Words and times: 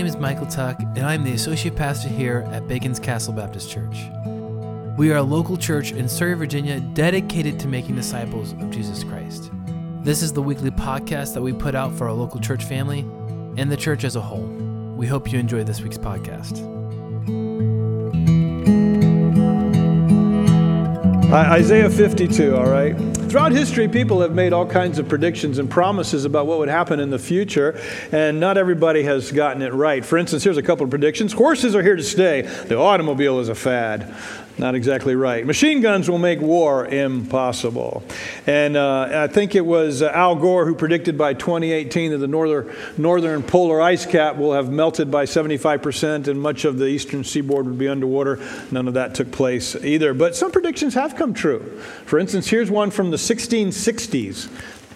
name 0.00 0.06
is 0.06 0.16
Michael 0.16 0.46
Tuck, 0.46 0.80
and 0.80 1.00
I'm 1.00 1.24
the 1.24 1.34
associate 1.34 1.76
pastor 1.76 2.08
here 2.08 2.48
at 2.52 2.66
Bacon's 2.66 2.98
Castle 2.98 3.34
Baptist 3.34 3.68
Church. 3.68 4.08
We 4.96 5.12
are 5.12 5.16
a 5.16 5.22
local 5.22 5.58
church 5.58 5.92
in 5.92 6.08
Surry, 6.08 6.32
Virginia, 6.32 6.80
dedicated 6.80 7.60
to 7.60 7.68
making 7.68 7.96
disciples 7.96 8.52
of 8.52 8.70
Jesus 8.70 9.04
Christ. 9.04 9.50
This 10.02 10.22
is 10.22 10.32
the 10.32 10.40
weekly 10.40 10.70
podcast 10.70 11.34
that 11.34 11.42
we 11.42 11.52
put 11.52 11.74
out 11.74 11.92
for 11.92 12.08
our 12.08 12.14
local 12.14 12.40
church 12.40 12.64
family 12.64 13.00
and 13.58 13.70
the 13.70 13.76
church 13.76 14.04
as 14.04 14.16
a 14.16 14.22
whole. 14.22 14.46
We 14.96 15.06
hope 15.06 15.30
you 15.30 15.38
enjoy 15.38 15.64
this 15.64 15.82
week's 15.82 15.98
podcast. 15.98 16.64
Isaiah 21.30 21.90
52, 21.90 22.56
all 22.56 22.70
right? 22.70 22.96
Throughout 23.30 23.52
history, 23.52 23.86
people 23.86 24.22
have 24.22 24.34
made 24.34 24.52
all 24.52 24.66
kinds 24.66 24.98
of 24.98 25.08
predictions 25.08 25.58
and 25.58 25.70
promises 25.70 26.24
about 26.24 26.48
what 26.48 26.58
would 26.58 26.68
happen 26.68 26.98
in 26.98 27.10
the 27.10 27.18
future, 27.18 27.80
and 28.10 28.40
not 28.40 28.58
everybody 28.58 29.04
has 29.04 29.30
gotten 29.30 29.62
it 29.62 29.72
right. 29.72 30.04
For 30.04 30.18
instance, 30.18 30.42
here's 30.42 30.56
a 30.56 30.62
couple 30.64 30.82
of 30.82 30.90
predictions 30.90 31.32
Horses 31.32 31.76
are 31.76 31.82
here 31.82 31.94
to 31.94 32.02
stay, 32.02 32.42
the 32.42 32.76
automobile 32.76 33.38
is 33.38 33.48
a 33.48 33.54
fad. 33.54 34.12
Not 34.58 34.74
exactly 34.74 35.14
right. 35.14 35.46
Machine 35.46 35.80
guns 35.80 36.10
will 36.10 36.18
make 36.18 36.40
war 36.40 36.86
impossible. 36.86 38.02
And 38.46 38.76
uh, 38.76 39.08
I 39.10 39.26
think 39.26 39.54
it 39.54 39.64
was 39.64 40.02
uh, 40.02 40.10
Al 40.14 40.36
Gore 40.36 40.66
who 40.66 40.74
predicted 40.74 41.16
by 41.16 41.34
2018 41.34 42.10
that 42.10 42.18
the 42.18 42.26
northern, 42.26 42.74
northern 42.98 43.42
polar 43.42 43.80
ice 43.80 44.04
cap 44.04 44.36
will 44.36 44.52
have 44.52 44.70
melted 44.70 45.10
by 45.10 45.24
75% 45.24 46.28
and 46.28 46.40
much 46.40 46.64
of 46.64 46.78
the 46.78 46.86
eastern 46.86 47.24
seaboard 47.24 47.66
would 47.66 47.78
be 47.78 47.88
underwater. 47.88 48.38
None 48.70 48.88
of 48.88 48.94
that 48.94 49.14
took 49.14 49.30
place 49.32 49.76
either. 49.76 50.12
But 50.12 50.36
some 50.36 50.50
predictions 50.50 50.94
have 50.94 51.16
come 51.16 51.32
true. 51.32 51.80
For 52.04 52.18
instance, 52.18 52.48
here's 52.48 52.70
one 52.70 52.90
from 52.90 53.10
the 53.10 53.16
1660s 53.16 54.48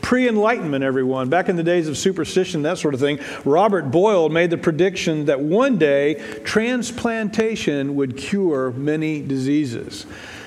pre 0.05 0.29
Enlightenment, 0.29 0.85
everyone. 0.85 1.31
Back 1.31 1.49
in 1.49 1.57
the 1.57 1.63
days 1.63 1.89
of 1.89 1.97
superstition, 1.97 2.61
that 2.63 2.77
sort 2.77 2.93
of 2.93 3.01
thing, 3.01 3.19
Robert 3.47 3.91
Boyle 3.91 4.29
made 4.29 4.51
the 4.51 4.59
prediction 4.59 5.25
that 5.25 5.41
one 5.41 5.79
day 5.79 6.23
transplantation 6.45 7.97
would 7.97 8.15
cure 8.15 8.71
many 8.73 9.23
diseases. 9.23 10.05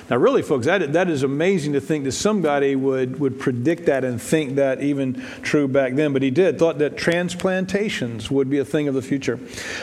Now, 0.09 0.15
really, 0.15 0.41
folks, 0.41 0.65
that, 0.67 0.93
that 0.93 1.09
is 1.09 1.23
amazing 1.23 1.73
to 1.73 1.81
think 1.81 2.05
that 2.05 2.13
somebody 2.13 2.77
would, 2.77 3.19
would 3.19 3.39
predict 3.39 3.87
that 3.87 4.05
and 4.05 4.21
think 4.21 4.55
that 4.55 4.81
even 4.81 5.15
true 5.41 5.67
back 5.67 5.95
then. 5.95 6.13
But 6.13 6.21
he 6.21 6.31
did, 6.31 6.57
thought 6.57 6.77
that 6.77 6.95
transplantations 6.95 8.31
would 8.31 8.49
be 8.49 8.59
a 8.59 8.65
thing 8.65 8.87
of 8.87 8.93
the 8.93 9.01
future. 9.01 9.37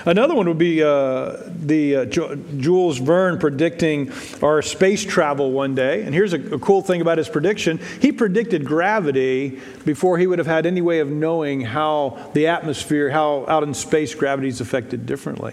Another 0.06 0.34
one 0.34 0.48
would 0.48 0.56
be 0.56 0.82
uh, 0.82 1.36
the 1.46 1.96
uh, 1.96 2.04
Jules 2.06 2.98
Verne 2.98 3.38
predicting 3.38 4.10
our 4.42 4.62
space 4.62 5.04
travel 5.04 5.52
one 5.52 5.74
day. 5.74 6.02
And 6.02 6.14
here's 6.14 6.32
a, 6.32 6.54
a 6.54 6.58
cool 6.58 6.80
thing 6.80 7.02
about 7.02 7.18
his 7.18 7.28
prediction 7.28 7.78
he 8.00 8.10
predicted 8.10 8.64
gravity 8.64 9.60
before 9.84 10.16
he 10.16 10.26
would 10.26 10.38
have 10.38 10.46
had 10.46 10.64
any 10.64 10.80
way 10.80 11.00
of 11.00 11.10
knowing 11.10 11.60
how 11.60 12.30
the 12.32 12.46
atmosphere, 12.46 13.10
how 13.10 13.44
out 13.46 13.62
in 13.62 13.74
space 13.74 14.14
gravity 14.14 14.48
is 14.48 14.62
affected 14.62 15.04
differently. 15.04 15.52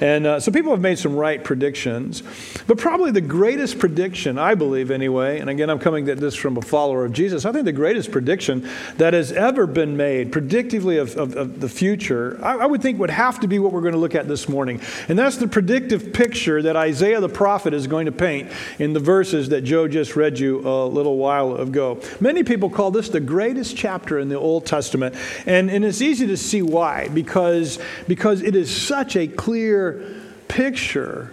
And 0.00 0.26
uh, 0.26 0.40
so 0.40 0.50
people 0.50 0.70
have 0.70 0.80
made 0.80 0.98
some 0.98 1.16
right 1.16 1.44
predictions. 1.44 2.22
But 2.66 2.78
probably 2.78 3.10
the 3.10 3.20
greatest 3.20 3.78
prediction 3.78 4.05
prediction, 4.06 4.38
I 4.38 4.54
believe 4.54 4.92
anyway, 4.92 5.40
and 5.40 5.50
again, 5.50 5.68
I'm 5.68 5.80
coming 5.80 6.08
at 6.08 6.18
this 6.18 6.36
from 6.36 6.56
a 6.56 6.62
follower 6.62 7.04
of 7.04 7.12
Jesus. 7.12 7.44
I 7.44 7.50
think 7.50 7.64
the 7.64 7.72
greatest 7.72 8.12
prediction 8.12 8.68
that 8.98 9.14
has 9.14 9.32
ever 9.32 9.66
been 9.66 9.96
made, 9.96 10.30
predictively 10.30 11.00
of, 11.00 11.16
of, 11.16 11.34
of 11.34 11.58
the 11.58 11.68
future, 11.68 12.38
I, 12.40 12.58
I 12.58 12.66
would 12.66 12.82
think 12.82 13.00
would 13.00 13.10
have 13.10 13.40
to 13.40 13.48
be 13.48 13.58
what 13.58 13.72
we're 13.72 13.80
going 13.80 13.94
to 13.94 13.98
look 13.98 14.14
at 14.14 14.28
this 14.28 14.48
morning. 14.48 14.80
And 15.08 15.18
that's 15.18 15.38
the 15.38 15.48
predictive 15.48 16.12
picture 16.12 16.62
that 16.62 16.76
Isaiah 16.76 17.20
the 17.20 17.28
prophet 17.28 17.74
is 17.74 17.88
going 17.88 18.06
to 18.06 18.12
paint 18.12 18.52
in 18.78 18.92
the 18.92 19.00
verses 19.00 19.48
that 19.48 19.62
Joe 19.62 19.88
just 19.88 20.14
read 20.14 20.38
you 20.38 20.60
a 20.60 20.86
little 20.86 21.16
while 21.16 21.56
ago. 21.56 22.00
Many 22.20 22.44
people 22.44 22.70
call 22.70 22.92
this 22.92 23.08
the 23.08 23.18
greatest 23.18 23.76
chapter 23.76 24.20
in 24.20 24.28
the 24.28 24.38
Old 24.38 24.66
Testament, 24.66 25.16
and, 25.46 25.68
and 25.68 25.84
it's 25.84 26.00
easy 26.00 26.28
to 26.28 26.36
see 26.36 26.62
why, 26.62 27.08
because, 27.08 27.80
because 28.06 28.40
it 28.40 28.54
is 28.54 28.70
such 28.70 29.16
a 29.16 29.26
clear 29.26 30.22
picture 30.46 31.32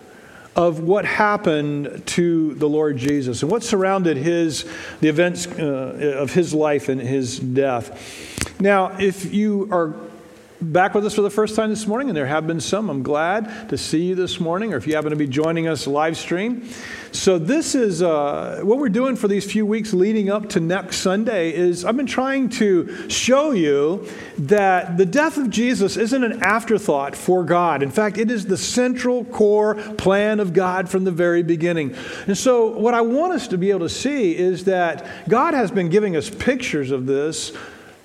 of 0.55 0.79
what 0.79 1.05
happened 1.05 2.03
to 2.05 2.53
the 2.55 2.69
Lord 2.69 2.97
Jesus 2.97 3.41
and 3.41 3.51
what 3.51 3.63
surrounded 3.63 4.17
his, 4.17 4.65
the 5.01 5.09
events 5.09 5.47
uh, 5.47 6.17
of 6.17 6.33
his 6.33 6.53
life 6.53 6.89
and 6.89 7.01
his 7.01 7.39
death. 7.39 8.59
Now, 8.59 8.95
if 8.99 9.33
you 9.33 9.67
are 9.71 9.93
back 10.63 10.93
with 10.93 11.05
us 11.05 11.13
for 11.13 11.21
the 11.21 11.29
first 11.29 11.55
time 11.55 11.69
this 11.69 11.85
morning, 11.87 12.09
and 12.09 12.17
there 12.17 12.25
have 12.25 12.47
been 12.47 12.61
some. 12.61 12.89
I'm 12.89 13.03
glad 13.03 13.69
to 13.69 13.77
see 13.77 14.03
you 14.03 14.15
this 14.15 14.39
morning, 14.39 14.73
or 14.73 14.77
if 14.77 14.87
you 14.87 14.95
happen 14.95 15.09
to 15.09 15.15
be 15.15 15.27
joining 15.27 15.67
us 15.67 15.85
live 15.87 16.17
stream. 16.17 16.67
So 17.11 17.37
this 17.37 17.75
is 17.75 18.01
uh, 18.01 18.61
what 18.63 18.79
we're 18.79 18.89
doing 18.89 19.15
for 19.15 19.27
these 19.27 19.49
few 19.49 19.65
weeks 19.65 19.93
leading 19.93 20.29
up 20.29 20.49
to 20.49 20.59
next 20.59 20.97
Sunday. 20.97 21.53
Is 21.53 21.85
I've 21.85 21.97
been 21.97 22.07
trying 22.07 22.49
to 22.49 23.09
show 23.09 23.51
you 23.51 24.07
that 24.37 24.97
the 24.97 25.05
death 25.05 25.37
of 25.37 25.49
Jesus 25.49 25.97
isn't 25.97 26.23
an 26.23 26.41
afterthought 26.41 27.15
for 27.15 27.43
God. 27.43 27.83
In 27.83 27.91
fact, 27.91 28.17
it 28.17 28.31
is 28.31 28.45
the 28.45 28.57
central 28.57 29.25
core 29.25 29.75
plan 29.75 30.39
of 30.39 30.53
God 30.53 30.89
from 30.89 31.03
the 31.03 31.11
very 31.11 31.43
beginning. 31.43 31.95
And 32.25 32.37
so, 32.37 32.69
what 32.69 32.93
I 32.93 33.01
want 33.01 33.33
us 33.33 33.47
to 33.49 33.57
be 33.57 33.69
able 33.69 33.81
to 33.81 33.89
see 33.89 34.35
is 34.35 34.65
that 34.65 35.05
God 35.27 35.53
has 35.53 35.71
been 35.71 35.89
giving 35.89 36.15
us 36.15 36.29
pictures 36.29 36.91
of 36.91 37.05
this 37.05 37.51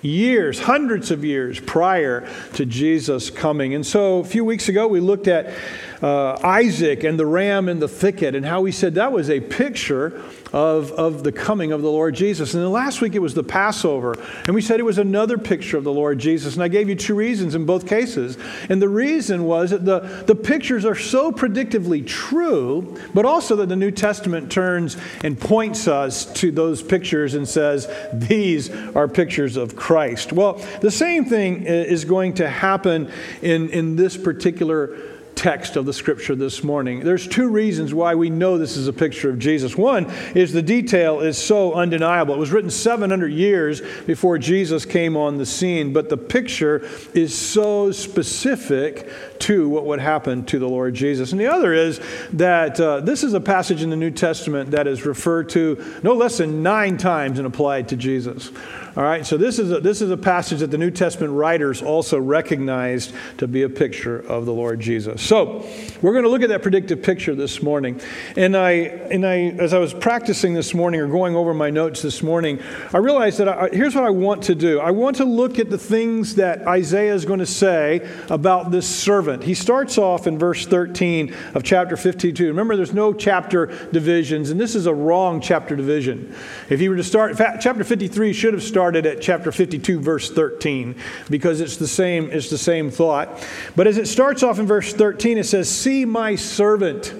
years, 0.01 0.59
hundreds 0.59 1.11
of 1.11 1.25
years 1.25 1.59
prior 1.59 2.27
to 2.53 2.65
Jesus 2.65 3.29
coming. 3.29 3.73
And 3.73 3.85
so 3.85 4.19
a 4.19 4.23
few 4.23 4.45
weeks 4.45 4.69
ago, 4.69 4.87
we 4.87 4.99
looked 4.99 5.27
at 5.27 5.53
uh, 6.01 6.39
Isaac 6.41 7.03
and 7.03 7.19
the 7.19 7.25
ram 7.25 7.67
in 7.67 7.79
the 7.79 7.87
thicket 7.87 8.33
and 8.33 8.45
how 8.45 8.63
he 8.63 8.71
said 8.71 8.95
that 8.95 9.11
was 9.11 9.29
a 9.29 9.41
picture 9.41 10.23
of, 10.53 10.91
of 10.93 11.23
the 11.23 11.31
coming 11.31 11.73
of 11.73 11.81
the 11.81 11.91
Lord 11.91 12.15
Jesus. 12.15 12.53
And 12.53 12.63
then 12.63 12.71
last 12.71 13.01
week 13.01 13.13
it 13.13 13.19
was 13.19 13.33
the 13.33 13.43
Passover, 13.43 14.15
and 14.45 14.55
we 14.55 14.61
said 14.61 14.79
it 14.79 14.83
was 14.83 14.97
another 14.97 15.37
picture 15.37 15.77
of 15.77 15.83
the 15.83 15.91
Lord 15.91 16.17
Jesus. 16.17 16.55
And 16.55 16.63
I 16.63 16.69
gave 16.69 16.87
you 16.87 16.95
two 16.95 17.15
reasons 17.15 17.53
in 17.53 17.65
both 17.65 17.85
cases. 17.85 18.37
And 18.69 18.81
the 18.81 18.89
reason 18.89 19.43
was 19.43 19.71
that 19.71 19.83
the, 19.83 19.99
the 20.25 20.35
pictures 20.35 20.85
are 20.85 20.95
so 20.95 21.31
predictively 21.31 22.05
true, 22.07 22.97
but 23.13 23.25
also 23.25 23.57
that 23.57 23.67
the 23.67 23.75
New 23.75 23.91
Testament 23.91 24.51
turns 24.51 24.95
and 25.23 25.39
points 25.39 25.87
us 25.87 26.25
to 26.35 26.49
those 26.51 26.81
pictures 26.81 27.33
and 27.33 27.47
says, 27.47 27.87
these 28.13 28.71
are 28.95 29.07
pictures 29.07 29.57
of 29.57 29.75
Christ. 29.75 29.88
Well, 29.89 30.61
the 30.81 30.91
same 30.91 31.25
thing 31.25 31.63
is 31.63 32.05
going 32.05 32.35
to 32.35 32.47
happen 32.47 33.11
in, 33.41 33.69
in 33.69 33.95
this 33.95 34.17
particular 34.17 34.97
text 35.39 35.77
of 35.77 35.85
the 35.85 35.93
scripture 35.93 36.35
this 36.35 36.65
morning. 36.65 36.99
There's 36.99 37.25
two 37.25 37.47
reasons 37.47 37.93
why 37.93 38.13
we 38.15 38.29
know 38.29 38.57
this 38.57 38.75
is 38.75 38.87
a 38.89 38.93
picture 38.93 39.29
of 39.29 39.39
Jesus. 39.39 39.73
One 39.73 40.05
is 40.35 40.51
the 40.51 40.61
detail 40.61 41.21
is 41.21 41.37
so 41.37 41.73
undeniable. 41.73 42.35
It 42.35 42.39
was 42.39 42.51
written 42.51 42.69
700 42.69 43.31
years 43.31 43.81
before 44.05 44.37
Jesus 44.37 44.85
came 44.85 45.15
on 45.15 45.37
the 45.37 45.45
scene, 45.45 45.93
but 45.93 46.09
the 46.09 46.17
picture 46.17 46.85
is 47.13 47.33
so 47.33 47.93
specific 47.93 49.09
to 49.39 49.69
what 49.69 49.85
would 49.85 49.99
happen 49.99 50.45
to 50.45 50.59
the 50.59 50.67
Lord 50.67 50.93
Jesus. 50.93 51.31
And 51.31 51.39
the 51.39 51.47
other 51.47 51.73
is 51.73 51.99
that 52.33 52.79
uh, 52.79 52.99
this 52.99 53.23
is 53.23 53.33
a 53.33 53.39
passage 53.39 53.81
in 53.81 53.89
the 53.89 53.95
New 53.95 54.11
Testament 54.11 54.71
that 54.71 54.87
is 54.87 55.05
referred 55.05 55.49
to 55.49 55.99
no 56.03 56.13
less 56.13 56.37
than 56.37 56.63
nine 56.63 56.97
times 56.97 57.39
and 57.39 57.47
applied 57.47 57.89
to 57.89 57.95
Jesus. 57.95 58.51
All 58.97 59.03
right, 59.03 59.25
so 59.25 59.37
this 59.37 59.59
is, 59.59 59.71
a, 59.71 59.79
this 59.79 60.01
is 60.01 60.09
a 60.09 60.17
passage 60.17 60.59
that 60.59 60.71
the 60.71 60.77
New 60.77 60.91
Testament 60.91 61.33
writers 61.33 61.81
also 61.81 62.19
recognized 62.19 63.13
to 63.37 63.47
be 63.47 63.61
a 63.61 63.69
picture 63.69 64.19
of 64.19 64.45
the 64.45 64.51
Lord 64.51 64.79
Jesus. 64.79 65.21
So 65.21 65.65
we're 66.01 66.11
going 66.11 66.23
to 66.23 66.29
look 66.29 66.41
at 66.41 66.49
that 66.49 66.63
predictive 66.63 67.01
picture 67.01 67.35
this 67.35 67.61
morning. 67.61 68.01
And 68.35 68.57
I, 68.57 68.71
and 68.71 69.25
I, 69.25 69.51
as 69.59 69.73
I 69.73 69.77
was 69.77 69.93
practicing 69.93 70.53
this 70.53 70.73
morning 70.73 70.99
or 70.99 71.07
going 71.07 71.35
over 71.35 71.53
my 71.53 71.69
notes 71.69 72.01
this 72.01 72.23
morning, 72.23 72.59
I 72.91 72.97
realized 72.97 73.37
that 73.37 73.47
I, 73.47 73.69
here's 73.69 73.95
what 73.95 74.03
I 74.03 74.09
want 74.09 74.43
to 74.43 74.55
do. 74.55 74.79
I 74.79 74.91
want 74.91 75.17
to 75.17 75.25
look 75.25 75.59
at 75.59 75.69
the 75.69 75.77
things 75.77 76.35
that 76.35 76.67
Isaiah 76.67 77.13
is 77.13 77.25
going 77.25 77.39
to 77.39 77.45
say 77.45 78.09
about 78.29 78.71
this 78.71 78.87
servant. 78.87 79.28
He 79.37 79.53
starts 79.53 79.97
off 79.97 80.27
in 80.27 80.37
verse 80.37 80.65
13 80.65 81.35
of 81.53 81.63
chapter 81.63 81.95
52. 81.95 82.47
Remember, 82.47 82.75
there's 82.75 82.93
no 82.93 83.13
chapter 83.13 83.67
divisions, 83.91 84.49
and 84.49 84.59
this 84.59 84.75
is 84.75 84.87
a 84.87 84.93
wrong 84.93 85.41
chapter 85.41 85.75
division. 85.75 86.35
If 86.69 86.81
you 86.81 86.89
were 86.89 86.97
to 86.97 87.03
start, 87.03 87.37
chapter 87.37 87.83
53 87.83 88.33
should 88.33 88.53
have 88.53 88.63
started 88.63 88.89
started 88.89 89.05
at 89.05 89.21
chapter 89.21 89.51
52, 89.51 89.99
verse 89.99 90.31
13, 90.31 90.95
because 91.29 91.61
it's 91.61 91.77
the 91.77 91.87
same, 91.87 92.31
it's 92.31 92.49
the 92.49 92.57
same 92.57 92.89
thought. 92.89 93.45
But 93.75 93.87
as 93.87 93.97
it 93.97 94.07
starts 94.07 94.41
off 94.41 94.57
in 94.57 94.65
verse 94.65 94.93
13, 94.93 95.37
it 95.37 95.45
says, 95.45 95.69
See 95.69 96.05
my 96.05 96.35
servant. 96.35 97.13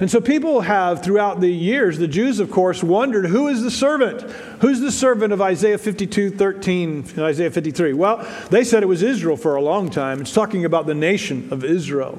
And 0.00 0.10
so 0.10 0.18
people 0.18 0.62
have, 0.62 1.02
throughout 1.02 1.40
the 1.40 1.50
years, 1.50 1.98
the 1.98 2.08
Jews, 2.08 2.40
of 2.40 2.50
course, 2.50 2.82
wondered 2.82 3.26
who 3.26 3.48
is 3.48 3.62
the 3.62 3.70
servant? 3.70 4.22
Who's 4.62 4.80
the 4.80 4.90
servant 4.90 5.34
of 5.34 5.42
Isaiah 5.42 5.76
52, 5.76 6.30
13, 6.30 7.04
and 7.10 7.18
Isaiah 7.18 7.50
53? 7.50 7.92
Well, 7.92 8.26
they 8.48 8.64
said 8.64 8.82
it 8.82 8.86
was 8.86 9.02
Israel 9.02 9.36
for 9.36 9.56
a 9.56 9.62
long 9.62 9.90
time. 9.90 10.22
It's 10.22 10.32
talking 10.32 10.64
about 10.64 10.86
the 10.86 10.94
nation 10.94 11.48
of 11.50 11.64
Israel. 11.64 12.18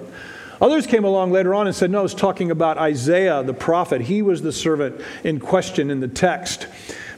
Others 0.61 0.85
came 0.85 1.03
along 1.03 1.31
later 1.31 1.55
on 1.55 1.65
and 1.65 1.75
said, 1.75 1.89
no, 1.89 2.05
it's 2.05 2.13
talking 2.13 2.51
about 2.51 2.77
Isaiah 2.77 3.41
the 3.41 3.53
prophet. 3.53 4.01
He 4.01 4.21
was 4.21 4.43
the 4.43 4.51
servant 4.51 5.01
in 5.23 5.39
question 5.39 5.89
in 5.89 6.01
the 6.01 6.07
text. 6.07 6.67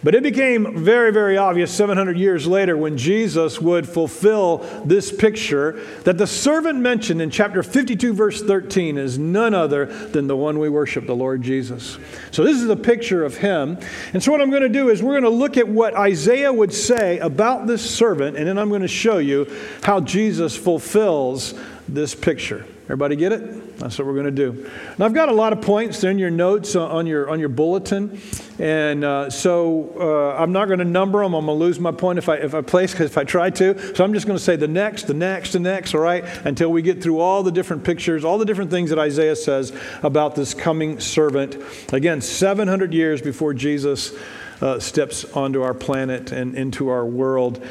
But 0.04 0.16
it 0.16 0.24
became 0.24 0.84
very, 0.84 1.14
very 1.14 1.38
obvious 1.38 1.74
700 1.74 2.18
years 2.18 2.46
later 2.46 2.76
when 2.76 2.98
Jesus 2.98 3.62
would 3.62 3.88
fulfill 3.88 4.58
this 4.84 5.12
picture 5.12 5.80
that 6.04 6.18
the 6.18 6.28
servant 6.28 6.80
mentioned 6.80 7.22
in 7.22 7.30
chapter 7.30 7.64
52, 7.64 8.14
verse 8.14 8.44
13, 8.44 8.98
is 8.98 9.18
none 9.18 9.54
other 9.54 9.86
than 9.86 10.28
the 10.28 10.36
one 10.36 10.60
we 10.60 10.68
worship, 10.68 11.06
the 11.06 11.16
Lord 11.16 11.42
Jesus. 11.42 11.98
So 12.32 12.44
this 12.44 12.58
is 12.58 12.70
a 12.70 12.76
picture 12.76 13.24
of 13.24 13.38
him. 13.38 13.78
And 14.14 14.22
so 14.22 14.32
what 14.32 14.42
I'm 14.42 14.50
going 14.50 14.64
to 14.64 14.70
do 14.70 14.90
is 14.90 15.02
we're 15.02 15.20
going 15.20 15.24
to 15.24 15.30
look 15.30 15.56
at 15.56 15.68
what 15.68 15.96
Isaiah 15.96 16.52
would 16.52 16.74
say 16.74 17.20
about 17.20 17.66
this 17.66 17.90
servant, 17.90 18.36
and 18.36 18.46
then 18.46 18.58
I'm 18.58 18.70
going 18.70 18.82
to 18.82 18.88
show 18.90 19.20
you 19.20 19.50
how 19.84 20.02
Jesus 20.02 20.56
fulfills 20.56 21.54
this 21.88 22.14
picture. 22.14 22.66
Everybody 22.86 23.16
get 23.16 23.32
it? 23.32 23.63
That's 23.84 24.00
what 24.00 24.08
we're 24.08 24.14
going 24.14 24.26
to 24.26 24.32
do. 24.32 24.72
And 24.94 25.04
I've 25.04 25.14
got 25.14 25.28
a 25.28 25.34
lot 25.34 25.52
of 25.52 25.62
points. 25.62 26.06
In 26.06 26.18
your 26.18 26.30
notes 26.30 26.76
on 26.78 27.06
your, 27.06 27.30
on 27.30 27.40
your 27.42 27.50
bulletin. 27.50 28.22
And 28.58 29.04
uh, 29.04 29.30
so 29.30 29.94
uh, 30.00 30.42
I'm 30.42 30.54
not 30.54 30.68
going 30.68 30.80
to 30.80 30.86
number 30.86 31.22
them. 31.22 31.34
I'm 31.34 31.46
going 31.46 31.60
to 31.60 31.66
lose 31.66 31.82
my 31.82 31.92
point 31.92 32.18
if 32.18 32.30
I, 32.30 32.38
if 32.38 32.56
I 32.56 32.62
place, 32.62 32.94
because 32.94 33.12
if 33.12 33.18
I 33.18 33.26
try 33.26 33.50
to. 33.50 33.96
So 33.96 34.06
I'm 34.06 34.14
just 34.14 34.26
going 34.26 34.38
to 34.38 34.44
say 34.44 34.56
the 34.56 34.70
next, 34.70 35.08
the 35.08 35.14
next, 35.14 35.52
the 35.52 35.60
next, 35.60 35.94
all 35.94 36.00
right, 36.00 36.24
until 36.46 36.72
we 36.72 36.82
get 36.82 37.04
through 37.04 37.20
all 37.20 37.44
the 37.44 37.52
different 37.52 37.84
pictures, 37.84 38.24
all 38.24 38.38
the 38.38 38.46
different 38.46 38.72
things 38.72 38.90
that 38.90 39.00
Isaiah 39.00 39.36
says 39.36 39.74
about 40.02 40.36
this 40.36 40.54
coming 40.54 41.02
servant. 41.02 41.58
Again, 41.92 42.22
700 42.22 42.94
years 42.94 43.22
before 43.22 43.54
Jesus 43.54 44.14
uh, 44.62 44.80
steps 44.80 45.26
onto 45.34 45.62
our 45.62 45.74
planet 45.74 46.32
and 46.32 46.56
into 46.56 46.88
our 46.88 47.06
world 47.06 47.62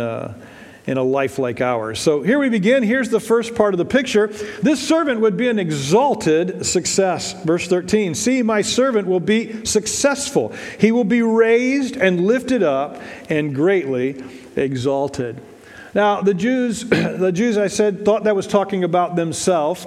uh, 0.00 0.34
in 0.86 0.98
a 0.98 1.02
life 1.02 1.38
like 1.38 1.60
ours. 1.60 1.98
So 1.98 2.22
here 2.22 2.38
we 2.38 2.48
begin. 2.48 2.82
Here's 2.82 3.08
the 3.08 3.20
first 3.20 3.54
part 3.54 3.72
of 3.74 3.78
the 3.78 3.84
picture. 3.84 4.28
This 4.62 4.86
servant 4.86 5.20
would 5.20 5.36
be 5.36 5.48
an 5.48 5.58
exalted 5.58 6.66
success. 6.66 7.32
Verse 7.44 7.66
13 7.66 8.14
See, 8.14 8.42
my 8.42 8.60
servant 8.60 9.08
will 9.08 9.20
be 9.20 9.64
successful, 9.64 10.52
he 10.78 10.92
will 10.92 11.04
be 11.04 11.22
raised 11.22 11.96
and 11.96 12.26
lifted 12.26 12.62
up 12.62 13.00
and 13.28 13.54
greatly 13.54 14.22
exalted. 14.56 15.40
Now, 15.94 16.22
the 16.22 16.34
Jews, 16.34 16.84
the 16.88 17.32
Jews, 17.32 17.56
I 17.56 17.68
said, 17.68 18.04
thought 18.04 18.24
that 18.24 18.34
was 18.34 18.46
talking 18.46 18.84
about 18.84 19.16
themselves 19.16 19.86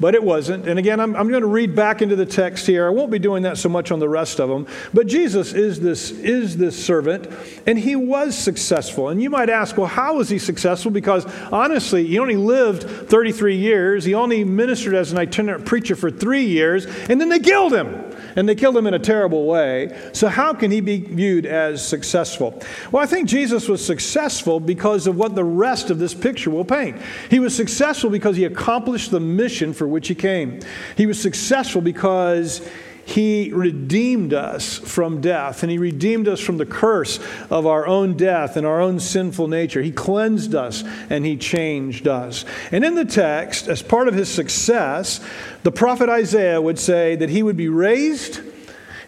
but 0.00 0.14
it 0.14 0.22
wasn't. 0.22 0.66
And 0.66 0.78
again, 0.78 1.00
I'm, 1.00 1.14
I'm 1.16 1.28
going 1.28 1.42
to 1.42 1.48
read 1.48 1.74
back 1.74 2.02
into 2.02 2.16
the 2.16 2.26
text 2.26 2.66
here. 2.66 2.86
I 2.86 2.90
won't 2.90 3.10
be 3.10 3.18
doing 3.18 3.42
that 3.44 3.58
so 3.58 3.68
much 3.68 3.90
on 3.90 3.98
the 3.98 4.08
rest 4.08 4.40
of 4.40 4.48
them. 4.48 4.66
But 4.92 5.06
Jesus 5.06 5.52
is 5.52 5.80
this, 5.80 6.10
is 6.10 6.56
this 6.56 6.82
servant, 6.82 7.28
and 7.66 7.78
he 7.78 7.96
was 7.96 8.36
successful. 8.36 9.08
And 9.08 9.22
you 9.22 9.30
might 9.30 9.50
ask, 9.50 9.76
well, 9.76 9.86
how 9.86 10.16
was 10.16 10.28
he 10.28 10.38
successful? 10.38 10.90
Because 10.90 11.24
honestly, 11.52 12.06
he 12.06 12.18
only 12.18 12.36
lived 12.36 12.82
33 12.82 13.56
years, 13.56 14.04
he 14.04 14.14
only 14.14 14.44
ministered 14.44 14.94
as 14.94 15.12
an 15.12 15.18
itinerant 15.18 15.64
preacher 15.64 15.96
for 15.96 16.10
three 16.10 16.44
years, 16.44 16.86
and 17.08 17.20
then 17.20 17.28
they 17.28 17.40
killed 17.40 17.72
him 17.72 18.11
and 18.36 18.48
they 18.48 18.54
killed 18.54 18.76
him 18.76 18.86
in 18.86 18.94
a 18.94 18.98
terrible 18.98 19.46
way. 19.46 19.96
So, 20.12 20.28
how 20.28 20.52
can 20.54 20.70
he 20.70 20.80
be 20.80 21.00
viewed 21.00 21.46
as 21.46 21.86
successful? 21.86 22.60
Well, 22.90 23.02
I 23.02 23.06
think 23.06 23.28
Jesus 23.28 23.68
was 23.68 23.84
successful 23.84 24.60
because 24.60 25.06
of 25.06 25.16
what 25.16 25.34
the 25.34 25.44
rest 25.44 25.90
of 25.90 25.98
this 25.98 26.14
picture 26.14 26.50
will 26.50 26.64
paint. 26.64 26.96
He 27.30 27.38
was 27.38 27.54
successful 27.54 28.10
because 28.10 28.36
he 28.36 28.44
accomplished 28.44 29.10
the 29.10 29.20
mission 29.20 29.72
for 29.72 29.86
which 29.86 30.08
he 30.08 30.14
came, 30.14 30.60
he 30.96 31.06
was 31.06 31.20
successful 31.20 31.80
because 31.80 32.66
he 33.04 33.52
redeemed 33.52 34.32
us 34.32 34.78
from 34.78 35.20
death, 35.20 35.62
and 35.62 35.70
He 35.70 35.78
redeemed 35.78 36.28
us 36.28 36.40
from 36.40 36.56
the 36.56 36.66
curse 36.66 37.18
of 37.50 37.66
our 37.66 37.86
own 37.86 38.16
death 38.16 38.56
and 38.56 38.66
our 38.66 38.80
own 38.80 39.00
sinful 39.00 39.48
nature. 39.48 39.82
He 39.82 39.90
cleansed 39.90 40.54
us 40.54 40.84
and 41.10 41.26
He 41.26 41.36
changed 41.36 42.06
us. 42.06 42.44
And 42.70 42.84
in 42.84 42.94
the 42.94 43.04
text, 43.04 43.66
as 43.66 43.82
part 43.82 44.08
of 44.08 44.14
His 44.14 44.28
success, 44.28 45.20
the 45.64 45.72
prophet 45.72 46.08
Isaiah 46.08 46.60
would 46.60 46.78
say 46.78 47.16
that 47.16 47.28
He 47.28 47.42
would 47.42 47.56
be 47.56 47.68
raised, 47.68 48.40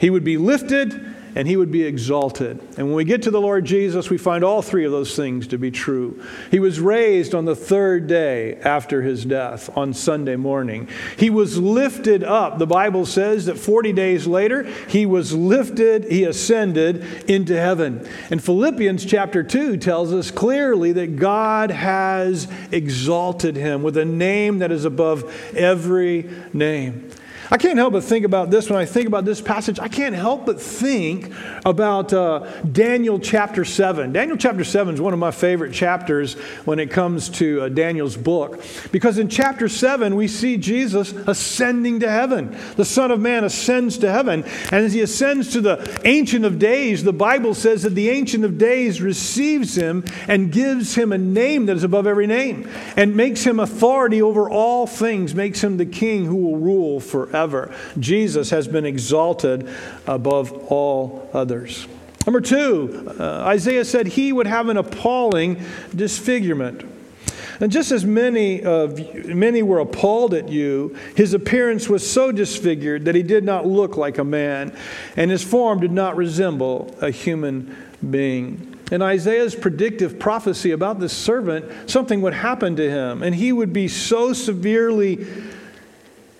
He 0.01 0.11
would 0.11 0.25
be 0.25 0.39
lifted, 0.39 1.15
and 1.35 1.49
he 1.49 1.57
would 1.57 1.71
be 1.71 1.83
exalted. 1.83 2.61
And 2.77 2.87
when 2.87 2.95
we 2.95 3.05
get 3.05 3.23
to 3.23 3.31
the 3.31 3.41
Lord 3.41 3.65
Jesus, 3.65 4.11
we 4.11 4.19
find 4.19 4.45
all 4.45 4.63
three 4.63 4.85
of 4.85 4.93
those 4.93 5.17
things 5.17 5.49
to 5.49 5.59
be 5.59 5.71
true. 5.71 6.23
He 6.51 6.61
was 6.61 6.81
raised 6.81 7.35
on 7.35 7.45
the 7.45 7.57
third 7.57 8.07
day 8.07 8.57
after 8.57 9.03
his 9.03 9.25
death, 9.25 9.77
on 9.77 9.95
Sunday 9.95 10.37
morning. 10.37 10.89
He 11.19 11.31
was 11.31 11.59
lifted 11.59 12.23
up. 12.23 12.59
The 12.59 12.67
Bible 12.67 13.05
says 13.07 13.47
that 13.47 13.59
40 13.59 13.93
days 13.93 14.27
later, 14.27 14.63
he 14.89 15.07
was 15.07 15.33
lifted, 15.33 16.05
he 16.11 16.25
ascended 16.25 17.05
into 17.29 17.59
heaven. 17.59 18.09
And 18.31 18.43
Philippians 18.43 19.05
chapter 19.05 19.43
2 19.43 19.79
tells 19.79 20.13
us 20.13 20.31
clearly 20.31 20.93
that 20.93 21.17
God 21.17 21.71
has 21.71 22.49
exalted 22.71 23.57
him 23.57 23.83
with 23.83 23.97
a 23.97 24.05
name 24.05 24.61
that 24.61 24.71
is 24.71 24.85
above 24.85 25.33
every 25.57 26.31
name. 26.53 27.11
I 27.51 27.59
can't 27.59 27.77
help 27.77 27.93
but 27.93 28.05
think 28.05 28.25
about 28.25 28.51
this 28.51 28.71
when 28.71 28.79
I 28.79 28.87
think 28.87 29.07
about 29.07 29.25
this 29.27 29.41
passage. 29.41 29.79
I 29.79 29.89
can't 29.89 30.15
help 30.15 30.47
but 30.47 30.61
think 30.61 31.31
about 31.67 32.13
uh, 32.13 32.39
Daniel 32.73 33.19
chapter 33.19 33.67
7. 33.67 34.13
Daniel 34.13 34.39
chapter 34.39 34.65
7 34.65 34.95
is 34.95 35.01
one 35.01 35.13
of 35.13 35.19
my 35.19 35.31
favorite 35.31 35.73
chapters 35.73 36.35
when 36.65 36.79
it 36.79 36.91
comes 36.91 37.29
to 37.31 37.63
uh, 37.63 37.69
Daniel's 37.69 38.17
book 38.17 38.63
because 38.93 39.19
in 39.19 39.29
chapter 39.29 39.69
7 39.69 40.17
we 40.17 40.27
see 40.27 40.57
Jesus 40.57 41.13
ascending 41.13 42.01
to 42.01 42.11
heaven. 42.11 42.57
The 42.77 42.85
Son 42.85 43.11
of 43.11 43.21
Man 43.21 43.45
ascends 43.45 43.99
to 43.99 44.11
heaven. 44.11 44.43
And 44.73 44.85
as 44.85 44.95
he 44.95 45.03
ascends 45.03 45.53
to 45.53 45.61
the 45.61 46.01
Ancient 46.05 46.47
of 46.47 46.59
Days, 46.59 47.05
the 47.05 47.13
Bible 47.13 47.55
says 47.55 47.83
that 47.83 47.95
the 47.95 48.09
Ancient 48.09 48.45
of 48.45 48.57
Days 48.57 49.03
receives 49.03 49.75
him 49.75 50.05
and 50.29 50.51
gives 50.51 50.95
him 50.95 51.13
a 51.13 51.19
name 51.19 51.67
that 51.67 51.77
is 51.77 51.85
above 51.85 52.07
every 52.07 52.27
name 52.27 52.71
and 52.97 53.15
makes 53.15 53.45
him 53.45 53.61
authority 53.61 54.23
over 54.23 54.49
all 54.49 54.87
things, 54.87 55.35
makes 55.35 55.63
him 55.63 55.77
the 55.77 55.87
king 55.87 56.25
who 56.25 56.37
will 56.37 56.57
rule 56.57 57.01
forever 57.01 57.34
forever. 57.35 57.75
Jesus 57.99 58.51
has 58.51 58.69
been 58.69 58.87
exalted 58.87 59.69
above 60.07 60.53
all 60.71 61.29
others. 61.33 61.89
Number 62.27 62.41
two, 62.41 63.13
uh, 63.19 63.43
Isaiah 63.47 63.85
said 63.85 64.07
he 64.07 64.33
would 64.33 64.47
have 64.47 64.69
an 64.69 64.77
appalling 64.77 65.61
disfigurement. 65.95 66.89
And 67.61 67.73
just 67.73 67.91
as 67.91 68.05
many 68.05 68.63
of 68.63 68.99
many 69.27 69.63
were 69.63 69.81
appalled 69.81 70.33
at 70.33 70.49
you, 70.49 70.97
his 71.17 71.35
appearance 71.35 71.89
was 71.89 72.09
so 72.09 72.31
disfigured 72.31 73.05
that 73.05 73.17
he 73.17 73.23
did 73.23 73.45
not 73.45 73.67
look 73.67 73.97
like 73.97 74.19
a 74.19 74.25
man, 74.25 74.77
and 75.17 75.31
his 75.31 75.43
form 75.43 75.81
did 75.81 75.93
not 75.93 76.17
resemble 76.17 76.97
a 77.01 77.11
human 77.11 77.77
being. 78.11 78.79
In 78.93 79.03
Isaiah's 79.03 79.55
predictive 79.55 80.19
prophecy 80.19 80.71
about 80.71 81.01
this 81.01 81.13
servant, 81.13 81.91
something 81.91 82.23
would 82.23 82.35
happen 82.35 82.77
to 82.77 82.89
him, 82.89 83.23
and 83.23 83.35
he 83.35 83.53
would 83.53 83.73
be 83.73 83.89
so 83.89 84.33
severely 84.33 85.27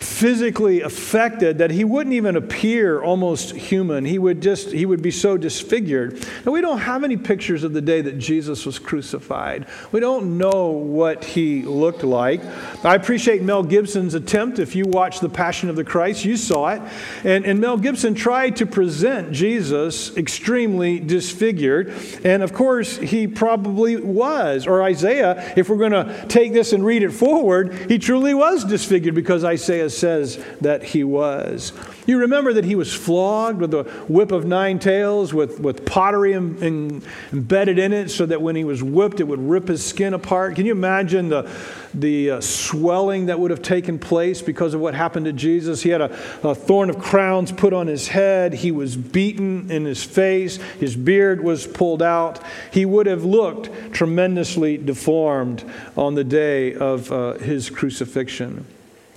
physically 0.05 0.83
affected 0.83 1.59
that 1.59 1.71
he 1.71 1.83
wouldn't 1.83 2.15
even 2.15 2.37
appear 2.37 3.03
almost 3.03 3.53
human. 3.53 4.05
He 4.05 4.19
would 4.19 4.43
just 4.43 4.71
he 4.71 4.85
would 4.85 5.03
be 5.03 5.11
so 5.11 5.37
disfigured. 5.37 6.25
And 6.45 6.47
we 6.47 6.61
don't 6.61 6.79
have 6.79 7.05
any 7.05 7.17
pictures 7.17 7.65
of 7.65 7.73
the 7.73 7.81
day 7.81 8.03
that 8.03 8.19
Jesus 8.19 8.67
was 8.67 8.79
crucified. 8.79 9.67
We 9.93 10.01
don't 10.01 10.37
know 10.37 10.69
what 10.71 11.25
he 11.25 11.63
looked 11.63 12.05
like. 12.05 12.43
I 12.85 12.95
appreciate 12.95 13.43
Mel 13.43 13.63
Gibson's 13.63 14.15
attempt. 14.15 14.59
If 14.59 14.77
you 14.77 14.85
watch 14.87 15.21
The 15.21 15.29
Passion 15.29 15.71
of 15.71 15.77
the 15.77 15.85
Christ, 15.85 16.25
you 16.25 16.37
saw 16.37 16.69
it. 16.69 16.83
And, 17.25 17.47
and 17.47 17.59
Mel 17.61 17.79
Gibson 17.79 18.15
tried 18.15 18.57
to 18.57 18.67
present 18.67 19.33
Jesus 19.33 20.17
extremely 20.17 21.01
disfigured. 21.01 21.93
And 22.25 22.43
of 22.43 22.53
course, 22.53 22.99
he 22.99 23.27
probably 23.27 23.97
was. 23.97 24.67
Or 24.67 24.83
Isaiah, 24.83 25.55
if 25.57 25.69
we're 25.69 25.77
going 25.77 25.93
to 25.93 26.27
take 26.29 26.53
this 26.53 26.73
and 26.73 26.85
read 26.85 27.03
it 27.03 27.13
forward, 27.13 27.91
he 27.91 27.99
truly 27.99 28.35
was 28.35 28.65
disfigured 28.65 29.15
because 29.15 29.45
Isaiah 29.45 29.91
says 29.95 30.43
that 30.61 30.83
he 30.83 31.05
was. 31.05 31.73
You 32.07 32.19
remember 32.19 32.53
that 32.53 32.65
he 32.65 32.75
was 32.75 32.93
flogged 32.93 33.61
with 33.61 33.73
a 33.73 33.85
whip 34.09 34.31
of 34.31 34.45
nine 34.45 34.79
tails 34.79 35.33
with, 35.33 35.59
with 35.61 35.87
pottery 35.87 36.35
in, 36.35 36.63
in, 36.63 37.03
embedded 37.33 37.79
in 37.79 37.93
it 37.93 38.11
so 38.11 38.27
that 38.27 38.43
when 38.43 38.57
he 38.57 38.65
was 38.65 38.83
whipped, 38.83 39.21
it 39.21 39.25
would 39.25 39.41
rip 39.41 39.69
his 39.69 39.85
skin 39.85 40.13
apart. 40.13 40.57
Can 40.57 40.67
you 40.67 40.73
imagine 40.73 41.31
the, 41.31 41.51
the 41.95 42.33
uh, 42.33 42.41
swelling 42.41 43.27
that 43.27 43.41
would 43.41 43.51
have 43.51 43.63
taken 43.63 43.99
place 43.99 44.43
because 44.43 44.75
of 44.75 44.81
what 44.81 44.95
happened 44.95 45.25
to 45.27 45.33
Jesus? 45.33 45.83
He 45.83 45.91
had 45.91 46.03
a, 46.03 46.13
a 46.43 46.55
thorn 46.55 46.91
of 46.91 46.99
crowns 46.99 47.53
put 47.53 47.73
on 47.73 47.87
his 47.87 48.09
head, 48.09 48.53
he 48.53 48.71
was 48.71 48.97
beaten 48.97 49.71
in 49.71 49.85
his 49.85 50.05
face, 50.05 50.57
his 50.57 50.97
beard 50.97 51.43
was 51.43 51.67
pulled 51.67 52.03
out. 52.03 52.41
He 52.71 52.85
would 52.85 53.07
have 53.07 53.25
looked 53.25 53.95
tremendously 53.95 54.77
deformed 54.77 55.65
on 55.97 56.15
the 56.15 56.25
day 56.25 56.75
of 56.75 57.11
uh, 57.11 57.35
his 57.35 57.71
crucifixion. 57.71 58.67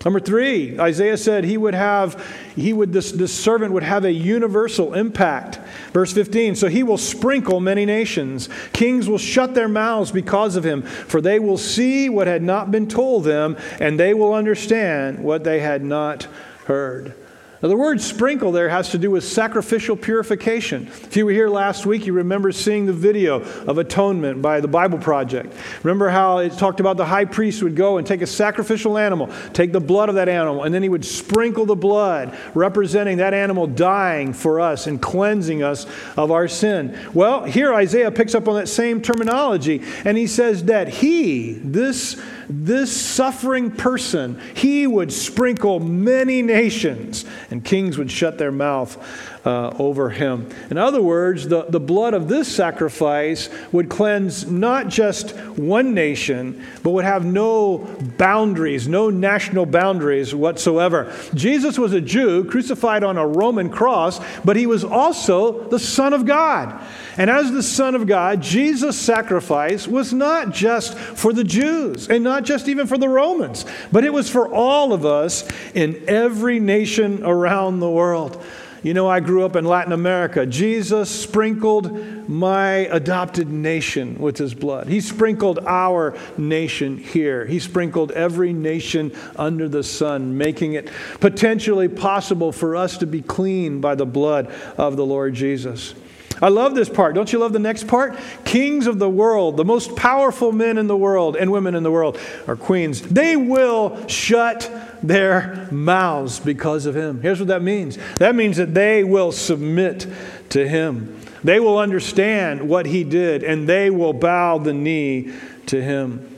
Number 0.06 0.20
three, 0.20 0.80
Isaiah 0.80 1.18
said 1.18 1.44
he 1.44 1.58
would 1.58 1.74
have, 1.74 2.24
he 2.56 2.72
would, 2.72 2.94
this, 2.94 3.12
this 3.12 3.34
servant 3.34 3.74
would 3.74 3.84
have 3.84 4.06
a 4.06 4.12
universal 4.12 4.94
impact. 4.94 5.60
Verse 5.92 6.14
15, 6.14 6.56
so 6.56 6.68
he 6.68 6.84
will 6.84 7.00
sprinkle 7.00 7.60
many 7.60 7.86
nations. 7.86 8.48
Kings 8.74 9.10
will 9.10 9.18
shut 9.18 9.56
their 9.56 9.68
mouths 9.68 10.12
because 10.12 10.56
of 10.56 10.64
him, 10.64 10.84
for 10.84 11.20
they 11.20 11.40
will 11.40 11.58
see 11.58 12.10
what 12.10 12.28
had 12.28 12.44
not 12.44 12.72
been 12.72 12.88
told 12.88 13.24
them, 13.24 13.58
and 13.80 14.00
they 14.00 14.14
will 14.14 14.34
understand 14.34 15.20
what 15.20 15.44
they 15.44 15.60
had 15.60 15.84
not 15.84 16.28
heard. 16.66 17.16
Now, 17.62 17.70
the 17.70 17.78
word 17.78 18.00
sprinkle 18.00 18.52
there 18.52 18.70
has 18.70 18.92
to 18.92 19.00
do 19.00 19.10
with 19.10 19.24
sacrificial 19.24 19.96
purification. 19.96 20.88
If 20.88 21.18
you 21.18 21.26
were 21.26 21.32
here 21.32 21.50
last 21.50 21.88
week, 21.88 22.06
you 22.06 22.14
remember 22.14 22.52
seeing 22.52 22.86
the 22.86 22.94
video 22.94 23.42
of 23.66 23.80
atonement 23.80 24.44
by 24.44 24.62
the 24.62 24.68
Bible 24.68 25.00
Project. 25.00 25.56
Remember 25.82 26.08
how 26.10 26.38
it 26.38 26.54
talked 26.54 26.80
about 26.80 26.98
the 26.98 27.06
high 27.06 27.26
priest 27.26 27.64
would 27.64 27.76
go 27.76 27.98
and 27.98 28.06
take 28.06 28.22
a 28.22 28.28
sacrificial 28.28 28.96
animal, 28.96 29.32
take 29.54 29.72
the 29.72 29.80
blood 29.80 30.08
of 30.08 30.16
that 30.16 30.30
animal, 30.30 30.64
and 30.64 30.76
then 30.76 30.84
he 30.84 30.90
would 30.90 31.04
sprinkle 31.04 31.66
the 31.66 31.76
blood, 31.76 32.38
representing 32.54 33.18
that 33.18 33.34
animal 33.34 33.66
dying 33.66 34.34
for 34.34 34.60
us 34.60 34.86
and 34.86 35.02
cleansing 35.02 35.64
us 35.64 35.88
of 36.16 36.30
our 36.30 36.48
sin. 36.48 36.96
Well, 37.16 37.44
here 37.44 37.74
Isaiah 37.74 38.12
picks 38.12 38.36
up 38.36 38.48
on 38.48 38.54
that 38.54 38.68
same 38.68 39.02
terminology, 39.02 39.82
and 40.06 40.16
he 40.16 40.28
says 40.28 40.66
that 40.66 40.90
he, 40.90 41.54
this 41.54 42.22
this 42.50 42.96
suffering 42.96 43.72
person, 43.72 44.40
he 44.56 44.88
would 44.88 45.12
sprinkle 45.12 45.80
many 45.80 46.42
nations, 46.42 47.26
and 47.50 47.64
kings 47.64 47.98
would 47.98 48.12
shut 48.12 48.38
their 48.38 48.52
mouth 48.52 48.98
uh, 49.46 49.70
over 49.80 50.10
him. 50.10 50.50
In 50.70 50.78
other 50.78 51.02
words, 51.02 51.48
the, 51.48 51.64
the 51.70 51.80
blood 51.80 52.14
of 52.14 52.28
this 52.28 52.54
sacrifice 52.54 53.50
would 53.72 53.90
cleanse 53.90 54.50
not 54.50 54.90
just 54.90 55.36
one 55.58 55.94
nation, 55.94 56.66
but 56.84 56.92
would 56.92 57.06
have 57.06 57.26
no 57.26 57.78
boundaries, 58.18 58.88
no 58.88 59.10
national 59.10 59.66
boundaries 59.66 60.36
whatsoever. 60.36 61.14
Jesus 61.34 61.80
was 61.80 61.94
a 61.94 62.02
Jew 62.02 62.44
crucified 62.44 63.04
on 63.04 63.18
a 63.18 63.26
Roman 63.26 63.70
cross, 63.70 64.20
but 64.44 64.56
he 64.56 64.66
was 64.66 64.84
also 64.84 65.68
the 65.70 65.80
Son 65.80 66.14
of 66.14 66.26
God. 66.26 66.82
And 67.18 67.32
as 67.32 67.52
the 67.52 67.64
Son 67.64 67.96
of 67.96 68.06
God, 68.06 68.42
Jesus' 68.42 68.98
sacrifice 68.98 69.88
was 69.88 70.14
not 70.14 70.52
just 70.52 70.96
for 70.96 71.34
the 71.34 71.44
Jews 71.44 72.10
and 72.10 72.24
not 72.24 72.44
just 72.44 72.68
even 72.68 72.86
for 72.86 72.98
the 72.98 73.10
Romans, 73.10 73.66
but 73.92 74.04
it 74.04 74.14
was 74.14 74.30
for 74.30 74.48
all 74.48 74.94
of 74.94 75.04
us 75.06 75.44
in 75.74 76.04
every 76.08 76.60
nation 76.60 77.24
around 77.24 77.80
the 77.80 77.90
world. 77.90 78.44
You 78.84 78.94
know, 78.94 79.08
I 79.08 79.20
grew 79.20 79.44
up 79.44 79.56
in 79.56 79.66
Latin 79.66 79.92
America. 79.92 80.46
Jesus 80.46 81.10
sprinkled 81.10 82.30
my 82.30 82.70
adopted 82.92 83.50
nation 83.50 84.20
with 84.20 84.38
his 84.38 84.54
blood. 84.54 84.88
He 84.88 85.02
sprinkled 85.02 85.60
our 85.66 86.16
nation 86.38 86.98
here. 86.98 87.46
He 87.46 87.60
sprinkled 87.60 88.12
every 88.12 88.54
nation 88.54 89.12
under 89.36 89.68
the 89.68 89.84
sun, 89.84 90.38
making 90.38 90.74
it 90.74 90.92
potentially 91.20 91.88
possible 91.88 92.52
for 92.52 92.76
us 92.76 93.00
to 93.00 93.08
be 93.08 93.24
clean 93.24 93.82
by 93.82 93.96
the 93.96 94.06
blood 94.06 94.54
of 94.78 94.96
the 94.96 95.06
Lord 95.06 95.34
Jesus. 95.34 95.96
I 96.42 96.50
love 96.50 96.76
this 96.76 96.90
part. 96.90 97.16
Don't 97.16 97.32
you 97.34 97.40
love 97.40 97.54
the 97.54 97.60
next 97.60 97.88
part? 97.88 98.18
Kings 98.46 98.86
of 98.88 99.00
the 99.00 99.10
world, 99.10 99.58
the 99.58 99.66
most 99.66 99.96
powerful 99.96 100.52
men 100.52 100.78
in 100.78 100.88
the 100.88 100.98
world 100.98 101.36
and 101.36 101.52
women 101.52 101.74
in 101.74 101.84
the 101.84 101.92
world 101.92 102.20
are 102.48 102.56
queens. 102.56 103.02
They 103.02 103.36
will 103.36 104.08
shut 104.08 104.72
their 105.02 105.68
mouths 105.72 106.40
because 106.40 106.86
of 106.86 106.96
him. 106.96 107.22
Here's 107.22 107.40
what 107.40 107.48
that 107.48 107.62
means 107.62 107.98
that 108.20 108.36
means 108.36 108.58
that 108.58 108.74
they 108.74 109.04
will 109.04 109.32
submit 109.32 110.08
to 110.50 110.68
him. 110.68 111.20
They 111.44 111.60
will 111.60 111.78
understand 111.78 112.68
what 112.68 112.86
he 112.86 113.04
did 113.04 113.44
and 113.44 113.68
they 113.68 113.90
will 113.90 114.14
bow 114.14 114.58
the 114.58 114.74
knee 114.74 115.34
to 115.68 115.82
him. 115.82 116.37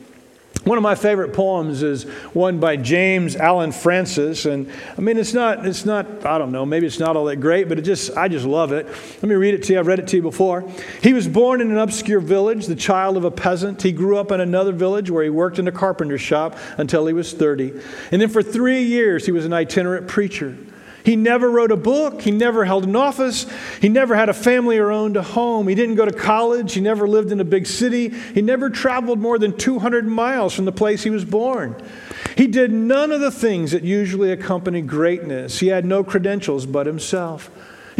One 0.69 0.77
of 0.77 0.83
my 0.83 0.93
favorite 0.93 1.33
poems 1.33 1.81
is 1.81 2.03
one 2.33 2.59
by 2.59 2.75
James 2.75 3.35
Allan 3.35 3.71
Francis, 3.71 4.45
and 4.45 4.71
I 4.95 5.01
mean 5.01 5.17
it's 5.17 5.33
not 5.33 5.65
it's 5.65 5.83
not 5.83 6.23
I 6.27 6.37
don't 6.37 6.51
know 6.51 6.63
maybe 6.63 6.85
it's 6.85 6.99
not 6.99 7.17
all 7.17 7.25
that 7.25 7.37
great, 7.37 7.67
but 7.67 7.79
it 7.79 7.81
just 7.81 8.15
I 8.15 8.27
just 8.27 8.45
love 8.45 8.71
it. 8.71 8.85
Let 8.85 9.23
me 9.23 9.33
read 9.33 9.55
it 9.55 9.63
to 9.63 9.73
you. 9.73 9.79
I've 9.79 9.87
read 9.87 9.97
it 9.97 10.07
to 10.09 10.17
you 10.17 10.21
before. 10.21 10.69
He 11.01 11.11
was 11.11 11.27
born 11.27 11.59
in 11.61 11.71
an 11.71 11.79
obscure 11.79 12.19
village, 12.19 12.67
the 12.67 12.75
child 12.75 13.17
of 13.17 13.25
a 13.25 13.31
peasant. 13.31 13.81
He 13.81 13.91
grew 13.91 14.19
up 14.19 14.31
in 14.31 14.41
another 14.41 14.71
village 14.71 15.09
where 15.09 15.23
he 15.23 15.31
worked 15.31 15.57
in 15.57 15.67
a 15.67 15.71
carpenter 15.71 16.19
shop 16.19 16.55
until 16.77 17.07
he 17.07 17.13
was 17.13 17.33
30, 17.33 17.71
and 18.11 18.21
then 18.21 18.29
for 18.29 18.43
three 18.43 18.83
years 18.83 19.25
he 19.25 19.31
was 19.31 19.45
an 19.45 19.53
itinerant 19.53 20.07
preacher. 20.07 20.55
He 21.03 21.15
never 21.15 21.49
wrote 21.49 21.71
a 21.71 21.77
book. 21.77 22.21
He 22.21 22.31
never 22.31 22.65
held 22.65 22.83
an 22.83 22.95
office. 22.95 23.45
He 23.81 23.89
never 23.89 24.15
had 24.15 24.29
a 24.29 24.33
family 24.33 24.77
or 24.77 24.91
owned 24.91 25.17
a 25.17 25.23
home. 25.23 25.67
He 25.67 25.75
didn't 25.75 25.95
go 25.95 26.05
to 26.05 26.11
college. 26.11 26.73
He 26.73 26.81
never 26.81 27.07
lived 27.07 27.31
in 27.31 27.39
a 27.39 27.45
big 27.45 27.67
city. 27.67 28.09
He 28.09 28.41
never 28.41 28.69
traveled 28.69 29.19
more 29.19 29.39
than 29.39 29.57
200 29.57 30.07
miles 30.07 30.53
from 30.53 30.65
the 30.65 30.71
place 30.71 31.03
he 31.03 31.09
was 31.09 31.25
born. 31.25 31.75
He 32.35 32.47
did 32.47 32.71
none 32.71 33.11
of 33.11 33.21
the 33.21 33.31
things 33.31 33.71
that 33.71 33.83
usually 33.83 34.31
accompany 34.31 34.81
greatness. 34.81 35.59
He 35.59 35.67
had 35.67 35.85
no 35.85 36.03
credentials 36.03 36.65
but 36.65 36.85
himself. 36.85 37.49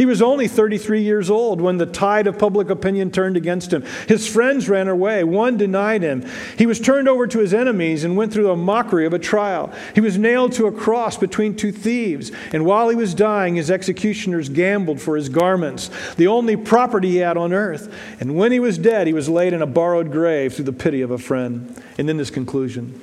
He 0.00 0.06
was 0.06 0.22
only 0.22 0.48
33 0.48 1.02
years 1.02 1.28
old 1.28 1.60
when 1.60 1.76
the 1.76 1.84
tide 1.84 2.26
of 2.26 2.38
public 2.38 2.70
opinion 2.70 3.10
turned 3.10 3.36
against 3.36 3.70
him. 3.70 3.84
His 4.08 4.26
friends 4.26 4.66
ran 4.66 4.88
away. 4.88 5.24
One 5.24 5.58
denied 5.58 6.00
him. 6.00 6.24
He 6.56 6.64
was 6.64 6.80
turned 6.80 7.06
over 7.06 7.26
to 7.26 7.38
his 7.38 7.52
enemies 7.52 8.02
and 8.02 8.16
went 8.16 8.32
through 8.32 8.50
a 8.50 8.56
mockery 8.56 9.04
of 9.04 9.12
a 9.12 9.18
trial. 9.18 9.70
He 9.94 10.00
was 10.00 10.16
nailed 10.16 10.52
to 10.52 10.64
a 10.64 10.72
cross 10.72 11.18
between 11.18 11.54
two 11.54 11.70
thieves. 11.70 12.32
And 12.54 12.64
while 12.64 12.88
he 12.88 12.96
was 12.96 13.12
dying, 13.12 13.56
his 13.56 13.70
executioners 13.70 14.48
gambled 14.48 15.02
for 15.02 15.16
his 15.16 15.28
garments, 15.28 15.90
the 16.14 16.28
only 16.28 16.56
property 16.56 17.10
he 17.10 17.16
had 17.18 17.36
on 17.36 17.52
earth. 17.52 17.94
And 18.20 18.36
when 18.36 18.52
he 18.52 18.58
was 18.58 18.78
dead, 18.78 19.06
he 19.06 19.12
was 19.12 19.28
laid 19.28 19.52
in 19.52 19.60
a 19.60 19.66
borrowed 19.66 20.10
grave 20.10 20.54
through 20.54 20.64
the 20.64 20.72
pity 20.72 21.02
of 21.02 21.10
a 21.10 21.18
friend. 21.18 21.76
And 21.98 22.08
then 22.08 22.16
this 22.16 22.30
conclusion 22.30 22.98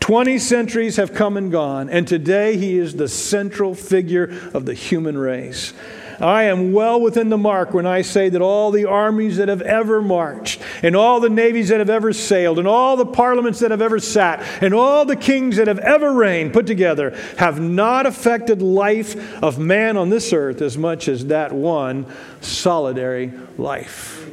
20 0.00 0.38
centuries 0.38 0.96
have 0.96 1.14
come 1.14 1.38
and 1.38 1.50
gone, 1.50 1.88
and 1.88 2.06
today 2.06 2.58
he 2.58 2.76
is 2.76 2.96
the 2.96 3.08
central 3.08 3.74
figure 3.74 4.24
of 4.52 4.66
the 4.66 4.74
human 4.74 5.16
race. 5.16 5.72
I 6.20 6.44
am 6.44 6.72
well 6.72 7.00
within 7.00 7.28
the 7.28 7.38
mark 7.38 7.74
when 7.74 7.86
I 7.86 8.02
say 8.02 8.28
that 8.28 8.42
all 8.42 8.70
the 8.70 8.84
armies 8.86 9.36
that 9.38 9.48
have 9.48 9.62
ever 9.62 10.00
marched, 10.00 10.60
and 10.82 10.94
all 10.94 11.20
the 11.20 11.28
navies 11.28 11.68
that 11.68 11.78
have 11.78 11.90
ever 11.90 12.12
sailed, 12.12 12.58
and 12.58 12.68
all 12.68 12.96
the 12.96 13.06
parliaments 13.06 13.60
that 13.60 13.70
have 13.70 13.82
ever 13.82 13.98
sat, 13.98 14.40
and 14.62 14.74
all 14.74 15.04
the 15.04 15.16
kings 15.16 15.56
that 15.56 15.68
have 15.68 15.78
ever 15.78 16.12
reigned 16.12 16.52
put 16.52 16.66
together 16.66 17.16
have 17.38 17.60
not 17.60 18.06
affected 18.06 18.62
life 18.62 19.42
of 19.42 19.58
man 19.58 19.96
on 19.96 20.10
this 20.10 20.32
earth 20.32 20.62
as 20.62 20.78
much 20.78 21.08
as 21.08 21.26
that 21.26 21.52
one 21.52 22.06
solitary 22.40 23.32
life. 23.58 24.28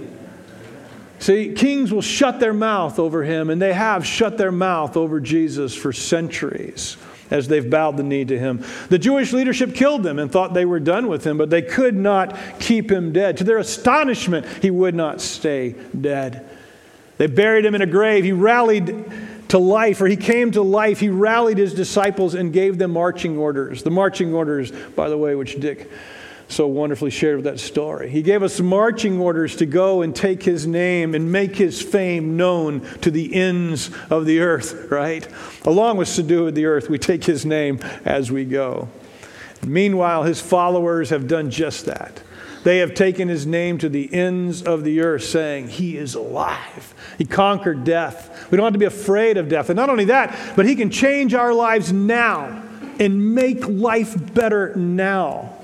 See, 1.20 1.54
kings 1.54 1.94
will 1.94 2.02
shut 2.02 2.40
their 2.40 2.54
mouth 2.54 2.98
over 2.98 3.24
him, 3.24 3.50
and 3.50 3.62
they 3.62 3.74
have 3.74 4.06
shut 4.06 4.40
their 4.40 4.52
mouth 4.52 4.98
over 4.98 5.20
Jesus 5.20 5.76
for 5.76 5.94
centuries 5.94 6.98
as 7.32 7.48
they've 7.48 7.68
bowed 7.68 7.98
the 7.98 8.04
knee 8.04 8.26
to 8.26 8.38
him. 8.38 8.64
The 8.90 9.00
Jewish 9.00 9.34
leadership 9.34 9.74
killed 9.74 10.04
them 10.04 10.20
and 10.20 10.32
thought 10.32 10.54
they 10.54 10.66
were 10.66 10.80
done 10.80 11.08
with 11.08 11.26
him, 11.26 11.38
but 11.38 11.50
they 11.50 11.62
could 11.62 11.96
not 11.96 12.38
keep 12.60 12.92
him 12.92 13.12
dead. 13.12 13.38
To 13.38 13.44
their 13.44 13.58
astonishment, 13.58 14.46
he 14.62 14.70
would 14.70 14.94
not 14.94 15.22
stay 15.22 15.76
dead. 16.00 16.48
They 17.18 17.28
buried 17.28 17.66
him 17.66 17.74
in 17.74 17.82
a 17.82 17.88
grave. 17.88 18.24
He 18.24 18.34
rallied 18.34 19.06
to 19.50 19.58
life, 19.58 20.02
or 20.02 20.08
he 20.08 20.18
came 20.18 20.52
to 20.52 20.62
life. 20.62 21.00
He 21.00 21.10
rallied 21.10 21.58
his 21.58 21.74
disciples 21.74 22.36
and 22.36 22.54
gave 22.54 22.78
them 22.78 22.92
marching 22.92 23.38
orders. 23.38 23.84
The 23.84 23.92
marching 23.92 24.34
orders, 24.34 24.72
by 24.72 25.10
the 25.10 25.18
way, 25.18 25.36
which 25.36 25.60
Dick 25.60 25.90
so 26.52 26.68
wonderfully 26.68 27.12
shared 27.12 27.38
with 27.38 27.46
that 27.46 27.60
story. 27.60 28.10
He 28.10 28.22
gave 28.22 28.44
us 28.44 28.60
marching 28.60 29.20
orders 29.20 29.56
to 29.58 29.66
go 29.66 30.02
and 30.02 30.16
take 30.16 30.44
his 30.44 30.68
name 30.68 31.16
and 31.16 31.32
make 31.32 31.56
his 31.56 31.82
fame 31.82 32.38
known 32.38 32.82
to 33.02 33.12
the 33.12 33.34
ends 33.34 33.90
of 34.10 34.26
the 34.26 34.42
earth, 34.42 34.88
right? 34.92 35.28
Along 35.66 35.98
with 35.98 36.08
subdue 36.08 36.48
of 36.48 36.56
the 36.56 36.66
earth, 36.66 36.90
we 36.90 36.98
take 36.98 37.24
his 37.24 37.46
name 37.46 37.80
as 38.06 38.32
we 38.32 38.46
go. 38.46 38.90
Meanwhile, 39.66 40.24
his 40.24 40.42
followers 40.42 41.12
have 41.12 41.28
done 41.28 41.52
just 41.52 41.86
that. 41.86 42.22
They 42.64 42.80
have 42.80 42.94
taken 42.94 43.28
his 43.28 43.48
name 43.48 43.80
to 43.80 43.90
the 43.90 44.14
ends 44.14 44.62
of 44.62 44.84
the 44.84 45.02
earth, 45.02 45.24
saying, 45.24 45.70
He 45.70 45.98
is 45.98 46.14
alive. 46.14 46.94
He 47.18 47.26
conquered 47.26 47.84
death. 47.84 48.52
We 48.52 48.58
don't 48.58 48.66
have 48.66 48.74
to 48.74 48.80
be 48.80 48.86
afraid 48.86 49.38
of 49.38 49.50
death. 49.50 49.70
And 49.70 49.78
not 49.78 49.90
only 49.90 50.06
that, 50.06 50.56
but 50.56 50.68
he 50.68 50.76
can 50.76 50.92
change 50.92 51.34
our 51.34 51.54
lives 51.54 51.92
now 51.92 52.64
and 53.00 53.34
make 53.34 53.68
life 53.68 54.34
better 54.34 54.76
now. 54.76 55.58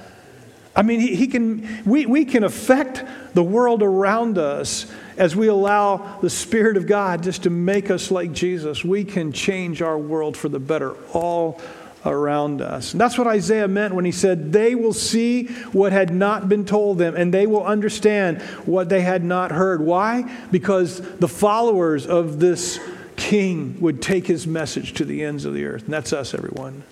I 0.78 0.84
mean, 0.84 1.00
he, 1.00 1.16
he 1.16 1.26
can, 1.26 1.84
we, 1.86 2.06
we 2.06 2.24
can 2.24 2.44
affect 2.44 3.04
the 3.34 3.42
world 3.42 3.82
around 3.82 4.38
us 4.38 4.86
as 5.18 5.36
we 5.36 5.48
allow 5.48 6.20
the 6.22 6.30
Spirit 6.30 6.78
of 6.78 6.86
God 6.86 7.24
just 7.24 7.44
to 7.44 7.50
make 7.50 7.90
us 7.90 8.12
like 8.12 8.32
Jesus. 8.32 8.86
We 8.86 9.04
can 9.04 9.32
change 9.32 9.82
our 9.82 9.98
world 9.98 10.38
for 10.38 10.50
the 10.50 10.60
better 10.60 10.96
all 11.14 11.60
around 12.06 12.62
us. 12.62 12.92
And 12.92 13.02
that's 13.02 13.18
what 13.18 13.26
Isaiah 13.26 13.68
meant 13.68 13.96
when 13.96 14.06
he 14.06 14.12
said, 14.12 14.54
They 14.54 14.76
will 14.76 14.94
see 14.94 15.48
what 15.74 15.92
had 15.92 16.14
not 16.14 16.48
been 16.48 16.64
told 16.64 17.00
them, 17.00 17.16
and 17.16 17.34
they 17.34 17.48
will 17.48 17.66
understand 17.66 18.40
what 18.66 18.88
they 18.88 19.02
had 19.02 19.24
not 19.24 19.52
heard. 19.52 19.82
Why? 19.82 20.32
Because 20.52 21.02
the 21.18 21.28
followers 21.28 22.06
of 22.06 22.40
this 22.40 22.80
king 23.16 23.78
would 23.82 24.00
take 24.00 24.28
his 24.28 24.46
message 24.46 24.94
to 24.94 25.06
the 25.06 25.24
ends 25.24 25.44
of 25.44 25.56
the 25.56 25.66
earth. 25.66 25.86
And 25.86 25.94
that's 25.94 26.14
us, 26.14 26.36
everyone. 26.36 26.84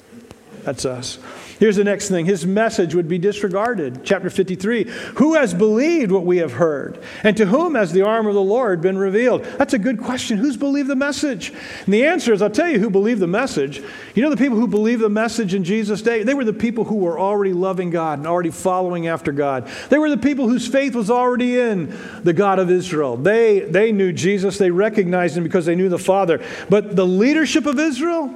That's 0.66 0.84
us. 0.84 1.20
Here's 1.60 1.76
the 1.76 1.84
next 1.84 2.10
thing 2.10 2.26
his 2.26 2.44
message 2.44 2.96
would 2.96 3.08
be 3.08 3.20
disregarded. 3.20 4.02
Chapter 4.04 4.32
53 4.32 4.86
Who 5.18 5.36
has 5.36 5.54
believed 5.54 6.12
what 6.12 6.26
we 6.26 6.38
have 6.38 6.54
heard? 6.54 6.98
And 7.24 7.38
to 7.38 7.46
whom 7.46 7.76
has 7.76 7.92
the 7.92 8.02
arm 8.02 8.26
of 8.26 8.34
the 8.34 8.42
Lord 8.42 8.82
been 8.82 8.98
revealed? 8.98 9.44
That's 9.44 9.76
a 9.76 9.80
good 9.80 10.02
question. 10.02 10.40
Who's 10.40 10.58
believed 10.58 10.90
the 10.90 10.96
message? 10.96 11.54
And 11.86 11.94
the 11.94 12.08
answer 12.08 12.34
is 12.34 12.42
I'll 12.42 12.50
tell 12.50 12.68
you 12.68 12.80
who 12.80 12.90
believed 12.90 13.20
the 13.20 13.28
message. 13.28 13.80
You 14.16 14.24
know, 14.24 14.32
the 14.32 14.38
people 14.38 14.58
who 14.58 14.68
believed 14.68 15.02
the 15.02 15.10
message 15.10 15.54
in 15.54 15.64
Jesus' 15.64 16.02
day? 16.02 16.24
They 16.24 16.34
were 16.34 16.46
the 16.46 16.52
people 16.52 16.84
who 16.84 16.96
were 16.96 17.20
already 17.20 17.54
loving 17.54 17.92
God 17.92 18.18
and 18.18 18.28
already 18.28 18.50
following 18.50 19.08
after 19.08 19.32
God. 19.32 19.70
They 19.90 20.00
were 20.00 20.10
the 20.10 20.18
people 20.18 20.50
whose 20.50 20.68
faith 20.68 20.96
was 20.96 21.12
already 21.12 21.60
in 21.60 21.96
the 22.24 22.34
God 22.34 22.58
of 22.58 22.72
Israel. 22.72 23.18
They, 23.18 23.60
they 23.60 23.92
knew 23.92 24.12
Jesus, 24.12 24.58
they 24.58 24.72
recognized 24.72 25.38
him 25.38 25.44
because 25.44 25.68
they 25.68 25.76
knew 25.76 25.90
the 25.90 26.00
Father. 26.00 26.44
But 26.72 26.96
the 26.96 27.06
leadership 27.06 27.68
of 27.68 27.80
Israel, 27.80 28.34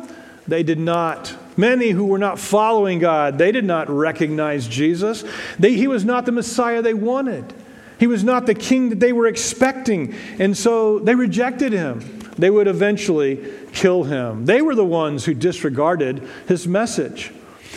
they 0.47 0.61
did 0.61 0.79
not. 0.79 1.35
Many 1.59 1.89
who 1.89 2.05
were 2.05 2.17
not 2.17 2.39
following 2.39 2.99
God, 2.99 3.37
they 3.37 3.51
did 3.51 3.65
not 3.65 3.89
recognize 3.89 4.65
Jesus. 4.65 5.25
They, 5.59 5.73
he 5.73 5.87
was 5.87 6.05
not 6.05 6.25
the 6.25 6.31
Messiah 6.31 6.81
they 6.81 6.93
wanted. 6.93 7.53
He 7.99 8.07
was 8.07 8.23
not 8.23 8.45
the 8.45 8.55
king 8.55 8.91
that 8.91 9.01
they 9.01 9.11
were 9.11 9.27
expecting. 9.27 10.15
And 10.39 10.57
so 10.57 10.99
they 10.99 11.15
rejected 11.15 11.73
him. 11.73 11.99
They 12.37 12.49
would 12.49 12.67
eventually 12.67 13.45
kill 13.73 14.05
him. 14.05 14.45
They 14.45 14.61
were 14.61 14.73
the 14.73 14.85
ones 14.85 15.25
who 15.25 15.33
disregarded 15.33 16.25
his 16.47 16.65
message. 16.65 17.29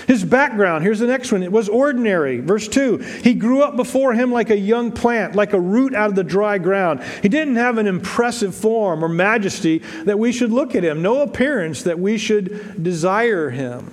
His 0.06 0.24
background, 0.24 0.84
here's 0.84 0.98
the 0.98 1.06
next 1.06 1.32
one, 1.32 1.42
it 1.42 1.52
was 1.52 1.68
ordinary. 1.68 2.40
Verse 2.40 2.68
2 2.68 2.98
He 2.98 3.34
grew 3.34 3.62
up 3.62 3.76
before 3.76 4.14
him 4.14 4.32
like 4.32 4.50
a 4.50 4.56
young 4.56 4.90
plant, 4.90 5.34
like 5.34 5.52
a 5.52 5.60
root 5.60 5.94
out 5.94 6.10
of 6.10 6.16
the 6.16 6.24
dry 6.24 6.58
ground. 6.58 7.02
He 7.22 7.28
didn't 7.28 7.56
have 7.56 7.78
an 7.78 7.86
impressive 7.86 8.54
form 8.54 9.04
or 9.04 9.08
majesty 9.08 9.78
that 10.04 10.18
we 10.18 10.32
should 10.32 10.50
look 10.50 10.74
at 10.74 10.84
him, 10.84 11.02
no 11.02 11.22
appearance 11.22 11.82
that 11.84 11.98
we 11.98 12.18
should 12.18 12.82
desire 12.82 13.50
him. 13.50 13.92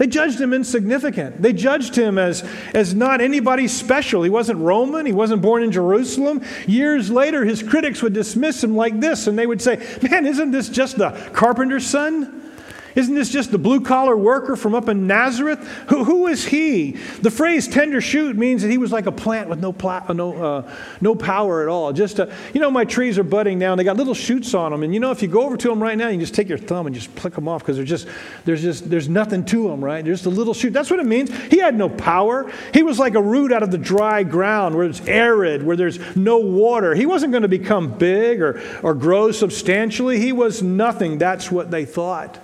They 0.00 0.06
judged 0.06 0.40
him 0.40 0.54
insignificant. 0.54 1.42
They 1.42 1.52
judged 1.52 1.94
him 1.94 2.16
as, 2.16 2.42
as 2.72 2.94
not 2.94 3.20
anybody 3.20 3.68
special. 3.68 4.22
He 4.22 4.30
wasn't 4.30 4.58
Roman. 4.60 5.04
He 5.04 5.12
wasn't 5.12 5.42
born 5.42 5.62
in 5.62 5.70
Jerusalem. 5.70 6.42
Years 6.66 7.10
later, 7.10 7.44
his 7.44 7.62
critics 7.62 8.00
would 8.00 8.14
dismiss 8.14 8.64
him 8.64 8.74
like 8.74 8.98
this, 8.98 9.26
and 9.26 9.38
they 9.38 9.46
would 9.46 9.60
say, 9.60 9.76
Man, 10.00 10.24
isn't 10.24 10.52
this 10.52 10.70
just 10.70 10.96
the 10.96 11.10
carpenter's 11.34 11.86
son? 11.86 12.49
Isn't 12.94 13.14
this 13.14 13.30
just 13.30 13.50
the 13.50 13.58
blue 13.58 13.80
collar 13.80 14.16
worker 14.16 14.56
from 14.56 14.74
up 14.74 14.88
in 14.88 15.06
Nazareth? 15.06 15.60
Who, 15.88 16.04
who 16.04 16.26
is 16.26 16.44
he? 16.44 16.92
The 17.22 17.30
phrase 17.30 17.68
tender 17.68 18.00
shoot 18.00 18.36
means 18.36 18.62
that 18.62 18.70
he 18.70 18.78
was 18.78 18.92
like 18.92 19.06
a 19.06 19.12
plant 19.12 19.48
with 19.48 19.60
no, 19.60 19.72
pla- 19.72 20.04
uh, 20.08 20.12
no, 20.12 20.34
uh, 20.42 20.74
no 21.00 21.14
power 21.14 21.62
at 21.62 21.68
all. 21.68 21.92
Just, 21.92 22.18
a, 22.18 22.34
you 22.52 22.60
know, 22.60 22.70
my 22.70 22.84
trees 22.84 23.18
are 23.18 23.24
budding 23.24 23.58
now 23.58 23.72
and 23.72 23.78
they 23.78 23.84
got 23.84 23.96
little 23.96 24.14
shoots 24.14 24.54
on 24.54 24.72
them. 24.72 24.82
And 24.82 24.92
you 24.92 25.00
know, 25.00 25.10
if 25.10 25.22
you 25.22 25.28
go 25.28 25.42
over 25.42 25.56
to 25.56 25.68
them 25.68 25.82
right 25.82 25.96
now, 25.96 26.08
you 26.08 26.18
just 26.18 26.34
take 26.34 26.48
your 26.48 26.58
thumb 26.58 26.86
and 26.86 26.94
just 26.94 27.14
pluck 27.14 27.34
them 27.34 27.48
off 27.48 27.62
because 27.62 27.78
just, 27.84 28.08
there's 28.44 28.62
just, 28.62 28.90
there's 28.90 29.08
nothing 29.08 29.44
to 29.46 29.68
them, 29.68 29.84
right? 29.84 30.04
There's 30.04 30.22
just 30.22 30.26
a 30.26 30.36
little 30.36 30.54
shoot. 30.54 30.72
That's 30.72 30.90
what 30.90 31.00
it 31.00 31.06
means. 31.06 31.30
He 31.46 31.58
had 31.58 31.76
no 31.76 31.88
power. 31.88 32.50
He 32.74 32.82
was 32.82 32.98
like 32.98 33.14
a 33.14 33.22
root 33.22 33.52
out 33.52 33.62
of 33.62 33.70
the 33.70 33.78
dry 33.78 34.22
ground 34.22 34.74
where 34.74 34.86
it's 34.86 35.00
arid, 35.06 35.62
where 35.62 35.76
there's 35.76 35.98
no 36.16 36.38
water. 36.38 36.94
He 36.94 37.06
wasn't 37.06 37.32
going 37.32 37.42
to 37.42 37.48
become 37.48 37.96
big 37.96 38.40
or, 38.40 38.60
or 38.82 38.94
grow 38.94 39.30
substantially. 39.32 40.18
He 40.18 40.32
was 40.32 40.62
nothing. 40.62 41.18
That's 41.18 41.50
what 41.50 41.70
they 41.70 41.84
thought. 41.84 42.38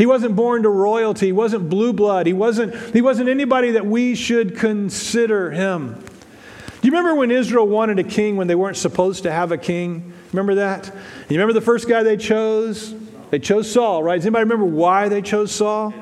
He 0.00 0.06
wasn't 0.06 0.34
born 0.34 0.62
to 0.62 0.70
royalty. 0.70 1.26
He 1.26 1.32
wasn't 1.32 1.68
blue 1.68 1.92
blood. 1.92 2.26
He 2.26 2.32
wasn't, 2.32 2.74
he 2.94 3.02
wasn't 3.02 3.28
anybody 3.28 3.72
that 3.72 3.84
we 3.84 4.14
should 4.14 4.56
consider 4.56 5.50
him. 5.50 5.92
Do 5.92 6.88
you 6.88 6.90
remember 6.90 7.14
when 7.16 7.30
Israel 7.30 7.68
wanted 7.68 7.98
a 7.98 8.04
king 8.04 8.38
when 8.38 8.46
they 8.46 8.54
weren't 8.54 8.78
supposed 8.78 9.24
to 9.24 9.30
have 9.30 9.52
a 9.52 9.58
king? 9.58 10.14
Remember 10.32 10.54
that? 10.54 10.86
You 11.28 11.36
remember 11.36 11.52
the 11.52 11.60
first 11.60 11.86
guy 11.86 12.02
they 12.02 12.16
chose? 12.16 12.94
They 13.28 13.40
chose 13.40 13.70
Saul, 13.70 14.02
right? 14.02 14.16
Does 14.16 14.24
anybody 14.24 14.44
remember 14.44 14.64
why 14.64 15.10
they 15.10 15.20
chose 15.20 15.52
Saul? 15.52 15.92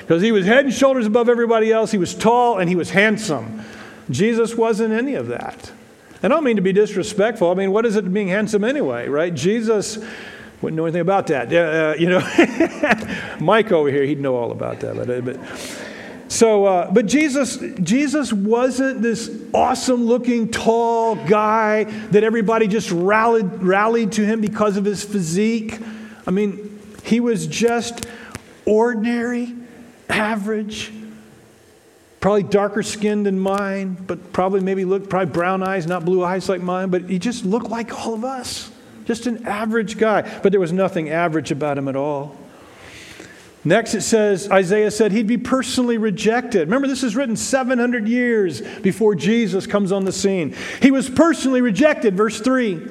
Because 0.00 0.20
he 0.20 0.32
was 0.32 0.44
head 0.44 0.64
and 0.64 0.74
shoulders 0.74 1.06
above 1.06 1.28
everybody 1.28 1.70
else. 1.70 1.92
He 1.92 1.98
was 1.98 2.16
tall 2.16 2.58
and 2.58 2.68
he 2.68 2.74
was 2.74 2.90
handsome. 2.90 3.62
Jesus 4.10 4.56
wasn't 4.56 4.92
any 4.92 5.14
of 5.14 5.28
that. 5.28 5.70
I 6.24 6.26
don't 6.26 6.42
mean 6.42 6.56
to 6.56 6.62
be 6.62 6.72
disrespectful. 6.72 7.52
I 7.52 7.54
mean, 7.54 7.70
what 7.70 7.86
is 7.86 7.94
it 7.94 8.12
being 8.12 8.26
handsome 8.26 8.64
anyway, 8.64 9.06
right? 9.06 9.32
Jesus 9.32 10.04
wouldn't 10.62 10.76
know 10.76 10.84
anything 10.84 11.00
about 11.00 11.26
that. 11.26 11.52
Uh, 11.52 11.94
you 11.98 12.08
know, 12.08 12.20
Mike 13.40 13.72
over 13.72 13.90
here, 13.90 14.04
he'd 14.04 14.20
know 14.20 14.36
all 14.36 14.52
about 14.52 14.80
that. 14.80 14.94
But, 14.94 15.10
uh, 15.10 15.20
but 15.20 15.38
so, 16.32 16.64
uh, 16.64 16.90
but 16.90 17.04
Jesus, 17.04 17.58
Jesus 17.82 18.32
wasn't 18.32 19.02
this 19.02 19.30
awesome-looking, 19.52 20.50
tall 20.50 21.16
guy 21.16 21.84
that 21.84 22.24
everybody 22.24 22.68
just 22.68 22.90
rallied, 22.90 23.62
rallied 23.62 24.12
to 24.12 24.24
him 24.24 24.40
because 24.40 24.78
of 24.78 24.86
his 24.86 25.04
physique. 25.04 25.78
I 26.26 26.30
mean, 26.30 26.80
he 27.04 27.20
was 27.20 27.46
just 27.46 28.06
ordinary, 28.64 29.54
average, 30.08 30.90
probably 32.20 32.44
darker 32.44 32.82
skinned 32.82 33.26
than 33.26 33.38
mine, 33.38 33.94
but 34.06 34.32
probably 34.32 34.60
maybe 34.60 34.86
looked 34.86 35.10
probably 35.10 35.32
brown 35.34 35.62
eyes, 35.62 35.86
not 35.86 36.06
blue 36.06 36.24
eyes 36.24 36.48
like 36.48 36.62
mine. 36.62 36.88
But 36.88 37.10
he 37.10 37.18
just 37.18 37.44
looked 37.44 37.68
like 37.68 38.06
all 38.06 38.14
of 38.14 38.24
us. 38.24 38.71
Just 39.12 39.26
an 39.26 39.46
average 39.46 39.98
guy. 39.98 40.22
But 40.42 40.52
there 40.52 40.60
was 40.60 40.72
nothing 40.72 41.10
average 41.10 41.50
about 41.50 41.76
him 41.76 41.86
at 41.86 41.96
all. 41.96 42.34
Next, 43.62 43.92
it 43.92 44.00
says, 44.00 44.50
Isaiah 44.50 44.90
said 44.90 45.12
he'd 45.12 45.26
be 45.26 45.36
personally 45.36 45.98
rejected. 45.98 46.60
Remember, 46.60 46.88
this 46.88 47.02
is 47.02 47.14
written 47.14 47.36
700 47.36 48.08
years 48.08 48.62
before 48.78 49.14
Jesus 49.14 49.66
comes 49.66 49.92
on 49.92 50.06
the 50.06 50.12
scene. 50.12 50.56
He 50.80 50.90
was 50.90 51.10
personally 51.10 51.60
rejected, 51.60 52.16
verse 52.16 52.40
3. 52.40 52.88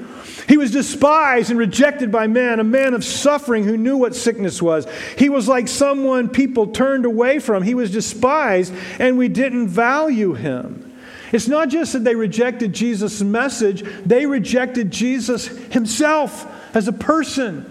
He 0.47 0.57
was 0.57 0.69
despised 0.69 1.49
and 1.49 1.57
rejected 1.57 2.11
by 2.11 2.27
men, 2.27 2.59
a 2.59 2.63
man 2.63 2.93
of 2.93 3.03
suffering 3.03 3.63
who 3.63 3.75
knew 3.75 3.97
what 3.97 4.13
sickness 4.13 4.61
was. 4.61 4.85
He 5.17 5.27
was 5.27 5.47
like 5.47 5.67
someone 5.67 6.29
people 6.29 6.67
turned 6.67 7.05
away 7.05 7.39
from. 7.39 7.63
He 7.63 7.73
was 7.73 7.89
despised, 7.89 8.71
and 8.99 9.17
we 9.17 9.27
didn't 9.27 9.69
value 9.69 10.35
him. 10.35 10.90
It's 11.31 11.47
not 11.47 11.69
just 11.69 11.93
that 11.93 12.03
they 12.03 12.15
rejected 12.15 12.73
Jesus' 12.73 13.21
message, 13.21 13.83
they 14.05 14.25
rejected 14.25 14.91
Jesus 14.91 15.47
himself 15.47 16.45
as 16.75 16.87
a 16.87 16.93
person. 16.93 17.65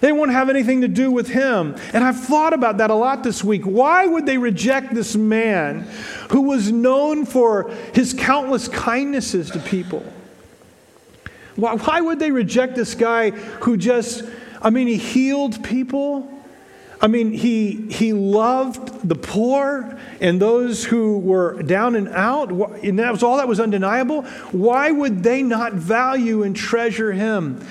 They 0.00 0.12
won't 0.12 0.32
have 0.32 0.48
anything 0.48 0.80
to 0.80 0.88
do 0.88 1.10
with 1.10 1.28
him. 1.28 1.76
And 1.92 2.02
I've 2.02 2.18
thought 2.18 2.54
about 2.54 2.78
that 2.78 2.90
a 2.90 2.94
lot 2.94 3.22
this 3.22 3.44
week. 3.44 3.64
Why 3.64 4.06
would 4.06 4.24
they 4.24 4.38
reject 4.38 4.94
this 4.94 5.14
man 5.14 5.82
who 6.30 6.42
was 6.42 6.72
known 6.72 7.26
for 7.26 7.70
his 7.92 8.14
countless 8.14 8.66
kindnesses 8.66 9.50
to 9.50 9.58
people? 9.58 10.02
Why, 11.56 11.74
why 11.74 12.00
would 12.00 12.18
they 12.18 12.30
reject 12.30 12.76
this 12.76 12.94
guy 12.94 13.30
who 13.30 13.76
just, 13.76 14.24
I 14.62 14.70
mean, 14.70 14.86
he 14.86 14.96
healed 14.96 15.62
people? 15.62 16.39
I 17.02 17.06
mean, 17.06 17.32
he, 17.32 17.86
he 17.90 18.12
loved 18.12 19.08
the 19.08 19.14
poor 19.14 19.98
and 20.20 20.40
those 20.40 20.84
who 20.84 21.18
were 21.18 21.62
down 21.62 21.96
and 21.96 22.08
out, 22.08 22.50
and 22.50 22.98
that 22.98 23.10
was 23.10 23.22
all 23.22 23.38
that 23.38 23.48
was 23.48 23.58
undeniable. 23.58 24.22
Why 24.52 24.90
would 24.90 25.22
they 25.22 25.42
not 25.42 25.72
value 25.72 26.42
and 26.42 26.54
treasure 26.54 27.12
him? 27.12 27.66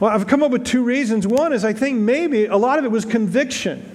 Well, 0.00 0.10
I've 0.10 0.26
come 0.26 0.42
up 0.42 0.50
with 0.50 0.64
two 0.64 0.82
reasons. 0.82 1.24
One 1.24 1.52
is 1.52 1.64
I 1.64 1.72
think 1.72 2.00
maybe 2.00 2.46
a 2.46 2.56
lot 2.56 2.80
of 2.80 2.84
it 2.84 2.90
was 2.90 3.04
conviction. 3.04 3.92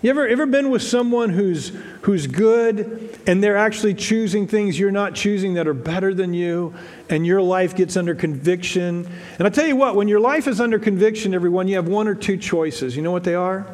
You 0.00 0.10
ever, 0.10 0.26
ever 0.26 0.46
been 0.46 0.70
with 0.70 0.82
someone 0.82 1.30
who's, 1.30 1.72
who's 2.02 2.26
good 2.26 3.18
and 3.26 3.42
they're 3.42 3.56
actually 3.56 3.94
choosing 3.94 4.46
things 4.46 4.78
you're 4.78 4.90
not 4.90 5.14
choosing 5.14 5.54
that 5.54 5.66
are 5.66 5.74
better 5.74 6.14
than 6.14 6.32
you, 6.32 6.74
and 7.10 7.26
your 7.26 7.42
life 7.42 7.76
gets 7.76 7.98
under 7.98 8.14
conviction? 8.14 9.10
And 9.38 9.46
I 9.46 9.50
tell 9.50 9.66
you 9.66 9.76
what, 9.76 9.94
when 9.94 10.08
your 10.08 10.20
life 10.20 10.46
is 10.48 10.60
under 10.60 10.78
conviction, 10.78 11.34
everyone, 11.34 11.68
you 11.68 11.76
have 11.76 11.88
one 11.88 12.08
or 12.08 12.14
two 12.14 12.38
choices. 12.38 12.96
You 12.96 13.02
know 13.02 13.10
what 13.10 13.24
they 13.24 13.34
are? 13.34 13.66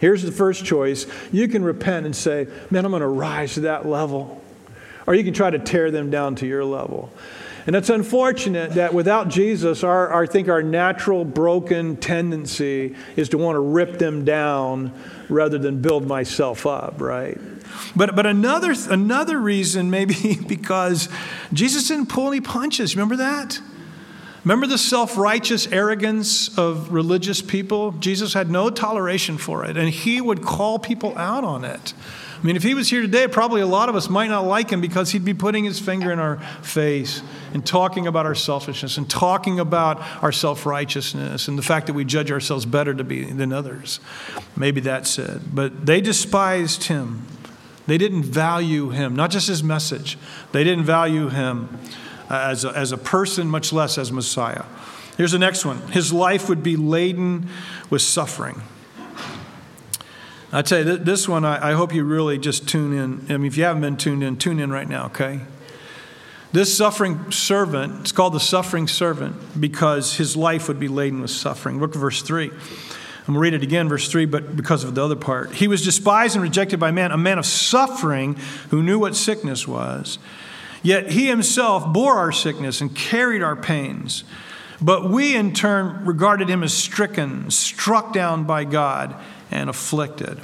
Here's 0.00 0.22
the 0.22 0.32
first 0.32 0.64
choice 0.64 1.06
you 1.32 1.48
can 1.48 1.64
repent 1.64 2.06
and 2.06 2.14
say, 2.14 2.46
Man, 2.70 2.84
I'm 2.84 2.90
going 2.90 3.00
to 3.00 3.08
rise 3.08 3.54
to 3.54 3.60
that 3.60 3.86
level. 3.86 4.40
Or 5.06 5.14
you 5.14 5.22
can 5.22 5.34
try 5.34 5.50
to 5.50 5.58
tear 5.58 5.90
them 5.90 6.10
down 6.10 6.36
to 6.36 6.46
your 6.46 6.64
level. 6.64 7.12
And 7.66 7.74
it's 7.74 7.88
unfortunate 7.88 8.72
that 8.72 8.92
without 8.92 9.28
Jesus, 9.28 9.82
our, 9.82 10.08
our, 10.08 10.24
I 10.24 10.26
think 10.26 10.48
our 10.48 10.62
natural 10.62 11.24
broken 11.24 11.96
tendency 11.96 12.94
is 13.16 13.30
to 13.30 13.38
want 13.38 13.56
to 13.56 13.60
rip 13.60 13.98
them 13.98 14.24
down 14.24 14.92
rather 15.30 15.56
than 15.56 15.80
build 15.80 16.06
myself 16.06 16.66
up, 16.66 17.00
right? 17.00 17.38
But, 17.96 18.14
but 18.14 18.26
another, 18.26 18.74
another 18.90 19.38
reason, 19.40 19.90
maybe 19.90 20.36
because 20.46 21.08
Jesus 21.52 21.88
didn't 21.88 22.10
pull 22.10 22.28
any 22.28 22.40
punches. 22.40 22.96
Remember 22.96 23.16
that? 23.16 23.60
Remember 24.44 24.66
the 24.66 24.78
self 24.78 25.16
righteous 25.16 25.66
arrogance 25.68 26.56
of 26.58 26.92
religious 26.92 27.40
people? 27.40 27.92
Jesus 27.92 28.34
had 28.34 28.50
no 28.50 28.68
toleration 28.68 29.38
for 29.38 29.64
it, 29.64 29.78
and 29.78 29.88
he 29.88 30.20
would 30.20 30.42
call 30.42 30.78
people 30.78 31.16
out 31.16 31.44
on 31.44 31.64
it. 31.64 31.94
I 32.42 32.46
mean, 32.46 32.56
if 32.56 32.62
he 32.62 32.74
was 32.74 32.90
here 32.90 33.00
today, 33.00 33.26
probably 33.26 33.62
a 33.62 33.66
lot 33.66 33.88
of 33.88 33.96
us 33.96 34.10
might 34.10 34.28
not 34.28 34.44
like 34.44 34.68
him 34.68 34.82
because 34.82 35.12
he'd 35.12 35.24
be 35.24 35.32
putting 35.32 35.64
his 35.64 35.80
finger 35.80 36.12
in 36.12 36.18
our 36.18 36.36
face 36.62 37.22
and 37.54 37.64
talking 37.64 38.06
about 38.06 38.26
our 38.26 38.34
selfishness 38.34 38.98
and 38.98 39.08
talking 39.08 39.58
about 39.60 39.98
our 40.22 40.32
self 40.32 40.66
righteousness 40.66 41.48
and 41.48 41.56
the 41.56 41.62
fact 41.62 41.86
that 41.86 41.94
we 41.94 42.04
judge 42.04 42.30
ourselves 42.30 42.66
better 42.66 42.92
to 42.92 43.02
be 43.04 43.24
than 43.24 43.50
others. 43.50 43.98
Maybe 44.56 44.82
that's 44.82 45.18
it. 45.18 45.54
But 45.54 45.86
they 45.86 46.02
despised 46.02 46.84
him. 46.84 47.26
They 47.86 47.96
didn't 47.96 48.24
value 48.24 48.90
him, 48.90 49.16
not 49.16 49.30
just 49.30 49.48
his 49.48 49.62
message, 49.62 50.18
they 50.52 50.64
didn't 50.64 50.84
value 50.84 51.30
him 51.30 51.78
Uh, 52.30 52.48
as 52.50 52.64
a, 52.64 52.70
as 52.70 52.90
a 52.90 52.96
person, 52.96 53.48
much 53.48 53.72
less 53.72 53.98
as 53.98 54.10
Messiah. 54.10 54.64
Here's 55.16 55.32
the 55.32 55.38
next 55.38 55.64
one 55.64 55.78
His 55.88 56.12
life 56.12 56.48
would 56.48 56.62
be 56.62 56.76
laden 56.76 57.48
with 57.90 58.02
suffering. 58.02 58.62
I 60.52 60.62
tell 60.62 60.78
you, 60.78 60.96
this 60.96 61.28
one, 61.28 61.44
I, 61.44 61.72
hope 61.72 61.92
you 61.92 62.04
really 62.04 62.38
just 62.38 62.68
tune 62.68 62.92
in. 62.92 63.26
I 63.28 63.38
mean, 63.38 63.46
if 63.46 63.56
you 63.56 63.64
haven't 63.64 63.82
been 63.82 63.96
tuned 63.96 64.22
in, 64.22 64.36
tune 64.36 64.60
in 64.60 64.70
right 64.70 64.88
now, 64.88 65.06
okay? 65.06 65.40
This 66.52 66.76
suffering 66.76 67.32
servant, 67.32 68.02
it's 68.02 68.12
called 68.12 68.34
the 68.34 68.40
suffering 68.40 68.86
servant 68.86 69.60
because 69.60 70.14
his 70.14 70.36
life 70.36 70.68
would 70.68 70.78
be 70.78 70.86
laden 70.86 71.20
with 71.22 71.32
suffering. 71.32 71.80
Look 71.80 71.96
at 71.96 72.00
verse 72.00 72.22
3. 72.22 72.50
I'm 72.50 72.54
going 73.26 73.34
to 73.34 73.40
read 73.40 73.54
it 73.54 73.64
again, 73.64 73.88
verse 73.88 74.08
3, 74.08 74.26
but 74.26 74.54
because 74.54 74.84
of 74.84 74.94
the 74.94 75.02
other 75.02 75.16
part. 75.16 75.50
He 75.54 75.66
was 75.66 75.82
despised 75.82 76.36
and 76.36 76.42
rejected 76.44 76.78
by 76.78 76.92
man, 76.92 77.10
a 77.10 77.18
man 77.18 77.40
of 77.40 77.46
suffering 77.46 78.36
who 78.70 78.80
knew 78.80 79.00
what 79.00 79.16
sickness 79.16 79.66
was. 79.66 80.20
Yet 80.84 81.10
he 81.10 81.26
himself 81.26 81.92
bore 81.92 82.14
our 82.14 82.30
sickness 82.30 82.80
and 82.80 82.94
carried 82.94 83.42
our 83.42 83.56
pains. 83.56 84.22
But 84.80 85.08
we, 85.08 85.34
in 85.34 85.54
turn, 85.54 86.04
regarded 86.04 86.48
him 86.48 86.62
as 86.62 86.74
stricken, 86.74 87.50
struck 87.50 88.12
down 88.12 88.44
by 88.44 88.64
God, 88.64 89.16
and 89.50 89.70
afflicted. 89.70 90.40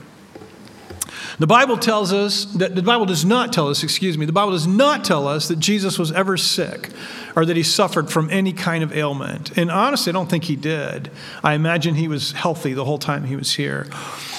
The 1.38 1.46
Bible 1.46 1.76
tells 1.76 2.12
us 2.12 2.46
that 2.56 2.74
the 2.74 2.82
Bible 2.82 3.06
does 3.06 3.24
not 3.24 3.52
tell 3.52 3.68
us, 3.68 3.82
excuse 3.82 4.16
me, 4.16 4.26
the 4.26 4.32
Bible 4.32 4.52
does 4.52 4.66
not 4.66 5.04
tell 5.04 5.28
us 5.28 5.48
that 5.48 5.58
Jesus 5.58 5.98
was 5.98 6.12
ever 6.12 6.36
sick 6.36 6.90
or 7.36 7.44
that 7.44 7.56
he 7.56 7.62
suffered 7.62 8.10
from 8.10 8.30
any 8.30 8.52
kind 8.52 8.82
of 8.82 8.96
ailment. 8.96 9.56
And 9.56 9.70
honestly, 9.70 10.10
I 10.10 10.12
don't 10.12 10.30
think 10.30 10.44
he 10.44 10.56
did. 10.56 11.10
I 11.42 11.54
imagine 11.54 11.94
he 11.94 12.08
was 12.08 12.32
healthy 12.32 12.72
the 12.72 12.84
whole 12.84 12.98
time 12.98 13.24
he 13.24 13.36
was 13.36 13.54
here. 13.54 13.86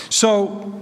So, 0.09 0.79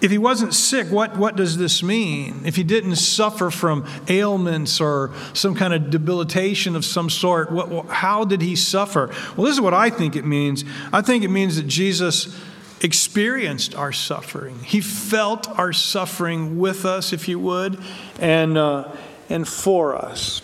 if 0.00 0.10
he 0.10 0.18
wasn't 0.18 0.52
sick, 0.54 0.88
what, 0.88 1.16
what 1.16 1.36
does 1.36 1.56
this 1.56 1.82
mean? 1.82 2.42
If 2.44 2.56
he 2.56 2.62
didn't 2.62 2.96
suffer 2.96 3.50
from 3.50 3.86
ailments 4.08 4.80
or 4.80 5.14
some 5.32 5.54
kind 5.54 5.72
of 5.72 5.90
debilitation 5.90 6.76
of 6.76 6.84
some 6.84 7.08
sort, 7.08 7.50
what, 7.50 7.86
how 7.86 8.24
did 8.24 8.42
he 8.42 8.56
suffer? 8.56 9.10
Well, 9.36 9.46
this 9.46 9.54
is 9.54 9.60
what 9.60 9.74
I 9.74 9.90
think 9.90 10.14
it 10.14 10.26
means. 10.26 10.64
I 10.92 11.00
think 11.00 11.24
it 11.24 11.28
means 11.28 11.56
that 11.56 11.66
Jesus 11.66 12.38
experienced 12.82 13.74
our 13.74 13.92
suffering. 13.92 14.58
He 14.60 14.80
felt 14.82 15.48
our 15.58 15.72
suffering 15.72 16.58
with 16.58 16.84
us, 16.84 17.12
if 17.12 17.28
you 17.28 17.38
would, 17.38 17.78
and, 18.20 18.58
uh, 18.58 18.94
and 19.30 19.48
for 19.48 19.96
us. 19.96 20.42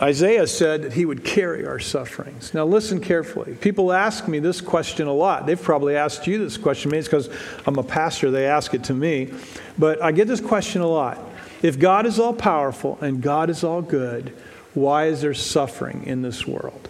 Isaiah 0.00 0.46
said 0.46 0.82
that 0.82 0.92
he 0.92 1.04
would 1.04 1.24
carry 1.24 1.66
our 1.66 1.80
sufferings. 1.80 2.54
Now, 2.54 2.64
listen 2.64 3.00
carefully. 3.00 3.54
People 3.54 3.92
ask 3.92 4.28
me 4.28 4.38
this 4.38 4.60
question 4.60 5.08
a 5.08 5.12
lot. 5.12 5.46
They've 5.46 5.60
probably 5.60 5.96
asked 5.96 6.26
you 6.26 6.38
this 6.38 6.56
question. 6.56 6.90
Maybe 6.90 7.00
it's 7.00 7.08
because 7.08 7.28
I'm 7.66 7.78
a 7.78 7.82
pastor, 7.82 8.30
they 8.30 8.46
ask 8.46 8.74
it 8.74 8.84
to 8.84 8.94
me. 8.94 9.32
But 9.76 10.00
I 10.00 10.12
get 10.12 10.28
this 10.28 10.40
question 10.40 10.82
a 10.82 10.86
lot. 10.86 11.18
If 11.62 11.80
God 11.80 12.06
is 12.06 12.20
all 12.20 12.32
powerful 12.32 12.98
and 13.00 13.20
God 13.20 13.50
is 13.50 13.64
all 13.64 13.82
good, 13.82 14.32
why 14.74 15.06
is 15.06 15.20
there 15.22 15.34
suffering 15.34 16.04
in 16.06 16.22
this 16.22 16.46
world? 16.46 16.88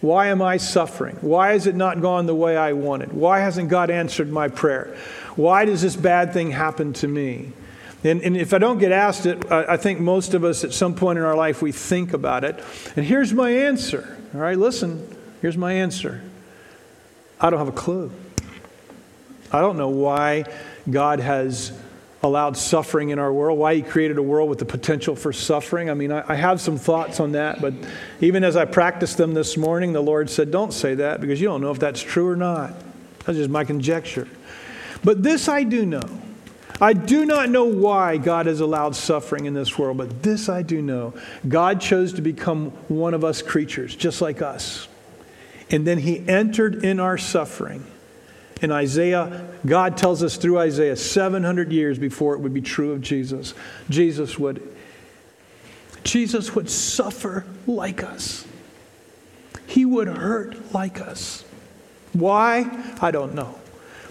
Why 0.00 0.28
am 0.28 0.40
I 0.40 0.58
suffering? 0.58 1.16
Why 1.22 1.52
has 1.52 1.66
it 1.66 1.74
not 1.74 2.00
gone 2.00 2.26
the 2.26 2.34
way 2.34 2.56
I 2.56 2.74
wanted? 2.74 3.12
Why 3.12 3.40
hasn't 3.40 3.70
God 3.70 3.90
answered 3.90 4.30
my 4.30 4.46
prayer? 4.46 4.96
Why 5.34 5.64
does 5.64 5.82
this 5.82 5.96
bad 5.96 6.32
thing 6.32 6.52
happen 6.52 6.92
to 6.94 7.08
me? 7.08 7.52
And, 8.06 8.22
and, 8.22 8.36
if 8.36 8.54
I 8.54 8.58
don't 8.58 8.78
get 8.78 8.92
asked 8.92 9.26
it, 9.26 9.50
I, 9.50 9.74
I 9.74 9.76
think 9.76 9.98
most 9.98 10.34
of 10.34 10.44
us 10.44 10.62
at 10.62 10.72
some 10.72 10.94
point 10.94 11.18
in 11.18 11.24
our 11.24 11.34
life 11.34 11.60
we 11.60 11.72
think 11.72 12.12
about 12.12 12.44
it. 12.44 12.62
And 12.94 13.04
here's 13.04 13.32
my 13.32 13.50
answer. 13.50 14.16
All 14.32 14.40
right, 14.40 14.56
listen. 14.56 15.16
Here's 15.42 15.56
my 15.56 15.72
answer. 15.72 16.22
I 17.40 17.50
don't 17.50 17.58
have 17.58 17.68
a 17.68 17.72
clue. 17.72 18.12
I 19.50 19.60
don't 19.60 19.76
know 19.76 19.88
why 19.88 20.44
God 20.88 21.18
has 21.18 21.72
allowed 22.22 22.56
suffering 22.56 23.10
in 23.10 23.18
our 23.18 23.32
world, 23.32 23.58
why 23.58 23.74
He 23.74 23.82
created 23.82 24.18
a 24.18 24.22
world 24.22 24.48
with 24.48 24.60
the 24.60 24.64
potential 24.64 25.16
for 25.16 25.32
suffering. 25.32 25.90
I 25.90 25.94
mean, 25.94 26.12
I, 26.12 26.24
I 26.28 26.34
have 26.36 26.60
some 26.60 26.78
thoughts 26.78 27.18
on 27.18 27.32
that, 27.32 27.60
but 27.60 27.74
even 28.20 28.44
as 28.44 28.56
I 28.56 28.66
practiced 28.66 29.16
them 29.16 29.34
this 29.34 29.56
morning, 29.56 29.92
the 29.92 30.00
Lord 30.00 30.30
said, 30.30 30.52
Don't 30.52 30.72
say 30.72 30.94
that 30.94 31.20
because 31.20 31.40
you 31.40 31.48
don't 31.48 31.60
know 31.60 31.72
if 31.72 31.80
that's 31.80 32.02
true 32.02 32.28
or 32.28 32.36
not. 32.36 32.72
That's 33.24 33.38
just 33.38 33.50
my 33.50 33.64
conjecture. 33.64 34.28
But 35.02 35.24
this 35.24 35.48
I 35.48 35.64
do 35.64 35.84
know 35.84 36.22
I 36.80 36.92
do 36.92 37.24
not 37.24 37.48
know 37.48 37.64
why 37.64 38.18
God 38.18 38.46
has 38.46 38.60
allowed 38.60 38.96
suffering 38.96 39.46
in 39.46 39.54
this 39.54 39.78
world, 39.78 39.96
but 39.96 40.22
this 40.22 40.48
I 40.48 40.62
do 40.62 40.82
know. 40.82 41.14
God 41.48 41.80
chose 41.80 42.12
to 42.14 42.22
become 42.22 42.70
one 42.88 43.14
of 43.14 43.24
us 43.24 43.40
creatures, 43.40 43.96
just 43.96 44.20
like 44.20 44.42
us. 44.42 44.88
And 45.70 45.86
then 45.86 45.98
he 45.98 46.26
entered 46.28 46.84
in 46.84 47.00
our 47.00 47.16
suffering. 47.16 47.86
In 48.62 48.72
Isaiah, 48.72 49.48
God 49.64 49.96
tells 49.96 50.22
us 50.22 50.36
through 50.36 50.58
Isaiah, 50.58 50.96
700 50.96 51.72
years 51.72 51.98
before 51.98 52.34
it 52.34 52.40
would 52.40 52.54
be 52.54 52.62
true 52.62 52.92
of 52.92 53.00
Jesus, 53.00 53.54
Jesus 53.90 54.38
would, 54.38 54.62
Jesus 56.04 56.54
would 56.54 56.70
suffer 56.70 57.44
like 57.66 58.02
us. 58.02 58.46
He 59.66 59.84
would 59.84 60.08
hurt 60.08 60.72
like 60.72 61.00
us. 61.00 61.44
Why? 62.12 62.94
I 63.00 63.10
don't 63.10 63.34
know. 63.34 63.58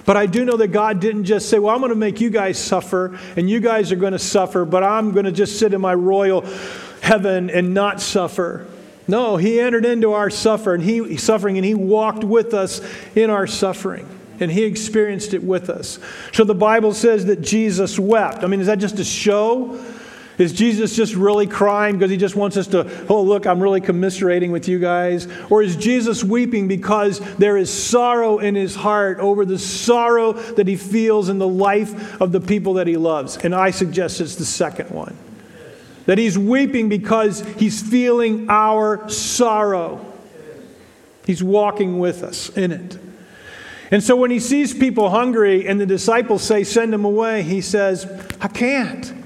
But 0.06 0.18
I 0.18 0.28
do 0.28 0.46
know 0.46 0.58
that 0.58 0.68
God 0.68 1.00
didn't 1.00 1.26
just 1.26 1.50
say, 1.50 1.60
Well, 1.60 1.74
I'm 1.74 1.82
going 1.82 1.90
to 1.90 1.96
make 1.96 2.22
you 2.22 2.30
guys 2.30 2.58
suffer, 2.58 3.20
and 3.36 3.50
you 3.50 3.60
guys 3.60 3.92
are 3.92 3.96
going 3.96 4.14
to 4.14 4.20
suffer, 4.20 4.64
but 4.66 4.84
I'm 4.84 5.12
going 5.12 5.26
to 5.26 5.32
just 5.32 5.60
sit 5.60 5.74
in 5.74 5.82
my 5.82 5.94
royal 5.94 6.42
heaven 7.02 7.50
and 7.50 7.74
not 7.74 8.02
suffer. 8.02 8.68
No, 9.08 9.38
He 9.38 9.60
entered 9.60 9.86
into 9.86 10.14
our 10.14 10.30
suffering, 10.30 10.82
he, 10.82 11.18
suffering, 11.18 11.58
and 11.58 11.66
He 11.66 11.74
walked 11.74 12.24
with 12.24 12.54
us 12.54 12.82
in 13.16 13.30
our 13.30 13.48
suffering. 13.48 14.10
And 14.38 14.52
he 14.52 14.66
experienced 14.66 15.34
it 15.34 15.42
with 15.42 15.70
us. 15.70 15.98
So 16.34 16.44
the 16.44 16.54
Bible 16.54 16.94
says 16.94 17.28
that 17.28 17.40
Jesus 17.40 17.98
wept. 17.98 18.44
I 18.44 18.48
mean, 18.48 18.60
is 18.60 18.68
that 18.68 18.80
just 18.80 19.00
a 19.00 19.06
show? 19.06 19.82
Is 20.38 20.52
Jesus 20.52 20.96
just 20.96 21.16
really 21.16 21.48
crying 21.48 21.98
because 21.98 22.12
he 22.12 22.18
just 22.18 22.36
wants 22.36 22.58
us 22.58 22.68
to, 22.68 23.08
oh, 23.08 23.22
look, 23.22 23.48
I'm 23.48 23.62
really 23.62 23.80
commiserating 23.80 24.52
with 24.52 24.68
you 24.68 24.80
guys? 24.80 25.28
Or 25.50 25.64
is 25.64 25.76
Jesus 25.78 26.24
weeping 26.24 26.68
because 26.68 27.20
there 27.36 27.56
is 27.56 27.72
sorrow 27.72 28.40
in 28.40 28.56
his 28.56 28.76
heart 28.76 29.20
over 29.20 29.46
the 29.46 29.58
sorrow 29.58 30.34
that 30.34 30.68
he 30.68 30.76
feels 30.76 31.30
in 31.30 31.40
the 31.40 31.48
life 31.48 32.22
of 32.22 32.32
the 32.34 32.42
people 32.42 32.74
that 32.74 32.88
he 32.88 32.98
loves? 32.98 33.38
And 33.38 33.56
I 33.56 33.72
suggest 33.72 34.20
it's 34.20 34.36
the 34.36 34.46
second 34.46 34.90
one. 34.90 35.16
That 36.06 36.18
he's 36.18 36.38
weeping 36.38 36.90
because 36.90 37.40
he's 37.56 37.82
feeling 37.82 38.48
our 38.50 39.10
sorrow. 39.10 40.06
He's 41.26 41.42
walking 41.42 41.98
with 41.98 42.24
us 42.24 42.50
in 42.50 42.72
it. 42.72 43.00
And 43.90 44.04
so 44.04 44.16
when 44.16 44.32
he 44.32 44.40
sees 44.40 44.74
people 44.74 45.10
hungry 45.10 45.68
and 45.68 45.80
the 45.80 45.86
disciples 45.86 46.44
say, 46.44 46.64
send 46.64 46.92
them 46.92 47.06
away, 47.06 47.44
he 47.44 47.62
says, 47.62 48.06
I 48.42 48.48
can't. 48.48 49.25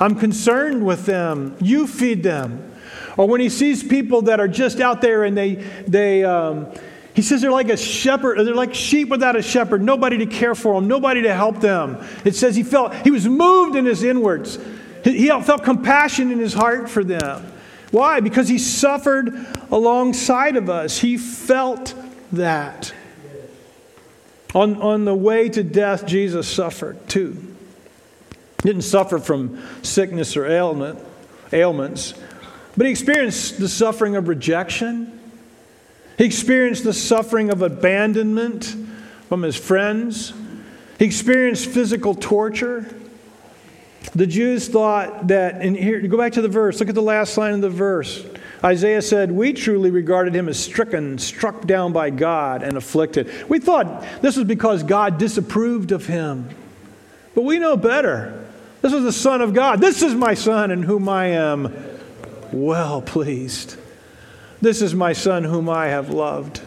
I'm 0.00 0.14
concerned 0.14 0.84
with 0.84 1.06
them. 1.06 1.56
You 1.60 1.86
feed 1.86 2.22
them. 2.22 2.72
Or 3.16 3.26
when 3.26 3.40
he 3.40 3.48
sees 3.48 3.82
people 3.82 4.22
that 4.22 4.38
are 4.38 4.48
just 4.48 4.80
out 4.80 5.00
there 5.00 5.24
and 5.24 5.36
they, 5.36 5.56
they 5.86 6.24
um, 6.24 6.68
he 7.14 7.22
says 7.22 7.40
they're 7.40 7.50
like 7.50 7.68
a 7.68 7.76
shepherd, 7.76 8.38
they're 8.46 8.54
like 8.54 8.74
sheep 8.74 9.08
without 9.08 9.34
a 9.34 9.42
shepherd, 9.42 9.82
nobody 9.82 10.18
to 10.18 10.26
care 10.26 10.54
for 10.54 10.74
them, 10.74 10.86
nobody 10.86 11.22
to 11.22 11.34
help 11.34 11.60
them. 11.60 11.98
It 12.24 12.36
says 12.36 12.54
he 12.54 12.62
felt, 12.62 12.94
he 12.94 13.10
was 13.10 13.26
moved 13.26 13.74
in 13.74 13.86
his 13.86 14.04
inwards. 14.04 14.58
He 15.02 15.28
felt 15.28 15.64
compassion 15.64 16.30
in 16.30 16.38
his 16.38 16.54
heart 16.54 16.88
for 16.88 17.02
them. 17.02 17.52
Why? 17.90 18.20
Because 18.20 18.48
he 18.48 18.58
suffered 18.58 19.46
alongside 19.70 20.56
of 20.56 20.70
us. 20.70 20.98
He 20.98 21.16
felt 21.16 21.94
that. 22.32 22.92
On, 24.54 24.80
on 24.80 25.04
the 25.04 25.14
way 25.14 25.48
to 25.48 25.64
death, 25.64 26.06
Jesus 26.06 26.48
suffered 26.48 27.08
too 27.08 27.56
didn't 28.68 28.82
suffer 28.82 29.18
from 29.18 29.66
sickness 29.82 30.36
or 30.36 30.46
ailment, 30.46 30.98
ailments, 31.54 32.12
but 32.76 32.84
he 32.84 32.90
experienced 32.90 33.58
the 33.58 33.68
suffering 33.68 34.14
of 34.14 34.28
rejection. 34.28 35.18
He 36.18 36.26
experienced 36.26 36.84
the 36.84 36.92
suffering 36.92 37.48
of 37.48 37.62
abandonment 37.62 38.76
from 39.30 39.40
his 39.40 39.56
friends. 39.56 40.34
He 40.98 41.06
experienced 41.06 41.66
physical 41.66 42.14
torture. 42.14 42.94
The 44.14 44.26
Jews 44.26 44.68
thought 44.68 45.28
that, 45.28 45.62
and 45.62 45.74
here, 45.74 46.06
go 46.06 46.18
back 46.18 46.32
to 46.32 46.42
the 46.42 46.48
verse, 46.48 46.78
look 46.78 46.90
at 46.90 46.94
the 46.94 47.00
last 47.00 47.38
line 47.38 47.54
of 47.54 47.62
the 47.62 47.70
verse. 47.70 48.22
Isaiah 48.62 49.00
said, 49.00 49.32
We 49.32 49.54
truly 49.54 49.90
regarded 49.90 50.34
him 50.34 50.46
as 50.46 50.62
stricken, 50.62 51.16
struck 51.16 51.66
down 51.66 51.94
by 51.94 52.10
God, 52.10 52.62
and 52.62 52.76
afflicted. 52.76 53.30
We 53.48 53.60
thought 53.60 54.04
this 54.20 54.36
was 54.36 54.44
because 54.44 54.82
God 54.82 55.16
disapproved 55.16 55.90
of 55.90 56.04
him. 56.04 56.50
But 57.34 57.44
we 57.44 57.58
know 57.58 57.76
better. 57.76 58.44
This 58.80 58.92
is 58.92 59.02
the 59.02 59.12
Son 59.12 59.40
of 59.40 59.54
God. 59.54 59.80
This 59.80 60.02
is 60.02 60.14
my 60.14 60.34
Son 60.34 60.70
in 60.70 60.82
whom 60.82 61.08
I 61.08 61.26
am 61.26 61.74
well 62.52 63.02
pleased. 63.02 63.76
This 64.60 64.82
is 64.82 64.94
my 64.94 65.12
Son 65.12 65.44
whom 65.44 65.68
I 65.68 65.86
have 65.86 66.10
loved. 66.10 66.60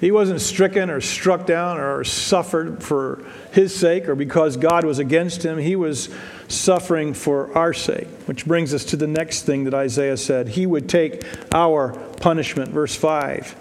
He 0.00 0.10
wasn't 0.10 0.40
stricken 0.40 0.90
or 0.90 1.00
struck 1.00 1.46
down 1.46 1.78
or 1.78 2.02
suffered 2.02 2.82
for 2.82 3.24
his 3.52 3.72
sake 3.72 4.08
or 4.08 4.16
because 4.16 4.56
God 4.56 4.84
was 4.84 4.98
against 4.98 5.44
him. 5.44 5.58
He 5.58 5.76
was 5.76 6.08
suffering 6.48 7.14
for 7.14 7.56
our 7.56 7.72
sake, 7.72 8.08
which 8.26 8.44
brings 8.44 8.74
us 8.74 8.84
to 8.86 8.96
the 8.96 9.06
next 9.06 9.42
thing 9.42 9.62
that 9.64 9.74
Isaiah 9.74 10.16
said. 10.16 10.48
He 10.48 10.66
would 10.66 10.88
take 10.88 11.24
our 11.54 11.92
punishment. 12.16 12.70
Verse 12.70 12.96
5. 12.96 13.54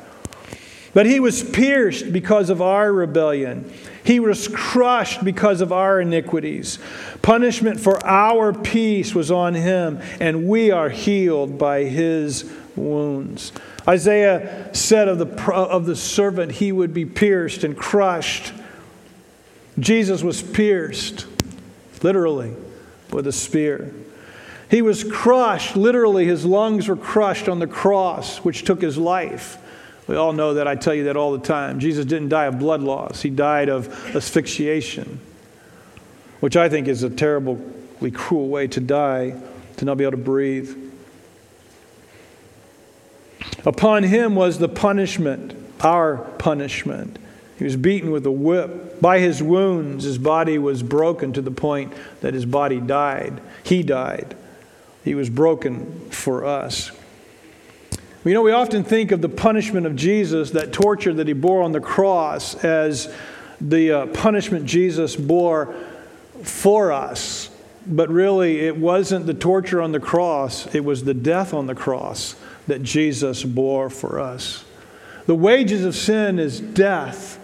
But 0.93 1.05
he 1.05 1.19
was 1.19 1.43
pierced 1.43 2.11
because 2.11 2.49
of 2.49 2.61
our 2.61 2.91
rebellion. 2.91 3.71
He 4.03 4.19
was 4.19 4.47
crushed 4.47 5.23
because 5.23 5.61
of 5.61 5.71
our 5.71 6.01
iniquities. 6.01 6.79
Punishment 7.21 7.79
for 7.79 8.05
our 8.05 8.51
peace 8.51 9.15
was 9.15 9.31
on 9.31 9.53
him, 9.53 10.01
and 10.19 10.47
we 10.47 10.71
are 10.71 10.89
healed 10.89 11.57
by 11.57 11.83
his 11.83 12.51
wounds. 12.75 13.51
Isaiah 13.87 14.69
said 14.73 15.07
of 15.07 15.19
the, 15.19 15.53
of 15.53 15.85
the 15.85 15.95
servant, 15.95 16.51
he 16.53 16.71
would 16.71 16.93
be 16.93 17.05
pierced 17.05 17.63
and 17.63 17.77
crushed. 17.77 18.53
Jesus 19.79 20.23
was 20.23 20.41
pierced, 20.41 21.25
literally, 22.03 22.53
with 23.11 23.27
a 23.27 23.31
spear. 23.31 23.93
He 24.69 24.81
was 24.81 25.03
crushed, 25.03 25.75
literally, 25.75 26.25
his 26.25 26.45
lungs 26.45 26.87
were 26.87 26.95
crushed 26.95 27.47
on 27.47 27.59
the 27.59 27.67
cross, 27.67 28.39
which 28.39 28.63
took 28.63 28.81
his 28.81 28.97
life. 28.97 29.57
We 30.07 30.15
all 30.15 30.33
know 30.33 30.55
that. 30.55 30.67
I 30.67 30.75
tell 30.75 30.93
you 30.93 31.05
that 31.05 31.15
all 31.15 31.31
the 31.31 31.45
time. 31.45 31.79
Jesus 31.79 32.05
didn't 32.05 32.29
die 32.29 32.45
of 32.45 32.59
blood 32.59 32.81
loss, 32.81 33.21
he 33.21 33.29
died 33.29 33.69
of 33.69 34.15
asphyxiation, 34.15 35.19
which 36.39 36.57
I 36.57 36.69
think 36.69 36.87
is 36.87 37.03
a 37.03 37.09
terribly 37.09 38.11
cruel 38.11 38.49
way 38.49 38.67
to 38.67 38.79
die, 38.79 39.39
to 39.77 39.85
not 39.85 39.97
be 39.97 40.03
able 40.03 40.11
to 40.11 40.17
breathe. 40.17 40.77
Upon 43.65 44.03
him 44.03 44.35
was 44.35 44.57
the 44.57 44.69
punishment, 44.69 45.55
our 45.81 46.17
punishment. 46.17 47.17
He 47.57 47.63
was 47.63 47.75
beaten 47.75 48.11
with 48.11 48.25
a 48.25 48.31
whip. 48.31 48.99
By 49.01 49.19
his 49.19 49.41
wounds, 49.43 50.03
his 50.03 50.17
body 50.17 50.57
was 50.57 50.81
broken 50.81 51.33
to 51.33 51.41
the 51.41 51.51
point 51.51 51.93
that 52.21 52.33
his 52.33 52.45
body 52.45 52.79
died. 52.79 53.39
He 53.63 53.83
died. 53.83 54.35
He 55.03 55.15
was 55.15 55.29
broken 55.29 56.09
for 56.09 56.45
us. 56.45 56.91
You 58.23 58.35
know, 58.35 58.43
we 58.43 58.51
often 58.51 58.83
think 58.83 59.11
of 59.11 59.21
the 59.21 59.29
punishment 59.29 59.87
of 59.87 59.95
Jesus, 59.95 60.51
that 60.51 60.71
torture 60.71 61.11
that 61.11 61.27
he 61.27 61.33
bore 61.33 61.63
on 61.63 61.71
the 61.71 61.79
cross, 61.79 62.53
as 62.63 63.11
the 63.59 63.91
uh, 63.91 64.05
punishment 64.07 64.65
Jesus 64.67 65.15
bore 65.15 65.73
for 66.43 66.91
us. 66.91 67.49
But 67.87 68.09
really, 68.09 68.59
it 68.59 68.77
wasn't 68.77 69.25
the 69.25 69.33
torture 69.33 69.81
on 69.81 69.91
the 69.91 69.99
cross, 69.99 70.67
it 70.75 70.85
was 70.85 71.03
the 71.03 71.15
death 71.15 71.51
on 71.51 71.65
the 71.65 71.73
cross 71.73 72.35
that 72.67 72.83
Jesus 72.83 73.43
bore 73.43 73.89
for 73.89 74.19
us. 74.19 74.65
The 75.25 75.35
wages 75.35 75.83
of 75.83 75.95
sin 75.95 76.37
is 76.37 76.59
death, 76.59 77.39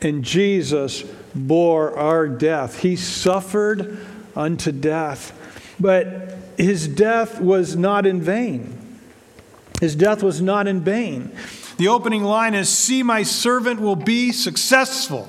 And 0.00 0.22
Jesus 0.22 1.04
bore 1.34 1.96
our 1.96 2.28
death. 2.28 2.80
He 2.80 2.96
suffered 2.96 3.98
unto 4.36 4.72
death. 4.72 5.32
But 5.80 6.34
his 6.56 6.86
death 6.86 7.40
was 7.40 7.76
not 7.76 8.06
in 8.06 8.20
vain. 8.20 8.77
His 9.80 9.94
death 9.94 10.22
was 10.22 10.40
not 10.40 10.66
in 10.66 10.82
vain. 10.82 11.32
The 11.76 11.88
opening 11.88 12.24
line 12.24 12.54
is 12.54 12.68
See, 12.68 13.02
my 13.02 13.22
servant 13.22 13.80
will 13.80 13.96
be 13.96 14.32
successful. 14.32 15.28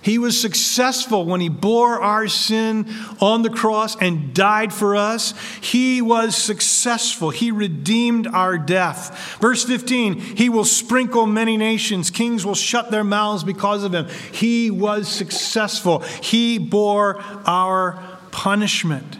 He 0.00 0.16
was 0.16 0.40
successful 0.40 1.26
when 1.26 1.40
he 1.40 1.48
bore 1.48 2.00
our 2.00 2.28
sin 2.28 2.86
on 3.20 3.42
the 3.42 3.50
cross 3.50 3.94
and 4.00 4.32
died 4.32 4.72
for 4.72 4.96
us. 4.96 5.34
He 5.60 6.00
was 6.00 6.36
successful. 6.36 7.30
He 7.30 7.50
redeemed 7.50 8.26
our 8.26 8.56
death. 8.56 9.38
Verse 9.40 9.64
15 9.64 10.18
He 10.18 10.48
will 10.48 10.64
sprinkle 10.64 11.26
many 11.26 11.56
nations, 11.56 12.10
kings 12.10 12.46
will 12.46 12.54
shut 12.54 12.90
their 12.90 13.04
mouths 13.04 13.44
because 13.44 13.82
of 13.82 13.92
him. 13.92 14.08
He 14.32 14.70
was 14.70 15.08
successful. 15.08 15.98
He 15.98 16.58
bore 16.58 17.20
our 17.44 18.02
punishment. 18.30 19.18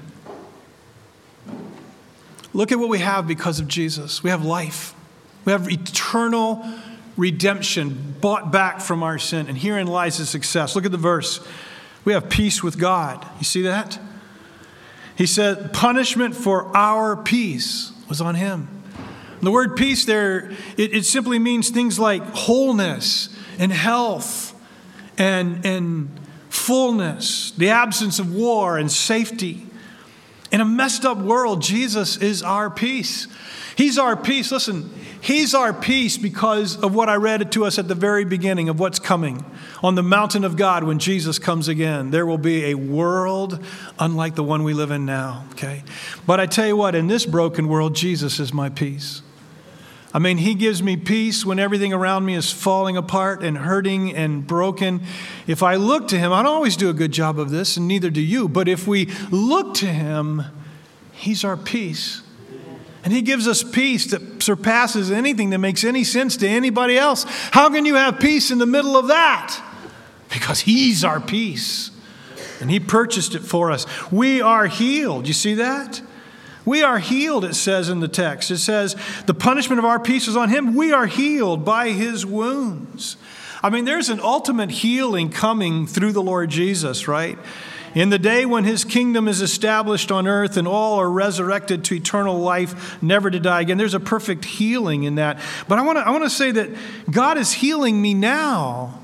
Look 2.59 2.73
at 2.73 2.79
what 2.81 2.89
we 2.89 2.99
have 2.99 3.29
because 3.29 3.61
of 3.61 3.69
Jesus. 3.69 4.25
We 4.25 4.31
have 4.31 4.45
life, 4.45 4.93
we 5.45 5.53
have 5.53 5.71
eternal 5.71 6.69
redemption, 7.17 8.17
bought 8.21 8.51
back 8.51 8.81
from 8.81 9.05
our 9.05 9.17
sin. 9.17 9.47
And 9.47 9.57
herein 9.57 9.87
lies 9.87 10.19
the 10.19 10.27
success. 10.27 10.75
Look 10.75 10.85
at 10.85 10.91
the 10.91 10.97
verse. 10.97 11.39
We 12.05 12.15
have 12.15 12.29
peace 12.29 12.61
with 12.61 12.77
God. 12.77 13.25
You 13.39 13.45
see 13.45 13.63
that? 13.63 14.01
He 15.17 15.25
said, 15.25 15.73
punishment 15.73 16.35
for 16.35 16.77
our 16.77 17.17
peace 17.17 17.93
was 18.09 18.21
on 18.21 18.35
him. 18.35 18.67
And 19.37 19.43
the 19.43 19.53
word 19.53 19.77
peace 19.77 20.05
there, 20.05 20.51
it, 20.77 20.93
it 20.93 21.05
simply 21.05 21.39
means 21.39 21.71
things 21.71 21.97
like 22.01 22.25
wholeness 22.25 23.29
and 23.61 23.71
health 23.71 24.61
and, 25.17 25.65
and 25.65 26.11
fullness, 26.51 27.53
the 27.53 27.69
absence 27.69 28.19
of 28.19 28.35
war 28.35 28.79
and 28.79 28.91
safety. 28.91 29.68
In 30.51 30.61
a 30.61 30.65
messed 30.65 31.05
up 31.05 31.19
world, 31.19 31.63
Jesus 31.63 32.17
is 32.17 32.43
our 32.43 32.71
peace. 32.71 33.27
He's 33.77 33.99
our 33.99 34.17
peace. 34.17 34.51
Listen, 34.51 34.91
He's 35.21 35.55
our 35.55 35.73
peace 35.73 36.17
because 36.17 36.77
of 36.77 36.95
what 36.95 37.09
I 37.09 37.17
read 37.17 37.51
to 37.53 37.65
us 37.65 37.79
at 37.79 37.89
the 37.89 37.95
very 37.95 38.25
beginning 38.25 38.69
of 38.69 38.79
what's 38.79 38.99
coming. 38.99 39.45
On 39.83 39.95
the 39.95 40.03
mountain 40.03 40.45
of 40.45 40.57
God, 40.57 40.85
when 40.85 40.99
Jesus 40.99 41.39
comes 41.39 41.69
again, 41.69 42.11
there 42.11 42.25
will 42.25 42.39
be 42.39 42.67
a 42.67 42.75
world 42.75 43.63
unlike 43.99 44.37
the 44.37 44.45
one 44.45 44.63
we 44.63 44.75
live 44.75 44.91
in 44.91 45.07
now, 45.07 45.45
okay? 45.53 45.83
But 46.27 46.41
I 46.41 46.47
tell 46.47 46.67
you 46.67 46.77
what, 46.77 46.95
in 46.95 47.09
this 47.09 47.27
broken 47.27 47.69
world, 47.69 47.97
Jesus 47.97 48.39
is 48.39 48.53
my 48.53 48.69
peace. 48.69 49.23
I 50.19 50.21
mean, 50.21 50.39
He 50.39 50.57
gives 50.57 50.83
me 50.83 50.97
peace 50.97 51.47
when 51.47 51.61
everything 51.61 51.93
around 51.93 52.25
me 52.25 52.35
is 52.35 52.51
falling 52.51 52.97
apart 52.97 53.45
and 53.45 53.57
hurting 53.57 54.17
and 54.17 54.45
broken. 54.45 55.01
If 55.47 55.63
I 55.63 55.77
look 55.77 56.09
to 56.09 56.19
Him, 56.19 56.33
I 56.33 56.43
don't 56.43 56.57
always 56.57 56.77
do 56.77 56.91
a 56.91 56.93
good 56.93 57.13
job 57.13 57.39
of 57.39 57.51
this, 57.51 57.77
and 57.77 57.87
neither 57.87 58.11
do 58.11 58.21
you, 58.21 58.49
but 58.49 58.67
if 58.67 58.89
we 58.89 59.07
look 59.31 59.75
to 59.75 59.87
Him, 59.87 60.43
He's 61.13 61.45
our 61.45 61.57
peace. 61.57 62.23
And 63.05 63.13
He 63.13 63.23
gives 63.23 63.47
us 63.47 63.63
peace 63.63 64.11
that 64.11 64.43
surpasses 64.43 65.13
anything 65.13 65.51
that 65.51 65.59
makes 65.59 65.85
any 65.85 66.03
sense 66.03 66.37
to 66.39 66.49
anybody 66.49 66.99
else. 66.99 67.23
How 67.53 67.71
can 67.71 67.87
you 67.87 67.95
have 67.95 68.19
peace 68.19 68.51
in 68.51 68.59
the 68.59 68.67
middle 68.67 68.97
of 68.97 69.07
that? 69.07 69.63
Because 70.33 70.59
He's 70.59 71.05
our 71.05 71.21
peace. 71.21 71.93
And 72.61 72.73
He 72.73 72.81
purchased 72.81 73.37
it 73.37 73.43
for 73.43 73.71
us. 73.71 73.87
We 74.11 74.41
are 74.41 74.67
healed. 74.67 75.29
You 75.29 75.33
see 75.33 75.55
that? 75.55 76.03
We 76.69 76.83
are 76.83 76.99
healed, 76.99 77.47
it 77.47 77.55
says 77.55 77.89
in 77.89 78.01
the 78.01 78.09
text. 78.09 78.51
It 78.51 78.59
says, 78.59 78.95
the 79.25 79.33
punishment 79.33 79.79
of 79.79 79.87
our 79.87 79.99
peace 79.99 80.29
is 80.29 80.37
on 80.37 80.51
Him. 80.51 80.75
We 80.75 80.93
are 80.93 81.07
healed 81.07 81.65
by 81.65 81.93
His 81.93 82.27
wounds. 82.27 83.17
I 83.63 83.71
mean, 83.71 83.87
there's 83.87 84.11
an 84.11 84.21
ultimate 84.21 84.71
healing 84.71 85.31
coming 85.31 85.87
through 85.87 86.13
the 86.13 86.23
Lord 86.23 86.51
Jesus, 86.51 87.09
right? 87.09 87.39
In 87.95 88.11
the 88.11 88.19
day 88.19 88.45
when 88.45 88.65
his 88.65 88.85
kingdom 88.85 89.29
is 89.29 89.41
established 89.41 90.13
on 90.13 90.29
earth 90.29 90.59
and 90.59 90.69
all 90.69 91.01
are 91.01 91.11
resurrected 91.11 91.85
to 91.87 91.95
eternal 91.95 92.39
life, 92.39 93.03
never 93.03 93.31
to 93.31 93.41
die 93.41 93.63
again, 93.63 93.79
there's 93.79 93.95
a 93.95 94.01
perfect 94.01 94.45
healing 94.45 95.05
in 95.05 95.15
that. 95.15 95.41
But 95.69 95.79
I 95.79 95.83
want 95.83 95.97
to 95.97 96.07
I 96.07 96.11
want 96.11 96.25
to 96.25 96.31
say 96.31 96.51
that 96.51 96.69
God 97.11 97.39
is 97.39 97.51
healing 97.51 98.01
me 98.03 98.13
now. 98.13 99.01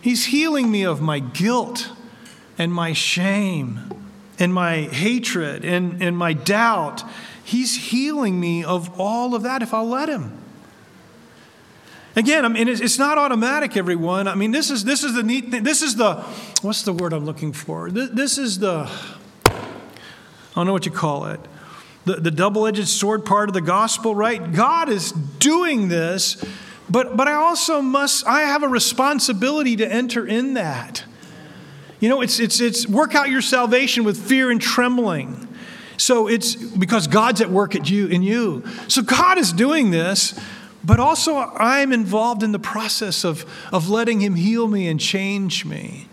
He's 0.00 0.26
healing 0.26 0.72
me 0.72 0.84
of 0.84 1.00
my 1.00 1.20
guilt 1.20 1.88
and 2.58 2.74
my 2.74 2.92
shame 2.92 4.05
and 4.38 4.52
my 4.52 4.82
hatred 4.82 5.64
and, 5.64 6.02
and 6.02 6.16
my 6.16 6.32
doubt. 6.32 7.02
He's 7.44 7.90
healing 7.90 8.40
me 8.40 8.64
of 8.64 8.98
all 9.00 9.34
of 9.34 9.42
that 9.44 9.62
if 9.62 9.72
I'll 9.72 9.88
let 9.88 10.08
him. 10.08 10.36
Again, 12.16 12.46
I 12.46 12.48
mean, 12.48 12.66
it's 12.66 12.98
not 12.98 13.18
automatic, 13.18 13.76
everyone. 13.76 14.26
I 14.26 14.34
mean, 14.34 14.50
this 14.50 14.70
is, 14.70 14.84
this 14.84 15.04
is 15.04 15.14
the 15.14 15.22
neat 15.22 15.50
thing. 15.50 15.64
This 15.64 15.82
is 15.82 15.96
the, 15.96 16.14
what's 16.62 16.82
the 16.82 16.94
word 16.94 17.12
I'm 17.12 17.26
looking 17.26 17.52
for? 17.52 17.90
This 17.90 18.38
is 18.38 18.58
the, 18.58 18.90
I 19.46 19.52
don't 20.54 20.66
know 20.66 20.72
what 20.72 20.86
you 20.86 20.92
call 20.92 21.26
it, 21.26 21.40
the, 22.06 22.14
the 22.14 22.30
double 22.30 22.66
edged 22.66 22.88
sword 22.88 23.26
part 23.26 23.50
of 23.50 23.54
the 23.54 23.60
gospel, 23.60 24.14
right? 24.14 24.52
God 24.52 24.88
is 24.88 25.12
doing 25.12 25.88
this, 25.88 26.42
but, 26.88 27.18
but 27.18 27.28
I 27.28 27.34
also 27.34 27.82
must, 27.82 28.26
I 28.26 28.40
have 28.42 28.62
a 28.62 28.68
responsibility 28.68 29.76
to 29.76 29.86
enter 29.86 30.26
in 30.26 30.54
that. 30.54 31.04
You 32.06 32.10
know, 32.10 32.20
it's, 32.20 32.38
it's, 32.38 32.60
it's 32.60 32.86
work 32.86 33.16
out 33.16 33.30
your 33.30 33.42
salvation 33.42 34.04
with 34.04 34.16
fear 34.16 34.52
and 34.52 34.62
trembling. 34.62 35.48
So 35.96 36.28
it's 36.28 36.54
because 36.54 37.08
God's 37.08 37.40
at 37.40 37.50
work 37.50 37.74
at 37.74 37.90
you 37.90 38.06
in 38.06 38.22
you. 38.22 38.62
So 38.86 39.02
God 39.02 39.38
is 39.38 39.52
doing 39.52 39.90
this, 39.90 40.38
but 40.84 41.00
also, 41.00 41.34
I'm 41.34 41.92
involved 41.92 42.44
in 42.44 42.52
the 42.52 42.60
process 42.60 43.24
of, 43.24 43.44
of 43.72 43.88
letting 43.88 44.20
Him 44.20 44.36
heal 44.36 44.68
me 44.68 44.86
and 44.86 45.00
change 45.00 45.64
me. 45.64 46.06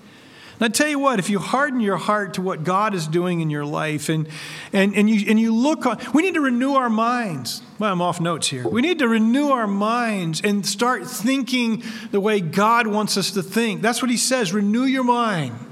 And 0.59 0.63
I 0.63 0.69
tell 0.69 0.87
you 0.87 0.97
what, 0.97 1.19
if 1.19 1.29
you 1.29 1.37
harden 1.37 1.79
your 1.79 1.97
heart 1.97 2.33
to 2.33 2.41
what 2.41 2.63
God 2.63 2.95
is 2.95 3.05
doing 3.05 3.41
in 3.41 3.51
your 3.51 3.65
life 3.65 4.09
and, 4.09 4.27
and, 4.73 4.95
and, 4.95 5.07
you, 5.07 5.29
and 5.29 5.39
you 5.39 5.53
look 5.53 5.85
on, 5.85 5.99
we 6.11 6.23
need 6.23 6.33
to 6.33 6.41
renew 6.41 6.73
our 6.73 6.89
minds. 6.89 7.61
Well, 7.77 7.91
I'm 7.91 8.01
off 8.01 8.19
notes 8.19 8.47
here. 8.47 8.67
We 8.67 8.81
need 8.81 8.97
to 8.97 9.07
renew 9.07 9.49
our 9.49 9.67
minds 9.67 10.41
and 10.43 10.65
start 10.65 11.05
thinking 11.05 11.83
the 12.09 12.19
way 12.19 12.39
God 12.39 12.87
wants 12.87 13.15
us 13.15 13.29
to 13.33 13.43
think. 13.43 13.83
That's 13.83 14.01
what 14.01 14.09
He 14.09 14.17
says 14.17 14.53
renew 14.53 14.85
your 14.85 15.03
mind. 15.03 15.69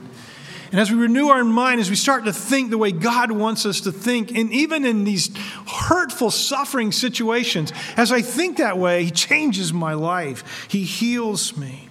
And 0.71 0.79
as 0.79 0.89
we 0.89 0.97
renew 0.97 1.27
our 1.27 1.43
mind, 1.43 1.81
as 1.81 1.89
we 1.89 1.97
start 1.97 2.23
to 2.25 2.33
think 2.33 2.69
the 2.69 2.77
way 2.77 2.93
God 2.93 3.29
wants 3.31 3.65
us 3.65 3.81
to 3.81 3.91
think, 3.91 4.31
and 4.31 4.51
even 4.53 4.85
in 4.85 5.03
these 5.03 5.29
hurtful, 5.67 6.31
suffering 6.31 6.93
situations, 6.93 7.73
as 7.97 8.11
I 8.11 8.21
think 8.21 8.57
that 8.57 8.77
way, 8.77 9.03
He 9.03 9.11
changes 9.11 9.73
my 9.73 9.93
life. 9.93 10.67
He 10.69 10.83
heals 10.83 11.57
me. 11.57 11.89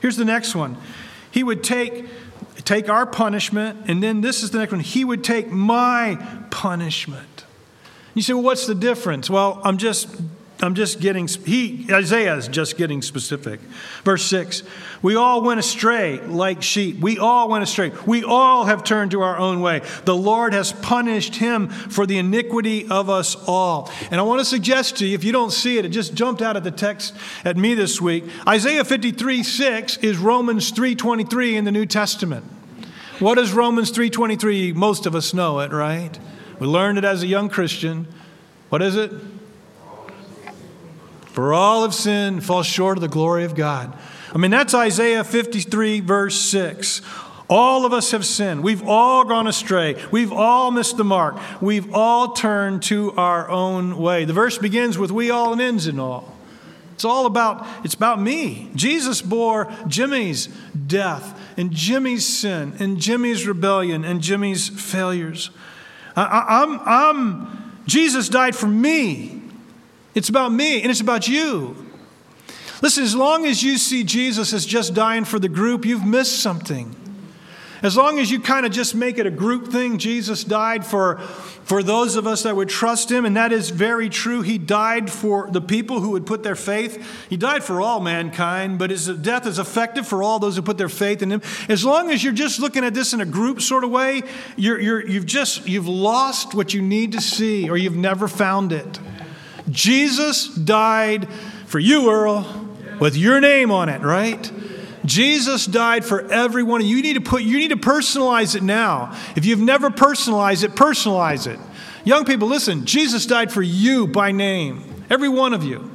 Here's 0.00 0.16
the 0.16 0.26
next 0.26 0.54
one 0.54 0.76
He 1.30 1.42
would 1.42 1.64
take, 1.64 2.06
take 2.64 2.90
our 2.90 3.06
punishment, 3.06 3.88
and 3.88 4.02
then 4.02 4.20
this 4.20 4.42
is 4.42 4.50
the 4.50 4.58
next 4.58 4.72
one 4.72 4.80
He 4.80 5.04
would 5.04 5.24
take 5.24 5.50
my 5.50 6.18
punishment. 6.50 7.44
You 8.14 8.20
say, 8.20 8.34
well, 8.34 8.42
what's 8.42 8.66
the 8.66 8.74
difference? 8.74 9.30
Well, 9.30 9.58
I'm 9.64 9.78
just 9.78 10.06
I'm 10.62 10.76
just 10.76 11.00
getting, 11.00 11.26
he, 11.26 11.88
Isaiah 11.90 12.36
is 12.36 12.46
just 12.46 12.76
getting 12.76 13.02
specific. 13.02 13.58
Verse 14.04 14.24
6 14.26 14.62
We 15.02 15.16
all 15.16 15.42
went 15.42 15.58
astray 15.58 16.20
like 16.20 16.62
sheep. 16.62 17.00
We 17.00 17.18
all 17.18 17.48
went 17.48 17.64
astray. 17.64 17.90
We 18.06 18.22
all 18.22 18.64
have 18.64 18.84
turned 18.84 19.10
to 19.10 19.22
our 19.22 19.36
own 19.36 19.60
way. 19.60 19.82
The 20.04 20.14
Lord 20.14 20.52
has 20.54 20.72
punished 20.72 21.34
him 21.34 21.68
for 21.68 22.06
the 22.06 22.18
iniquity 22.18 22.88
of 22.88 23.10
us 23.10 23.34
all. 23.48 23.90
And 24.12 24.20
I 24.20 24.22
want 24.22 24.38
to 24.38 24.44
suggest 24.44 24.98
to 24.98 25.06
you, 25.06 25.16
if 25.16 25.24
you 25.24 25.32
don't 25.32 25.52
see 25.52 25.78
it, 25.78 25.84
it 25.84 25.88
just 25.88 26.14
jumped 26.14 26.40
out 26.40 26.56
of 26.56 26.62
the 26.62 26.70
text 26.70 27.12
at 27.44 27.56
me 27.56 27.74
this 27.74 28.00
week. 28.00 28.24
Isaiah 28.46 28.84
53 28.84 29.42
6 29.42 29.96
is 29.98 30.16
Romans 30.16 30.70
3.23 30.70 31.54
in 31.54 31.64
the 31.64 31.72
New 31.72 31.86
Testament. 31.86 32.44
What 33.18 33.36
is 33.38 33.52
Romans 33.52 33.90
3.23? 33.90 34.74
Most 34.74 35.06
of 35.06 35.16
us 35.16 35.34
know 35.34 35.58
it, 35.58 35.72
right? 35.72 36.16
We 36.60 36.68
learned 36.68 36.98
it 36.98 37.04
as 37.04 37.24
a 37.24 37.26
young 37.26 37.48
Christian. 37.48 38.06
What 38.68 38.80
is 38.80 38.94
it? 38.94 39.12
For 41.32 41.54
all 41.54 41.82
have 41.82 41.94
sinned, 41.94 42.44
fall 42.44 42.62
short 42.62 42.98
of 42.98 43.02
the 43.02 43.08
glory 43.08 43.44
of 43.44 43.54
God. 43.54 43.96
I 44.34 44.38
mean, 44.38 44.50
that's 44.50 44.74
Isaiah 44.74 45.24
53, 45.24 46.00
verse 46.00 46.38
6. 46.38 47.00
All 47.48 47.84
of 47.84 47.92
us 47.92 48.12
have 48.12 48.24
sinned. 48.24 48.62
We've 48.62 48.86
all 48.86 49.24
gone 49.24 49.46
astray. 49.46 50.02
We've 50.10 50.32
all 50.32 50.70
missed 50.70 50.96
the 50.96 51.04
mark. 51.04 51.36
We've 51.60 51.92
all 51.94 52.32
turned 52.32 52.82
to 52.84 53.12
our 53.12 53.48
own 53.48 53.98
way. 53.98 54.24
The 54.24 54.32
verse 54.32 54.58
begins 54.58 54.96
with 54.96 55.10
we 55.10 55.30
all 55.30 55.52
and 55.52 55.60
ends 55.60 55.86
in 55.86 55.98
all. 55.98 56.34
It's 56.94 57.04
all 57.04 57.26
about 57.26 57.66
it's 57.84 57.94
about 57.94 58.20
me. 58.20 58.70
Jesus 58.74 59.20
bore 59.20 59.72
Jimmy's 59.86 60.46
death 60.86 61.38
and 61.56 61.72
Jimmy's 61.72 62.26
sin 62.26 62.74
and 62.78 62.98
Jimmy's 62.98 63.46
rebellion 63.46 64.04
and 64.04 64.20
Jimmy's 64.20 64.68
failures. 64.68 65.50
I, 66.14 66.62
I'm, 66.62 66.80
I'm 66.84 67.82
Jesus 67.86 68.28
died 68.28 68.54
for 68.54 68.68
me. 68.68 69.41
It's 70.14 70.28
about 70.28 70.52
me 70.52 70.82
and 70.82 70.90
it's 70.90 71.00
about 71.00 71.28
you. 71.28 71.76
Listen, 72.82 73.04
as 73.04 73.14
long 73.14 73.46
as 73.46 73.62
you 73.62 73.78
see 73.78 74.02
Jesus 74.02 74.52
as 74.52 74.66
just 74.66 74.92
dying 74.92 75.24
for 75.24 75.38
the 75.38 75.48
group, 75.48 75.84
you've 75.84 76.04
missed 76.04 76.40
something. 76.40 76.96
As 77.82 77.96
long 77.96 78.20
as 78.20 78.30
you 78.30 78.40
kind 78.40 78.64
of 78.64 78.70
just 78.70 78.94
make 78.94 79.18
it 79.18 79.26
a 79.26 79.30
group 79.30 79.68
thing, 79.68 79.98
Jesus 79.98 80.44
died 80.44 80.86
for, 80.86 81.18
for 81.18 81.82
those 81.82 82.14
of 82.14 82.28
us 82.28 82.44
that 82.44 82.54
would 82.54 82.68
trust 82.68 83.10
him, 83.10 83.24
and 83.24 83.36
that 83.36 83.50
is 83.50 83.70
very 83.70 84.08
true. 84.08 84.42
He 84.42 84.56
died 84.56 85.10
for 85.10 85.50
the 85.50 85.60
people 85.60 85.98
who 85.98 86.10
would 86.10 86.24
put 86.24 86.44
their 86.44 86.54
faith. 86.54 87.04
He 87.28 87.36
died 87.36 87.64
for 87.64 87.80
all 87.80 87.98
mankind, 87.98 88.78
but 88.78 88.90
his 88.90 89.06
death 89.06 89.46
is 89.46 89.58
effective 89.58 90.06
for 90.06 90.22
all 90.22 90.38
those 90.38 90.54
who 90.54 90.62
put 90.62 90.78
their 90.78 90.88
faith 90.88 91.22
in 91.22 91.32
him. 91.32 91.42
As 91.68 91.84
long 91.84 92.12
as 92.12 92.22
you're 92.22 92.32
just 92.32 92.60
looking 92.60 92.84
at 92.84 92.94
this 92.94 93.14
in 93.14 93.20
a 93.20 93.26
group 93.26 93.60
sort 93.60 93.82
of 93.82 93.90
way, 93.90 94.22
you're, 94.56 94.80
you're, 94.80 95.04
you've 95.04 95.26
just 95.26 95.68
you've 95.68 95.88
lost 95.88 96.54
what 96.54 96.72
you 96.72 96.82
need 96.82 97.12
to 97.12 97.20
see, 97.20 97.68
or 97.68 97.76
you've 97.76 97.96
never 97.96 98.28
found 98.28 98.70
it. 98.70 99.00
Jesus 99.70 100.48
died 100.48 101.28
for 101.66 101.78
you, 101.78 102.10
Earl, 102.10 102.68
with 103.00 103.16
your 103.16 103.40
name 103.40 103.70
on 103.70 103.88
it, 103.88 104.02
right? 104.02 104.50
Jesus 105.04 105.66
died 105.66 106.04
for 106.04 106.30
everyone. 106.30 106.84
You 106.84 107.02
need 107.02 107.14
to 107.14 107.20
put 107.20 107.42
you 107.42 107.58
need 107.58 107.70
to 107.70 107.76
personalize 107.76 108.54
it 108.54 108.62
now. 108.62 109.16
If 109.34 109.44
you've 109.44 109.60
never 109.60 109.90
personalized 109.90 110.64
it, 110.64 110.72
personalize 110.72 111.46
it. 111.46 111.58
Young 112.04 112.24
people, 112.24 112.48
listen, 112.48 112.84
Jesus 112.84 113.26
died 113.26 113.52
for 113.52 113.62
you 113.62 114.06
by 114.06 114.32
name. 114.32 115.04
Every 115.10 115.28
one 115.28 115.54
of 115.54 115.64
you. 115.64 115.90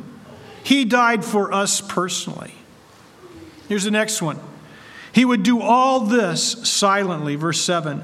He 0.63 0.85
died 0.85 1.23
for 1.23 1.53
us 1.53 1.79
personally. 1.79 2.53
Here's 3.69 3.83
the 3.83 3.91
next 3.91 4.21
one. 4.21 4.39
He 5.11 5.25
would 5.25 5.43
do 5.43 5.61
all 5.61 6.01
this 6.01 6.69
silently, 6.69 7.35
verse 7.35 7.61
7. 7.61 8.03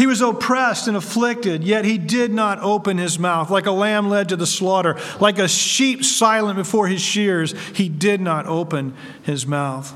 He 0.00 0.06
was 0.06 0.22
oppressed 0.22 0.88
and 0.88 0.96
afflicted, 0.96 1.62
yet 1.62 1.84
he 1.84 1.98
did 1.98 2.32
not 2.32 2.58
open 2.60 2.96
his 2.96 3.18
mouth. 3.18 3.50
Like 3.50 3.66
a 3.66 3.70
lamb 3.70 4.08
led 4.08 4.30
to 4.30 4.36
the 4.36 4.46
slaughter, 4.46 4.98
like 5.20 5.38
a 5.38 5.46
sheep 5.46 6.04
silent 6.04 6.56
before 6.56 6.86
his 6.86 7.02
shears, 7.02 7.52
he 7.74 7.90
did 7.90 8.18
not 8.18 8.46
open 8.46 8.94
his 9.24 9.46
mouth. 9.46 9.92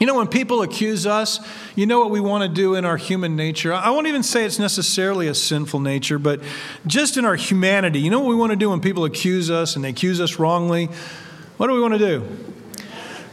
You 0.00 0.08
know, 0.08 0.16
when 0.16 0.26
people 0.26 0.62
accuse 0.62 1.06
us, 1.06 1.38
you 1.76 1.86
know 1.86 2.00
what 2.00 2.10
we 2.10 2.18
want 2.18 2.42
to 2.42 2.48
do 2.48 2.74
in 2.74 2.84
our 2.84 2.96
human 2.96 3.36
nature? 3.36 3.72
I 3.72 3.90
won't 3.90 4.08
even 4.08 4.24
say 4.24 4.44
it's 4.44 4.58
necessarily 4.58 5.28
a 5.28 5.34
sinful 5.36 5.78
nature, 5.78 6.18
but 6.18 6.40
just 6.84 7.16
in 7.16 7.24
our 7.24 7.36
humanity. 7.36 8.00
You 8.00 8.10
know 8.10 8.18
what 8.18 8.30
we 8.30 8.34
want 8.34 8.50
to 8.50 8.56
do 8.56 8.70
when 8.70 8.80
people 8.80 9.04
accuse 9.04 9.48
us 9.48 9.76
and 9.76 9.84
they 9.84 9.90
accuse 9.90 10.20
us 10.20 10.40
wrongly? 10.40 10.86
What 11.58 11.68
do 11.68 11.72
we 11.74 11.80
want 11.80 11.94
to 11.94 12.00
do? 12.00 12.53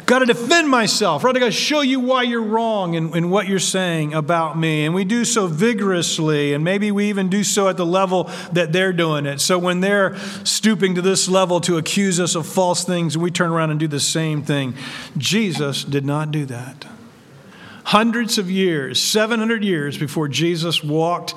Got 0.06 0.20
to 0.20 0.26
defend 0.26 0.70
myself, 0.70 1.24
right? 1.24 1.36
I 1.36 1.40
got 1.40 1.46
to 1.46 1.52
show 1.52 1.82
you 1.82 2.00
why 2.00 2.24
you're 2.24 2.42
wrong 2.42 2.94
in, 2.94 3.16
in 3.16 3.30
what 3.30 3.48
you're 3.48 3.60
saying 3.60 4.14
about 4.14 4.58
me. 4.58 4.86
And 4.86 4.94
we 4.94 5.06
do 5.06 5.26
so 5.26 5.48
vigorously, 5.48 6.54
and 6.54 6.64
maybe 6.64 6.92
we 6.92 7.10
even 7.10 7.30
do 7.30 7.44
so 7.44 7.68
at 7.68 7.78
the 7.78 7.86
level 7.86 8.30
that 8.52 8.74
they're 8.74 8.94
doing 8.94 9.26
it. 9.26 9.40
So 9.40 9.58
when 9.58 9.80
they're 9.80 10.18
stooping 10.44 10.96
to 10.96 11.02
this 11.02 11.28
level 11.28 11.62
to 11.62 11.78
accuse 11.78 12.20
us 12.20 12.36
of 12.36 12.46
false 12.46 12.84
things, 12.84 13.18
we 13.18 13.32
turn 13.32 13.52
around 13.52 13.72
and 13.72 13.80
do 13.80 13.88
the 13.88 14.00
same 14.00 14.44
thing. 14.44 14.76
Jesus 15.18 15.84
did 15.84 16.06
not 16.06 16.32
do 16.32 16.46
that. 16.46 16.86
Hundreds 17.86 18.38
of 18.38 18.50
years, 18.50 19.02
700 19.02 19.64
years 19.64 19.98
before 19.98 20.28
Jesus 20.28 20.84
walked 20.84 21.34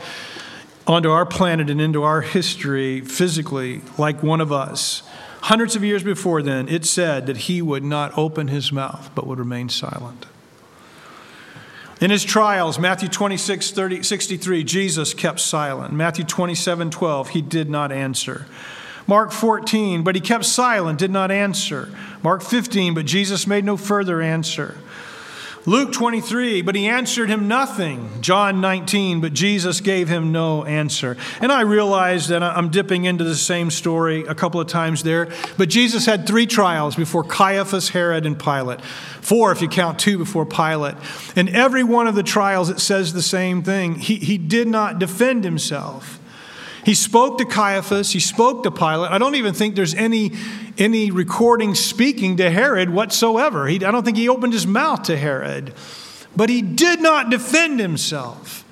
onto 0.87 1.11
our 1.11 1.25
planet 1.25 1.71
and 1.71 1.81
into 1.81 2.03
our 2.03 2.21
history 2.21 3.01
physically 3.01 3.81
like 3.97 4.23
one 4.23 4.41
of 4.41 4.53
us, 4.53 5.03
Hundreds 5.45 5.77
of 5.77 5.85
years 5.85 6.03
before 6.03 6.41
then, 6.41 6.71
it 6.71 6.87
said 6.87 7.27
that 7.27 7.37
he 7.37 7.61
would 7.61 7.85
not 7.85 8.17
open 8.17 8.49
his 8.49 8.73
mouth 8.73 9.11
but 9.15 9.27
would 9.27 9.39
remain 9.39 9.69
silent. 9.69 10.25
In 12.01 12.11
his 12.11 12.25
trials, 12.25 12.79
Matthew 12.79 13.11
26, 13.11 13.71
30, 13.73 14.03
63, 14.03 14.65
Jesus 14.65 15.13
kept 15.13 15.41
silent. 15.41 15.93
Matthew 15.93 16.25
27, 16.25 16.91
12, 16.91 17.29
he 17.29 17.43
did 17.43 17.69
not 17.69 17.93
answer. 17.93 18.47
Mark 19.07 19.33
14, 19.33 20.03
but 20.03 20.15
he 20.15 20.21
kept 20.23 20.47
silent, 20.47 20.99
did 20.99 21.11
not 21.11 21.31
answer. 21.31 21.95
Mark 22.23 22.41
15, 22.41 22.95
but 22.95 23.05
Jesus 23.05 23.47
made 23.47 23.67
no 23.67 23.77
further 23.77 24.23
answer. 24.23 24.79
Luke 25.67 25.93
23, 25.93 26.61
but 26.61 26.75
he 26.75 26.87
answered 26.87 27.31
him 27.31 27.49
nothing. 27.49 28.11
John 28.21 28.61
19, 28.61 29.23
but 29.23 29.33
Jesus 29.33 29.81
gave 29.81 30.09
him 30.09 30.31
no 30.31 30.65
answer. 30.65 31.17
And 31.41 31.51
I 31.51 31.63
realize 31.63 32.29
that 32.29 32.43
I'm 32.43 32.69
dipping 32.69 33.07
into 33.07 33.25
the 33.25 33.35
same 33.35 33.71
story 33.71 34.25
a 34.27 34.35
couple 34.35 34.61
of 34.61 34.67
times 34.67 35.03
there, 35.03 35.31
but 35.57 35.71
Jesus 35.71 36.05
had 36.05 36.27
three 36.27 36.47
trials 36.47 36.97
before 36.97 37.25
Caiaphas, 37.25 37.89
Herod, 37.89 38.27
and 38.27 38.39
Pilate. 38.39 38.83
Four, 38.83 39.53
if 39.53 39.63
you 39.63 39.69
count 39.69 39.99
two 39.99 40.19
before 40.19 40.45
Pilate. 40.45 40.97
In 41.35 41.49
every 41.49 41.83
one 41.83 42.07
of 42.07 42.15
the 42.15 42.23
trials, 42.23 42.69
it 42.69 42.79
says 42.79 43.15
the 43.15 43.23
same 43.23 43.63
thing. 43.63 43.95
He, 43.95 44.17
he 44.17 44.37
did 44.37 44.69
not 44.69 44.99
defend 44.99 45.45
himself. 45.45 46.21
He 46.85 46.95
spoke 46.95 47.39
to 47.39 47.45
Caiaphas, 47.45 48.13
he 48.13 48.21
spoke 48.21 48.63
to 48.65 48.71
Pilate. 48.71 49.11
I 49.11 49.19
don't 49.19 49.37
even 49.37 49.55
think 49.55 49.75
there's 49.75 49.95
any, 49.95 50.33
any 50.77 51.11
recording 51.11 51.75
speaking 51.75 52.37
to 52.37 52.51
Herod 52.51 52.91
whatsoever. 52.91 53.67
He, 53.67 53.77
I 53.77 53.91
don't 53.91 54.05
think 54.05 54.17
he 54.17 54.29
opened 54.29 54.53
his 54.53 54.67
mouth 54.67 55.05
to 55.05 55.17
Herod. 55.17 55.73
But 56.37 56.51
he 56.51 56.63
did 56.63 57.01
not 57.01 57.31
defend 57.31 57.81
himself. 57.81 58.65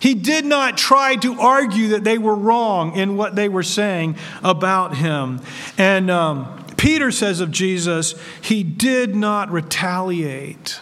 He 0.00 0.14
did 0.14 0.46
not 0.46 0.78
try 0.78 1.16
to 1.16 1.38
argue 1.38 1.88
that 1.88 2.04
they 2.04 2.16
were 2.16 2.34
wrong 2.34 2.96
in 2.96 3.18
what 3.18 3.36
they 3.36 3.48
were 3.48 3.62
saying 3.62 4.16
about 4.42 4.96
him. 4.96 5.42
And 5.76 6.10
um, 6.10 6.64
Peter 6.78 7.10
says 7.10 7.40
of 7.40 7.50
Jesus, 7.50 8.14
he 8.40 8.62
did 8.62 9.14
not 9.14 9.50
retaliate. 9.50 10.80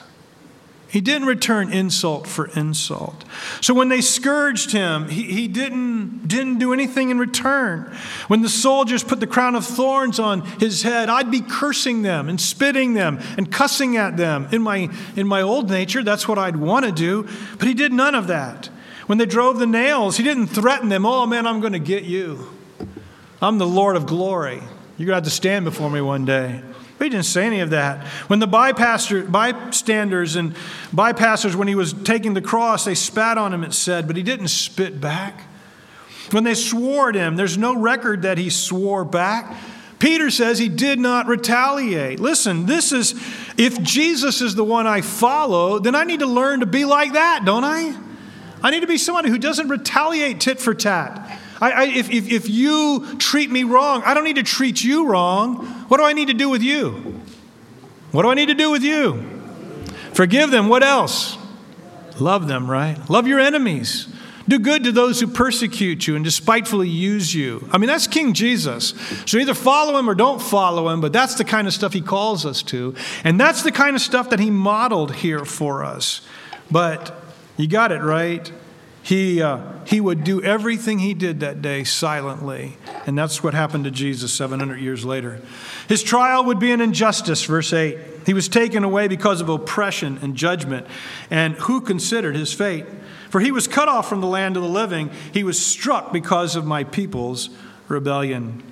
He 0.91 1.03
didn't 1.03 1.29
return 1.29 1.71
insult 1.71 2.27
for 2.27 2.47
insult. 2.57 3.25
So 3.61 3.75
when 3.75 3.91
they 3.91 4.01
scourged 4.01 4.73
him, 4.73 5.11
he, 5.11 5.25
he 5.25 5.47
didn't, 5.47 6.27
didn't 6.27 6.59
do 6.59 6.73
anything 6.73 7.11
in 7.11 7.19
return. 7.19 7.95
When 8.29 8.41
the 8.41 8.49
soldiers 8.49 9.05
put 9.05 9.21
the 9.21 9.27
crown 9.27 9.55
of 9.55 9.67
thorns 9.67 10.19
on 10.19 10.41
his 10.59 10.83
head, 10.83 11.11
I'd 11.11 11.31
be 11.31 11.43
cursing 11.43 12.01
them 12.01 12.31
and 12.31 12.41
spitting 12.41 12.95
them 12.95 13.21
and 13.37 13.53
cussing 13.53 13.99
at 13.99 14.17
them. 14.17 14.49
In 14.51 14.63
my, 14.63 14.89
in 15.15 15.27
my 15.27 15.43
old 15.43 15.69
nature, 15.69 16.03
that's 16.03 16.27
what 16.27 16.39
I'd 16.39 16.57
want 16.57 16.87
to 16.87 16.93
do, 16.93 17.29
but 17.59 17.69
he 17.69 17.75
did 17.75 17.93
none 17.93 18.15
of 18.15 18.27
that. 18.29 18.71
When 19.07 19.19
they 19.19 19.27
drove 19.27 19.59
the 19.59 19.67
nails, 19.67 20.17
he 20.17 20.23
didn't 20.23 20.47
threaten 20.47 20.89
them, 20.89 21.05
oh 21.05 21.27
man, 21.27 21.47
I'm 21.47 21.61
going 21.61 21.75
to 21.75 21.79
get 21.79 22.05
you. 22.05 22.49
I'm 23.43 23.59
the 23.59 23.67
Lord 23.67 23.97
of 23.97 24.07
glory. 24.07 24.63
You're 24.97 25.07
going 25.07 25.09
to 25.09 25.15
have 25.15 25.25
to 25.25 25.31
stand 25.31 25.67
before 25.67 25.91
me 25.91 26.01
one 26.01 26.25
day. 26.25 26.63
He 26.99 27.09
didn't 27.09 27.27
say 27.27 27.47
any 27.47 27.61
of 27.61 27.71
that. 27.71 28.05
When 28.29 28.41
the 28.41 28.47
bystanders 28.47 30.37
and 30.37 30.55
bypassers, 30.93 31.55
when 31.55 31.69
he 31.69 31.75
was 31.75 31.93
taking 31.93 32.35
the 32.35 32.43
cross, 32.43 32.85
they 32.85 32.95
spat 32.95 33.39
on 33.39 33.55
him, 33.55 33.63
it 33.63 33.73
said, 33.73 34.07
but 34.07 34.17
he 34.17 34.23
didn't 34.23 34.49
spit 34.49 35.01
back. 35.01 35.45
When 36.33 36.45
they 36.45 36.55
swore 36.55 37.11
at 37.11 37.15
him, 37.15 37.37
there's 37.37 37.57
no 37.57 37.77
record 37.77 38.23
that 38.23 38.37
he 38.37 38.51
swore 38.51 39.05
back. 39.05 39.57
Peter 39.99 40.31
says 40.31 40.59
he 40.59 40.69
did 40.69 40.99
not 40.99 41.27
retaliate. 41.27 42.21
Listen, 42.21 42.67
this 42.67 42.93
is, 42.93 43.15
if 43.57 43.81
Jesus 43.83 44.41
is 44.41 44.55
the 44.55 44.65
one 44.65 44.87
I 44.87 45.01
follow, 45.01 45.79
then 45.79 45.95
I 45.95 46.05
need 46.05 46.21
to 46.21 46.27
learn 46.27 46.61
to 46.61 46.67
be 46.67 46.85
like 46.85 47.15
that, 47.15 47.45
don't 47.45 47.65
I? 47.65 47.99
I 48.63 48.71
need 48.71 48.81
to 48.81 48.87
be 48.87 48.99
somebody 48.99 49.29
who 49.29 49.39
doesn't 49.39 49.69
retaliate 49.69 50.41
tit 50.41 50.61
for 50.61 50.75
tat. 50.75 51.41
I, 51.61 51.71
I, 51.71 51.85
if, 51.87 52.11
if, 52.11 52.31
if 52.31 52.49
you 52.49 53.17
treat 53.19 53.51
me 53.51 53.65
wrong, 53.65 54.03
I 54.05 54.15
don't 54.15 54.25
need 54.25 54.37
to 54.37 54.43
treat 54.43 54.83
you 54.83 55.07
wrong. 55.07 55.67
What 55.89 55.99
do 55.99 56.05
I 56.05 56.13
need 56.13 56.29
to 56.29 56.35
do 56.35 56.49
with 56.49 56.63
you? 56.63 57.21
What 58.13 58.23
do 58.23 58.31
I 58.31 58.35
need 58.35 58.47
to 58.47 58.55
do 58.55 58.71
with 58.71 58.83
you? 58.83 59.23
Forgive 60.13 60.51
them. 60.51 60.69
What 60.69 60.83
else? 60.83 61.37
Love 62.19 62.49
them, 62.49 62.71
right? 62.71 62.99
Love 63.09 63.27
your 63.27 63.41
enemies. 63.41 64.09
Do 64.49 64.59
good 64.59 64.85
to 64.85 64.93
those 64.93 65.21
who 65.21 65.27
persecute 65.27 66.07
you 66.07 66.17
and 66.17 66.25
despitefully 66.25 66.89
use 66.89 67.35
you. 67.35 67.69
I 67.71 67.77
mean, 67.77 67.89
that's 67.89 68.07
King 68.07 68.33
Jesus. 68.33 68.95
So 69.27 69.37
either 69.37 69.53
follow 69.53 69.99
him 69.99 70.09
or 70.09 70.15
don't 70.15 70.41
follow 70.41 70.89
him, 70.89 71.03
but 71.03 71.13
that's 71.13 71.35
the 71.35 71.45
kind 71.45 71.67
of 71.67 71.75
stuff 71.75 71.93
he 71.93 72.01
calls 72.01 72.47
us 72.47 72.63
to. 72.65 72.95
And 73.25 73.39
that's 73.39 73.63
the 73.63 73.71
kind 73.71 73.95
of 73.95 74.01
stuff 74.01 74.31
that 74.31 74.41
he 74.41 74.51
modeled 74.51 75.17
here 75.17 75.45
for 75.45 75.85
us. 75.85 76.23
But 76.71 77.15
you 77.59 77.67
got 77.69 77.93
it 77.93 78.01
right. 78.01 78.51
He, 79.03 79.41
uh, 79.41 79.61
he 79.87 80.01
would 80.01 80.25
do 80.25 80.43
everything 80.43 80.99
he 80.99 81.15
did 81.15 81.41
that 81.41 81.63
day 81.63 81.85
silently. 81.85 82.77
And 83.07 83.17
that's 83.17 83.43
what 83.43 83.55
happened 83.55 83.85
to 83.85 83.91
Jesus 83.91 84.33
700 84.35 84.81
years 84.81 85.05
later. 85.05 85.41
His 85.89 86.03
trial 86.03 86.45
would 86.45 86.59
be 86.59 86.73
an 86.73 86.81
injustice, 86.81 87.45
verse 87.45 87.73
8. 87.73 87.99
He 88.27 88.35
was 88.35 88.49
taken 88.49 88.85
away 88.85 89.09
because 89.09 89.41
of 89.41 89.49
oppression 89.49 90.19
and 90.21 90.35
judgment. 90.35 90.87
And 91.31 91.55
who 91.55 91.81
considered 91.81 92.37
his 92.37 92.53
fate? 92.53 92.85
For 93.31 93.41
he 93.41 93.51
was 93.51 93.67
cut 93.67 93.89
off 93.89 94.09
from 94.09 94.21
the 94.21 94.27
land 94.27 94.57
of 94.57 94.63
the 94.63 94.69
living. 94.69 95.11
He 95.33 95.45
was 95.45 95.65
struck 95.65 96.13
because 96.13 96.57
of 96.57 96.67
my 96.67 96.85
people's 96.85 97.51
rebellion. 97.89 98.63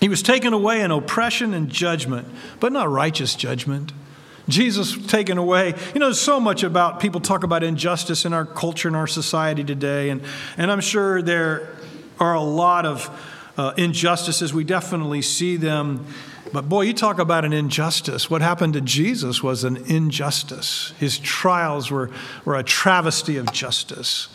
He 0.00 0.08
was 0.08 0.22
taken 0.22 0.52
away 0.52 0.82
in 0.82 0.90
oppression 0.90 1.54
and 1.54 1.70
judgment, 1.70 2.28
but 2.60 2.72
not 2.72 2.90
righteous 2.90 3.34
judgment. 3.34 3.92
Jesus 4.48 4.96
taken 5.06 5.38
away. 5.38 5.74
You 5.94 6.00
know, 6.00 6.06
there's 6.06 6.20
so 6.20 6.38
much 6.38 6.62
about 6.62 7.00
people 7.00 7.20
talk 7.20 7.44
about 7.44 7.62
injustice 7.62 8.24
in 8.24 8.32
our 8.32 8.44
culture 8.44 8.88
and 8.88 8.96
our 8.96 9.06
society 9.06 9.64
today, 9.64 10.10
and, 10.10 10.22
and 10.56 10.70
I'm 10.70 10.80
sure 10.80 11.22
there 11.22 11.74
are 12.20 12.34
a 12.34 12.42
lot 12.42 12.86
of 12.86 13.08
uh, 13.56 13.72
injustices. 13.76 14.52
We 14.52 14.64
definitely 14.64 15.22
see 15.22 15.56
them. 15.56 16.06
But 16.52 16.68
boy, 16.68 16.82
you 16.82 16.92
talk 16.92 17.18
about 17.18 17.44
an 17.44 17.52
injustice. 17.52 18.30
What 18.30 18.42
happened 18.42 18.74
to 18.74 18.80
Jesus 18.80 19.42
was 19.42 19.64
an 19.64 19.76
injustice. 19.86 20.92
His 20.98 21.18
trials 21.18 21.90
were, 21.90 22.10
were 22.44 22.56
a 22.56 22.62
travesty 22.62 23.36
of 23.36 23.50
justice. 23.52 24.28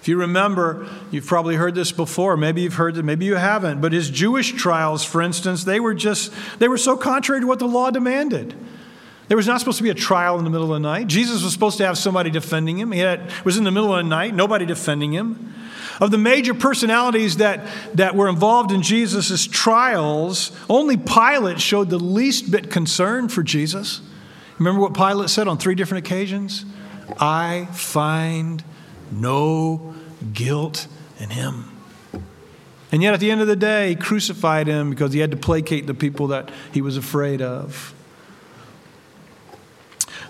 If 0.00 0.08
you 0.08 0.18
remember, 0.18 0.88
you've 1.12 1.26
probably 1.26 1.54
heard 1.54 1.76
this 1.76 1.92
before. 1.92 2.36
Maybe 2.36 2.62
you've 2.62 2.74
heard 2.74 2.96
it, 2.96 3.04
maybe 3.04 3.24
you 3.24 3.36
haven't. 3.36 3.80
But 3.80 3.92
his 3.92 4.10
Jewish 4.10 4.52
trials, 4.52 5.04
for 5.04 5.22
instance, 5.22 5.62
they 5.62 5.78
were 5.78 5.94
just, 5.94 6.32
they 6.58 6.66
were 6.66 6.76
so 6.76 6.96
contrary 6.96 7.40
to 7.40 7.46
what 7.46 7.60
the 7.60 7.68
law 7.68 7.90
demanded. 7.90 8.54
There 9.28 9.36
was 9.36 9.46
not 9.46 9.60
supposed 9.60 9.78
to 9.78 9.84
be 9.84 9.90
a 9.90 9.94
trial 9.94 10.38
in 10.38 10.44
the 10.44 10.50
middle 10.50 10.72
of 10.74 10.82
the 10.82 10.88
night. 10.88 11.06
Jesus 11.06 11.42
was 11.42 11.52
supposed 11.52 11.78
to 11.78 11.86
have 11.86 11.96
somebody 11.96 12.30
defending 12.30 12.78
him. 12.78 12.92
He 12.92 13.00
had, 13.00 13.30
was 13.44 13.56
in 13.56 13.64
the 13.64 13.70
middle 13.70 13.94
of 13.94 14.04
the 14.04 14.08
night, 14.08 14.34
nobody 14.34 14.66
defending 14.66 15.12
him. 15.12 15.54
Of 16.00 16.10
the 16.10 16.18
major 16.18 16.54
personalities 16.54 17.36
that, 17.36 17.66
that 17.94 18.16
were 18.16 18.28
involved 18.28 18.72
in 18.72 18.82
Jesus' 18.82 19.46
trials, 19.46 20.50
only 20.68 20.96
Pilate 20.96 21.60
showed 21.60 21.90
the 21.90 21.98
least 21.98 22.50
bit 22.50 22.70
concern 22.70 23.28
for 23.28 23.42
Jesus. 23.42 24.00
Remember 24.58 24.80
what 24.80 24.94
Pilate 24.94 25.30
said 25.30 25.48
on 25.48 25.58
three 25.58 25.74
different 25.74 26.06
occasions? 26.06 26.64
I 27.18 27.68
find 27.72 28.64
no 29.10 29.94
guilt 30.32 30.88
in 31.18 31.30
him. 31.30 31.68
And 32.90 33.02
yet, 33.02 33.14
at 33.14 33.20
the 33.20 33.30
end 33.30 33.40
of 33.40 33.46
the 33.46 33.56
day, 33.56 33.90
he 33.90 33.94
crucified 33.94 34.66
him 34.66 34.90
because 34.90 35.12
he 35.12 35.20
had 35.20 35.30
to 35.30 35.36
placate 35.36 35.86
the 35.86 35.94
people 35.94 36.26
that 36.28 36.50
he 36.72 36.82
was 36.82 36.96
afraid 36.96 37.40
of. 37.40 37.94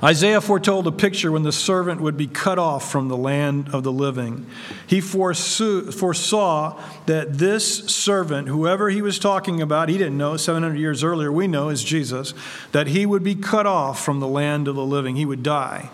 Isaiah 0.05 0.41
foretold 0.41 0.89
a 0.89 0.93
picture 0.93 1.31
when 1.31 1.45
the 1.45 1.53
servant 1.53 2.01
would 2.01 2.17
be 2.17 2.27
cut 2.27 2.59
off 2.59 2.91
from 2.91 3.07
the 3.07 3.17
land 3.17 3.69
of 3.73 3.85
the 3.85 3.93
living. 3.93 4.47
He 4.85 5.01
foresaw 5.01 6.83
that 7.07 7.35
this 7.35 7.85
servant, 7.85 8.49
whoever 8.49 8.91
he 8.91 9.01
was 9.01 9.21
talking 9.21 9.63
about, 9.63 9.89
he 9.89 9.99
didn't 9.99 10.19
know, 10.19 10.37
700 10.37 10.77
years 10.77 11.05
earlier, 11.05 11.31
we 11.31 11.47
know 11.47 11.69
is 11.69 11.85
Jesus, 11.85 12.35
that 12.73 12.89
he 12.89 13.07
would 13.07 13.23
be 13.23 13.37
cut 13.37 13.65
off 13.65 14.05
from 14.05 14.19
the 14.19 14.27
land 14.27 14.67
of 14.67 14.75
the 14.75 14.85
living. 14.85 15.15
He 15.15 15.25
would 15.25 15.45
die. 15.45 15.91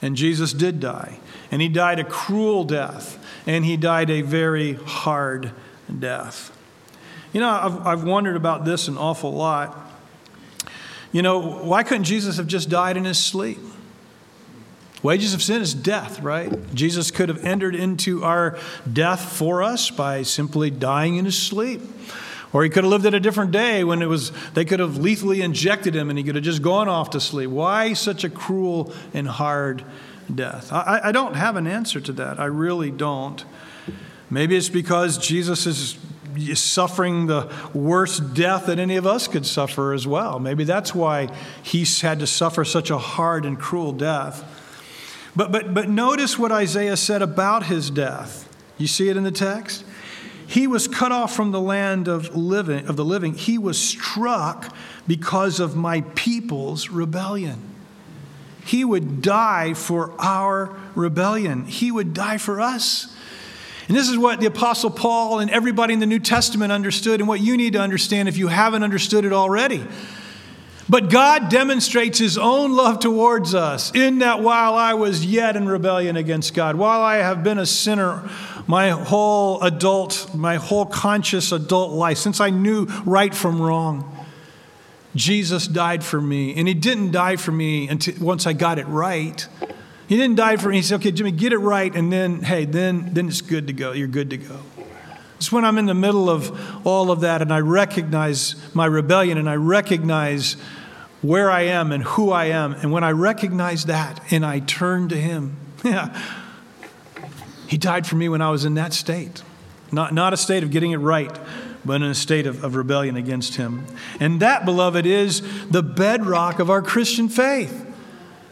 And 0.00 0.16
Jesus 0.16 0.54
did 0.54 0.80
die. 0.80 1.20
And 1.50 1.60
he 1.60 1.68
died 1.68 2.00
a 2.00 2.04
cruel 2.04 2.64
death. 2.64 3.22
And 3.46 3.66
he 3.66 3.76
died 3.76 4.08
a 4.08 4.22
very 4.22 4.74
hard 4.74 5.52
death. 5.98 6.56
You 7.34 7.40
know, 7.40 7.50
I've, 7.50 7.86
I've 7.86 8.04
wondered 8.04 8.36
about 8.36 8.64
this 8.64 8.88
an 8.88 8.96
awful 8.96 9.32
lot. 9.32 9.81
You 11.12 11.22
know, 11.22 11.38
why 11.40 11.82
couldn't 11.82 12.04
Jesus 12.04 12.38
have 12.38 12.46
just 12.46 12.70
died 12.70 12.96
in 12.96 13.04
his 13.04 13.18
sleep? 13.18 13.58
Wages 15.02 15.34
of 15.34 15.42
sin 15.42 15.60
is 15.60 15.74
death, 15.74 16.20
right? 16.20 16.74
Jesus 16.74 17.10
could 17.10 17.28
have 17.28 17.44
entered 17.44 17.74
into 17.74 18.24
our 18.24 18.58
death 18.90 19.20
for 19.20 19.62
us 19.62 19.90
by 19.90 20.22
simply 20.22 20.70
dying 20.70 21.16
in 21.16 21.24
his 21.24 21.36
sleep. 21.36 21.82
Or 22.52 22.62
he 22.62 22.70
could 22.70 22.84
have 22.84 22.90
lived 22.90 23.06
at 23.06 23.14
a 23.14 23.20
different 23.20 23.50
day 23.50 23.82
when 23.82 24.02
it 24.02 24.06
was 24.06 24.30
they 24.54 24.64
could 24.64 24.78
have 24.78 24.98
lethally 24.98 25.40
injected 25.40 25.96
him 25.96 26.10
and 26.10 26.18
he 26.18 26.24
could 26.24 26.34
have 26.34 26.44
just 26.44 26.62
gone 26.62 26.88
off 26.88 27.10
to 27.10 27.20
sleep. 27.20 27.50
Why 27.50 27.94
such 27.94 28.24
a 28.24 28.30
cruel 28.30 28.92
and 29.12 29.26
hard 29.26 29.84
death? 30.32 30.72
I, 30.72 31.00
I 31.04 31.12
don't 31.12 31.34
have 31.34 31.56
an 31.56 31.66
answer 31.66 32.00
to 32.00 32.12
that. 32.12 32.38
I 32.38 32.44
really 32.44 32.90
don't. 32.90 33.44
Maybe 34.30 34.56
it's 34.56 34.68
because 34.68 35.18
Jesus 35.18 35.66
is 35.66 35.98
suffering 36.54 37.26
the 37.26 37.52
worst 37.74 38.34
death 38.34 38.66
that 38.66 38.78
any 38.78 38.96
of 38.96 39.06
us 39.06 39.28
could 39.28 39.46
suffer 39.46 39.92
as 39.92 40.06
well. 40.06 40.38
Maybe 40.38 40.64
that's 40.64 40.94
why 40.94 41.28
he's 41.62 42.00
had 42.00 42.20
to 42.20 42.26
suffer 42.26 42.64
such 42.64 42.90
a 42.90 42.98
hard 42.98 43.44
and 43.44 43.58
cruel 43.58 43.92
death. 43.92 44.44
But, 45.34 45.50
but, 45.50 45.72
but 45.72 45.88
notice 45.88 46.38
what 46.38 46.52
Isaiah 46.52 46.96
said 46.96 47.22
about 47.22 47.66
his 47.66 47.90
death. 47.90 48.48
You 48.76 48.86
see 48.86 49.08
it 49.08 49.16
in 49.16 49.24
the 49.24 49.30
text? 49.30 49.84
He 50.46 50.66
was 50.66 50.86
cut 50.86 51.12
off 51.12 51.34
from 51.34 51.50
the 51.50 51.60
land 51.60 52.08
of, 52.08 52.36
living, 52.36 52.86
of 52.86 52.96
the 52.96 53.04
living. 53.04 53.34
He 53.34 53.56
was 53.56 53.78
struck 53.78 54.74
because 55.06 55.60
of 55.60 55.74
my 55.74 56.02
people's 56.14 56.90
rebellion. 56.90 57.70
He 58.64 58.84
would 58.84 59.22
die 59.22 59.74
for 59.74 60.12
our 60.18 60.76
rebellion. 60.94 61.64
He 61.64 61.90
would 61.90 62.12
die 62.12 62.38
for 62.38 62.60
us. 62.60 63.11
And 63.88 63.96
this 63.96 64.08
is 64.08 64.16
what 64.16 64.40
the 64.40 64.46
Apostle 64.46 64.90
Paul 64.90 65.40
and 65.40 65.50
everybody 65.50 65.94
in 65.94 66.00
the 66.00 66.06
New 66.06 66.20
Testament 66.20 66.72
understood, 66.72 67.20
and 67.20 67.28
what 67.28 67.40
you 67.40 67.56
need 67.56 67.72
to 67.74 67.80
understand 67.80 68.28
if 68.28 68.36
you 68.36 68.48
haven't 68.48 68.82
understood 68.82 69.24
it 69.24 69.32
already. 69.32 69.84
But 70.88 71.10
God 71.10 71.48
demonstrates 71.48 72.18
His 72.18 72.36
own 72.36 72.72
love 72.72 72.98
towards 72.98 73.54
us 73.54 73.94
in 73.94 74.18
that 74.18 74.40
while 74.40 74.74
I 74.74 74.94
was 74.94 75.24
yet 75.24 75.56
in 75.56 75.66
rebellion 75.66 76.16
against 76.16 76.54
God, 76.54 76.76
while 76.76 77.00
I 77.00 77.16
have 77.16 77.42
been 77.42 77.58
a 77.58 77.66
sinner 77.66 78.28
my 78.66 78.90
whole 78.90 79.60
adult, 79.62 80.34
my 80.34 80.56
whole 80.56 80.86
conscious 80.86 81.50
adult 81.50 81.92
life, 81.92 82.18
since 82.18 82.40
I 82.40 82.50
knew 82.50 82.86
right 83.04 83.34
from 83.34 83.60
wrong, 83.60 84.08
Jesus 85.14 85.66
died 85.66 86.04
for 86.04 86.20
me. 86.20 86.54
And 86.56 86.68
He 86.68 86.74
didn't 86.74 87.12
die 87.12 87.36
for 87.36 87.52
me 87.52 87.88
until 87.88 88.14
once 88.20 88.46
I 88.46 88.52
got 88.52 88.78
it 88.78 88.86
right. 88.86 89.46
He 90.08 90.16
didn't 90.16 90.36
die 90.36 90.56
for 90.56 90.68
me. 90.68 90.76
He 90.76 90.82
said, 90.82 90.96
okay, 90.96 91.12
Jimmy, 91.12 91.30
get 91.30 91.52
it 91.52 91.58
right, 91.58 91.94
and 91.94 92.12
then, 92.12 92.42
hey, 92.42 92.64
then, 92.64 93.14
then 93.14 93.28
it's 93.28 93.40
good 93.40 93.66
to 93.68 93.72
go. 93.72 93.92
You're 93.92 94.08
good 94.08 94.30
to 94.30 94.36
go. 94.36 94.60
It's 95.42 95.50
when 95.50 95.64
I'm 95.64 95.76
in 95.76 95.86
the 95.86 95.94
middle 95.94 96.30
of 96.30 96.86
all 96.86 97.10
of 97.10 97.22
that 97.22 97.42
and 97.42 97.52
I 97.52 97.58
recognize 97.58 98.54
my 98.76 98.86
rebellion 98.86 99.38
and 99.38 99.50
I 99.50 99.56
recognize 99.56 100.52
where 101.20 101.50
I 101.50 101.62
am 101.62 101.90
and 101.90 102.04
who 102.04 102.30
I 102.30 102.44
am. 102.44 102.74
And 102.74 102.92
when 102.92 103.02
I 103.02 103.10
recognize 103.10 103.86
that 103.86 104.20
and 104.30 104.46
I 104.46 104.60
turn 104.60 105.08
to 105.08 105.16
Him, 105.16 105.56
yeah, 105.84 106.16
He 107.66 107.76
died 107.76 108.06
for 108.06 108.14
me 108.14 108.28
when 108.28 108.40
I 108.40 108.50
was 108.50 108.64
in 108.64 108.74
that 108.74 108.92
state. 108.92 109.42
Not, 109.90 110.14
not 110.14 110.32
a 110.32 110.36
state 110.36 110.62
of 110.62 110.70
getting 110.70 110.92
it 110.92 110.98
right, 110.98 111.36
but 111.84 111.94
in 111.94 112.04
a 112.04 112.14
state 112.14 112.46
of, 112.46 112.62
of 112.62 112.76
rebellion 112.76 113.16
against 113.16 113.56
Him. 113.56 113.84
And 114.20 114.38
that, 114.38 114.64
beloved, 114.64 115.06
is 115.06 115.42
the 115.70 115.82
bedrock 115.82 116.60
of 116.60 116.70
our 116.70 116.82
Christian 116.82 117.28
faith. 117.28 117.91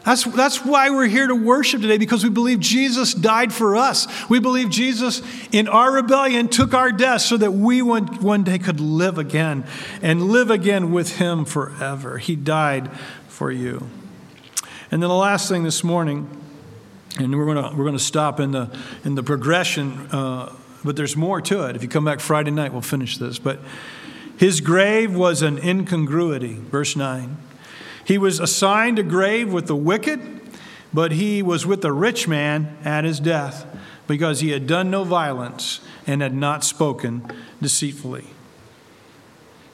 That's, 0.03 0.23
that's 0.23 0.65
why 0.65 0.89
we're 0.89 1.07
here 1.07 1.27
to 1.27 1.35
worship 1.35 1.81
today, 1.81 1.99
because 1.99 2.23
we 2.23 2.31
believe 2.31 2.59
Jesus 2.59 3.13
died 3.13 3.53
for 3.53 3.75
us. 3.75 4.07
We 4.29 4.39
believe 4.39 4.71
Jesus, 4.71 5.21
in 5.51 5.67
our 5.67 5.91
rebellion, 5.91 6.47
took 6.47 6.73
our 6.73 6.91
death 6.91 7.21
so 7.21 7.37
that 7.37 7.51
we 7.51 7.83
one, 7.83 8.07
one 8.21 8.43
day 8.43 8.57
could 8.57 8.79
live 8.79 9.19
again 9.19 9.63
and 10.01 10.29
live 10.29 10.49
again 10.49 10.91
with 10.91 11.17
Him 11.17 11.45
forever. 11.45 12.17
He 12.17 12.35
died 12.35 12.91
for 13.27 13.51
you. 13.51 13.87
And 14.89 15.03
then 15.03 15.09
the 15.09 15.15
last 15.15 15.47
thing 15.47 15.63
this 15.63 15.83
morning, 15.83 16.27
and 17.19 17.37
we're 17.37 17.53
going 17.53 17.77
we're 17.77 17.85
gonna 17.85 17.99
stop 17.99 18.39
in 18.39 18.51
the, 18.51 18.75
in 19.05 19.13
the 19.13 19.23
progression, 19.23 20.07
uh, 20.11 20.51
but 20.83 20.95
there's 20.95 21.15
more 21.15 21.41
to 21.41 21.67
it. 21.67 21.75
If 21.75 21.83
you 21.83 21.89
come 21.89 22.05
back 22.05 22.19
Friday 22.19 22.51
night, 22.51 22.73
we'll 22.73 22.81
finish 22.81 23.19
this. 23.19 23.37
But 23.37 23.59
his 24.37 24.61
grave 24.61 25.13
was 25.13 25.43
an 25.43 25.59
incongruity, 25.59 26.55
verse 26.55 26.95
9. 26.95 27.37
He 28.11 28.17
was 28.17 28.41
assigned 28.41 28.99
a 28.99 29.03
grave 29.03 29.53
with 29.53 29.67
the 29.67 29.75
wicked, 29.75 30.19
but 30.93 31.13
he 31.13 31.41
was 31.41 31.65
with 31.65 31.81
the 31.81 31.93
rich 31.93 32.27
man 32.27 32.75
at 32.83 33.05
his 33.05 33.21
death 33.21 33.65
because 34.05 34.41
he 34.41 34.49
had 34.49 34.67
done 34.67 34.91
no 34.91 35.05
violence 35.05 35.79
and 36.05 36.21
had 36.21 36.33
not 36.33 36.65
spoken 36.65 37.25
deceitfully. 37.61 38.25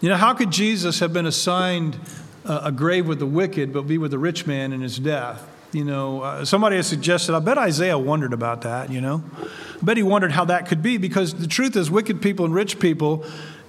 You 0.02 0.10
know, 0.10 0.18
how 0.18 0.36
could 0.36 0.52
Jesus 0.52 1.00
have 1.00 1.12
been 1.12 1.26
assigned 1.26 1.98
a 2.46 2.72
grave 2.72 3.08
with 3.08 3.18
the 3.18 3.26
wicked, 3.26 3.74
but 3.74 3.88
be 3.88 3.98
with 3.98 4.12
the 4.12 4.20
rich 4.20 4.46
man 4.46 4.72
in 4.72 4.82
his 4.82 5.00
death? 5.00 5.44
You 5.72 5.84
know, 5.84 6.22
uh, 6.22 6.46
somebody 6.46 6.76
has 6.76 6.86
suggested, 6.86 7.34
I 7.34 7.40
bet 7.40 7.58
Isaiah 7.58 7.98
wondered 7.98 8.34
about 8.34 8.62
that, 8.62 8.92
you 8.92 9.02
know. 9.02 9.24
I 9.42 9.84
bet 9.84 9.98
he 9.98 10.04
wondered 10.04 10.32
how 10.32 10.46
that 10.46 10.68
could 10.68 10.84
be 10.84 10.98
because 10.98 11.34
the 11.34 11.48
truth 11.48 11.76
is, 11.76 11.90
wicked 11.90 12.22
people 12.22 12.46
and 12.46 12.54
rich 12.54 12.78
people 12.78 13.26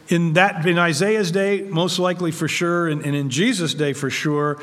in 0.08 0.32
that 0.34 0.66
in 0.66 0.78
Isaiah's 0.78 1.30
day, 1.30 1.62
most 1.62 1.98
likely 1.98 2.30
for 2.30 2.48
sure, 2.48 2.88
and, 2.88 3.04
and 3.04 3.14
in 3.14 3.30
Jesus' 3.30 3.74
day 3.74 3.92
for 3.92 4.10
sure, 4.10 4.60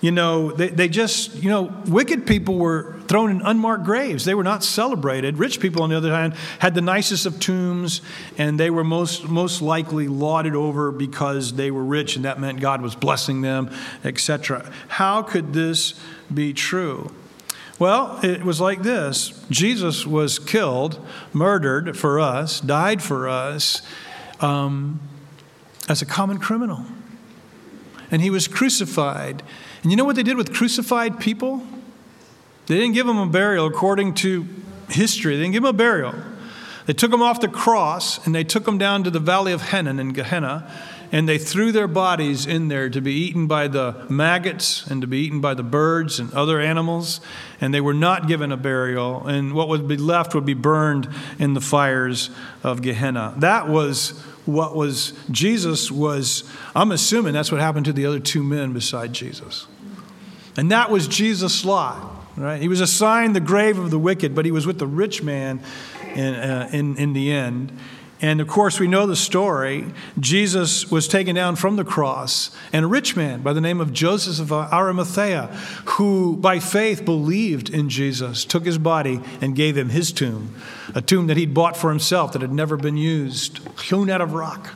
you 0.00 0.12
know, 0.12 0.52
they, 0.52 0.68
they 0.68 0.88
just, 0.88 1.34
you 1.42 1.48
know, 1.48 1.74
wicked 1.86 2.24
people 2.26 2.56
were 2.56 2.96
thrown 3.08 3.30
in 3.30 3.42
unmarked 3.42 3.84
graves. 3.84 4.24
They 4.24 4.34
were 4.34 4.44
not 4.44 4.62
celebrated. 4.62 5.38
Rich 5.38 5.58
people, 5.58 5.82
on 5.82 5.90
the 5.90 5.96
other 5.96 6.12
hand, 6.12 6.34
had 6.60 6.74
the 6.74 6.80
nicest 6.80 7.26
of 7.26 7.40
tombs, 7.40 8.00
and 8.36 8.60
they 8.60 8.70
were 8.70 8.84
most, 8.84 9.28
most 9.28 9.60
likely 9.60 10.06
lauded 10.06 10.54
over 10.54 10.92
because 10.92 11.54
they 11.54 11.72
were 11.72 11.84
rich, 11.84 12.14
and 12.14 12.24
that 12.24 12.38
meant 12.38 12.60
God 12.60 12.80
was 12.80 12.94
blessing 12.94 13.40
them, 13.40 13.70
etc. 14.04 14.70
How 14.86 15.22
could 15.22 15.52
this 15.52 15.94
be 16.32 16.52
true? 16.52 17.12
Well, 17.80 18.18
it 18.24 18.44
was 18.44 18.60
like 18.60 18.82
this 18.82 19.44
Jesus 19.50 20.06
was 20.06 20.38
killed, 20.38 21.04
murdered 21.32 21.96
for 21.96 22.20
us, 22.20 22.60
died 22.60 23.02
for 23.02 23.28
us 23.28 23.82
um, 24.40 25.00
as 25.88 26.02
a 26.02 26.06
common 26.06 26.38
criminal. 26.38 26.84
And 28.10 28.22
he 28.22 28.30
was 28.30 28.48
crucified. 28.48 29.42
And 29.82 29.90
you 29.90 29.96
know 29.96 30.04
what 30.04 30.16
they 30.16 30.22
did 30.22 30.36
with 30.36 30.52
crucified 30.52 31.20
people? 31.20 31.62
They 32.66 32.76
didn't 32.76 32.94
give 32.94 33.08
him 33.08 33.18
a 33.18 33.26
burial 33.26 33.66
according 33.66 34.14
to 34.14 34.46
history, 34.88 35.36
they 35.36 35.42
didn't 35.42 35.52
give 35.52 35.64
him 35.64 35.70
a 35.70 35.72
burial. 35.72 36.14
They 36.86 36.94
took 36.94 37.12
him 37.12 37.20
off 37.20 37.40
the 37.42 37.48
cross 37.48 38.24
and 38.24 38.34
they 38.34 38.44
took 38.44 38.66
him 38.66 38.78
down 38.78 39.04
to 39.04 39.10
the 39.10 39.20
valley 39.20 39.52
of 39.52 39.70
Hinnom 39.70 40.00
in 40.00 40.14
Gehenna 40.14 40.70
and 41.10 41.28
they 41.28 41.38
threw 41.38 41.72
their 41.72 41.88
bodies 41.88 42.46
in 42.46 42.68
there 42.68 42.90
to 42.90 43.00
be 43.00 43.12
eaten 43.12 43.46
by 43.46 43.68
the 43.68 44.06
maggots 44.08 44.86
and 44.86 45.00
to 45.00 45.06
be 45.06 45.18
eaten 45.18 45.40
by 45.40 45.54
the 45.54 45.62
birds 45.62 46.18
and 46.18 46.32
other 46.34 46.60
animals. 46.60 47.20
And 47.60 47.72
they 47.72 47.80
were 47.80 47.94
not 47.94 48.28
given 48.28 48.52
a 48.52 48.56
burial, 48.56 49.26
and 49.26 49.52
what 49.54 49.68
would 49.68 49.88
be 49.88 49.96
left 49.96 50.34
would 50.34 50.46
be 50.46 50.54
burned 50.54 51.08
in 51.38 51.54
the 51.54 51.60
fires 51.60 52.30
of 52.62 52.82
Gehenna. 52.82 53.34
That 53.38 53.68
was 53.68 54.20
what 54.44 54.74
was 54.74 55.12
Jesus 55.30 55.90
was 55.90 56.50
I'm 56.74 56.92
assuming 56.92 57.34
that's 57.34 57.52
what 57.52 57.60
happened 57.60 57.86
to 57.86 57.92
the 57.92 58.06
other 58.06 58.20
two 58.20 58.42
men 58.42 58.72
beside 58.72 59.12
Jesus. 59.12 59.66
And 60.56 60.70
that 60.70 60.90
was 60.90 61.06
Jesus' 61.06 61.64
lot. 61.64 62.16
Right? 62.36 62.62
He 62.62 62.68
was 62.68 62.80
assigned 62.80 63.34
the 63.34 63.40
grave 63.40 63.78
of 63.78 63.90
the 63.90 63.98
wicked, 63.98 64.34
but 64.34 64.44
he 64.44 64.52
was 64.52 64.64
with 64.64 64.78
the 64.78 64.86
rich 64.86 65.24
man 65.24 65.60
in, 66.14 66.34
uh, 66.34 66.70
in, 66.72 66.96
in 66.96 67.12
the 67.12 67.32
end. 67.32 67.76
And 68.20 68.40
of 68.40 68.48
course, 68.48 68.80
we 68.80 68.88
know 68.88 69.06
the 69.06 69.14
story. 69.14 69.84
Jesus 70.18 70.90
was 70.90 71.06
taken 71.06 71.36
down 71.36 71.54
from 71.54 71.76
the 71.76 71.84
cross, 71.84 72.50
and 72.72 72.84
a 72.84 72.88
rich 72.88 73.14
man 73.14 73.42
by 73.42 73.52
the 73.52 73.60
name 73.60 73.80
of 73.80 73.92
Joseph 73.92 74.50
of 74.50 74.72
Arimathea, 74.72 75.46
who 75.84 76.36
by 76.36 76.58
faith 76.58 77.04
believed 77.04 77.70
in 77.70 77.88
Jesus, 77.88 78.44
took 78.44 78.66
his 78.66 78.78
body 78.78 79.20
and 79.40 79.54
gave 79.54 79.76
him 79.76 79.90
his 79.90 80.10
tomb, 80.10 80.56
a 80.96 81.00
tomb 81.00 81.28
that 81.28 81.36
he'd 81.36 81.54
bought 81.54 81.76
for 81.76 81.90
himself 81.90 82.32
that 82.32 82.42
had 82.42 82.52
never 82.52 82.76
been 82.76 82.96
used, 82.96 83.60
hewn 83.82 84.10
out 84.10 84.20
of 84.20 84.32
rock. 84.32 84.74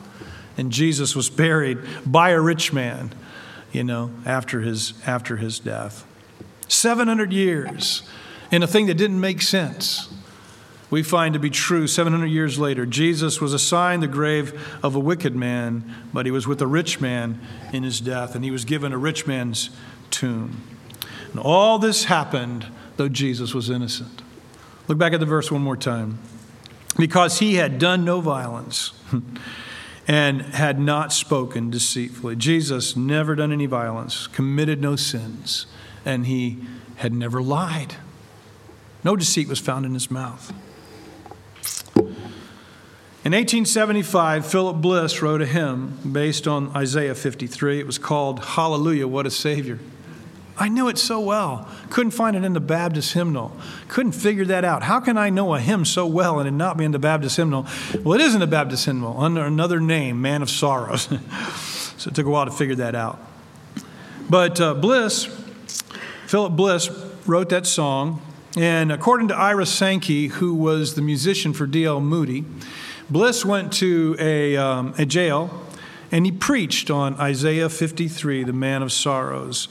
And 0.57 0.71
Jesus 0.71 1.13
was 1.15 1.29
buried 1.29 1.79
by 2.05 2.29
a 2.29 2.39
rich 2.39 2.71
man, 2.71 3.13
you 3.73 3.83
know, 3.83 4.11
after 4.25 4.61
his, 4.61 4.93
after 5.05 5.37
his 5.37 5.59
death. 5.59 6.05
700 6.69 7.33
years 7.33 8.03
in 8.51 8.63
a 8.63 8.67
thing 8.67 8.85
that 8.85 8.93
didn't 8.93 9.19
make 9.19 9.41
sense 9.41 10.13
we 10.93 11.01
find 11.01 11.33
to 11.33 11.39
be 11.39 11.49
true 11.49 11.87
700 11.87 12.27
years 12.27 12.59
later. 12.59 12.85
Jesus 12.85 13.41
was 13.41 13.51
assigned 13.51 14.03
the 14.03 14.07
grave 14.07 14.77
of 14.83 14.95
a 14.95 14.99
wicked 14.99 15.35
man, 15.35 15.91
but 16.13 16.27
he 16.27 16.31
was 16.31 16.45
with 16.45 16.61
a 16.61 16.67
rich 16.67 17.01
man 17.01 17.41
in 17.71 17.81
his 17.81 17.99
death, 17.99 18.35
and 18.35 18.45
he 18.45 18.51
was 18.51 18.63
given 18.63 18.93
a 18.93 18.97
rich 18.99 19.25
man's 19.25 19.71
tomb. 20.11 20.61
And 21.31 21.39
all 21.39 21.79
this 21.79 22.03
happened 22.03 22.67
though 22.97 23.09
Jesus 23.09 23.55
was 23.55 23.71
innocent. 23.71 24.21
Look 24.87 24.99
back 24.99 25.13
at 25.13 25.19
the 25.19 25.25
verse 25.25 25.51
one 25.51 25.63
more 25.63 25.75
time. 25.75 26.19
Because 26.95 27.39
he 27.39 27.55
had 27.55 27.79
done 27.79 28.05
no 28.05 28.21
violence 28.21 28.93
and 30.07 30.43
had 30.43 30.79
not 30.79 31.11
spoken 31.11 31.71
deceitfully. 31.71 32.35
Jesus 32.35 32.95
never 32.95 33.33
done 33.33 33.51
any 33.51 33.65
violence, 33.65 34.27
committed 34.27 34.79
no 34.79 34.95
sins, 34.95 35.65
and 36.05 36.27
he 36.27 36.59
had 36.97 37.13
never 37.13 37.41
lied. 37.41 37.95
No 39.03 39.15
deceit 39.15 39.47
was 39.47 39.57
found 39.57 39.87
in 39.87 39.95
his 39.95 40.11
mouth. 40.11 40.53
In 43.25 43.31
1875, 43.31 44.45
Philip 44.45 44.81
Bliss 44.81 45.21
wrote 45.21 45.41
a 45.41 45.45
hymn 45.45 45.97
based 46.11 46.45
on 46.45 46.75
Isaiah 46.75 47.15
53. 47.15 47.79
It 47.79 47.85
was 47.85 47.97
called 47.97 48.43
Hallelujah, 48.43 49.07
What 49.07 49.25
a 49.25 49.31
Savior. 49.31 49.79
I 50.57 50.67
knew 50.67 50.89
it 50.89 50.97
so 50.97 51.21
well. 51.21 51.69
Couldn't 51.89 52.11
find 52.11 52.35
it 52.35 52.43
in 52.43 52.51
the 52.51 52.59
Baptist 52.59 53.13
hymnal. 53.13 53.55
Couldn't 53.87 54.11
figure 54.11 54.43
that 54.43 54.65
out. 54.65 54.83
How 54.83 54.99
can 54.99 55.17
I 55.17 55.29
know 55.29 55.53
a 55.53 55.61
hymn 55.61 55.85
so 55.85 56.05
well 56.05 56.37
and 56.39 56.49
it 56.49 56.51
not 56.51 56.75
be 56.75 56.83
in 56.83 56.91
the 56.91 56.99
Baptist 56.99 57.37
hymnal? 57.37 57.65
Well, 58.03 58.19
it 58.19 58.19
is 58.19 58.33
in 58.33 58.41
the 58.41 58.47
Baptist 58.47 58.87
hymnal 58.87 59.17
under 59.17 59.45
another 59.45 59.79
name, 59.79 60.21
Man 60.21 60.41
of 60.41 60.49
Sorrows. 60.49 61.03
so 61.97 62.09
it 62.09 62.15
took 62.15 62.25
a 62.25 62.29
while 62.29 62.43
to 62.43 62.51
figure 62.51 62.75
that 62.75 62.93
out. 62.93 63.21
But 64.29 64.59
uh, 64.59 64.73
Bliss, 64.73 65.27
Philip 66.27 66.57
Bliss, 66.57 66.89
wrote 67.25 67.47
that 67.51 67.67
song. 67.67 68.21
And 68.57 68.91
according 68.91 69.29
to 69.29 69.35
Ira 69.35 69.65
Sankey, 69.65 70.27
who 70.27 70.53
was 70.53 70.95
the 70.95 71.01
musician 71.01 71.53
for 71.53 71.65
D.L. 71.65 72.01
Moody, 72.01 72.43
Bliss 73.09 73.43
went 73.45 73.73
to 73.73 74.15
a, 74.19 74.55
um, 74.57 74.93
a 74.97 75.05
jail 75.05 75.65
and 76.11 76.25
he 76.25 76.31
preached 76.31 76.91
on 76.91 77.15
Isaiah 77.15 77.69
53, 77.69 78.43
the 78.43 78.53
man 78.53 78.83
of 78.83 78.91
sorrows. 78.91 79.67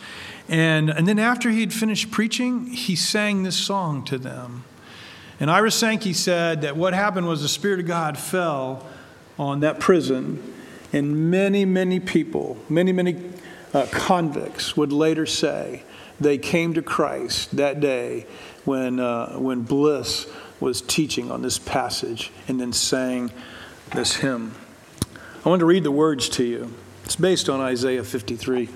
And, 0.48 0.90
and 0.90 1.06
then 1.06 1.20
after 1.20 1.50
he 1.50 1.60
had 1.60 1.72
finished 1.72 2.10
preaching, 2.10 2.66
he 2.66 2.96
sang 2.96 3.44
this 3.44 3.56
song 3.56 4.04
to 4.06 4.18
them. 4.18 4.64
And 5.38 5.50
Ira 5.50 5.70
Sankey 5.70 6.12
said 6.12 6.62
that 6.62 6.76
what 6.76 6.94
happened 6.94 7.28
was 7.28 7.42
the 7.42 7.48
Spirit 7.48 7.80
of 7.80 7.86
God 7.86 8.18
fell 8.18 8.84
on 9.38 9.60
that 9.60 9.80
prison, 9.80 10.42
and 10.92 11.30
many, 11.30 11.64
many 11.64 12.00
people, 12.00 12.58
many, 12.68 12.92
many 12.92 13.22
uh, 13.72 13.86
convicts 13.90 14.76
would 14.76 14.92
later 14.92 15.26
say 15.26 15.84
they 16.20 16.38
came 16.38 16.74
to 16.74 16.82
Christ 16.82 17.56
that 17.56 17.80
day 17.80 18.26
when, 18.64 19.00
uh, 19.00 19.38
when 19.38 19.62
Bliss 19.62 20.26
was 20.62 20.80
teaching 20.80 21.30
on 21.30 21.42
this 21.42 21.58
passage 21.58 22.30
and 22.46 22.60
then 22.60 22.72
sang 22.72 23.32
this 23.94 24.16
hymn. 24.16 24.54
I 25.44 25.48
want 25.48 25.60
to 25.60 25.66
read 25.66 25.82
the 25.82 25.90
words 25.90 26.28
to 26.30 26.44
you. 26.44 26.72
It's 27.04 27.16
based 27.16 27.48
on 27.48 27.60
Isaiah 27.60 28.04
53. 28.04 28.68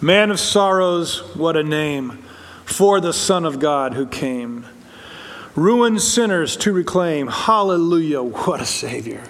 Man 0.00 0.30
of 0.30 0.38
sorrows, 0.38 1.20
what 1.34 1.56
a 1.56 1.64
name 1.64 2.22
for 2.66 3.00
the 3.00 3.14
Son 3.14 3.46
of 3.46 3.58
God 3.58 3.94
who 3.94 4.06
came. 4.06 4.66
Ruined 5.54 6.02
sinners 6.02 6.54
to 6.58 6.72
reclaim. 6.72 7.28
Hallelujah, 7.28 8.22
what 8.22 8.60
a 8.60 8.66
Savior. 8.66 9.24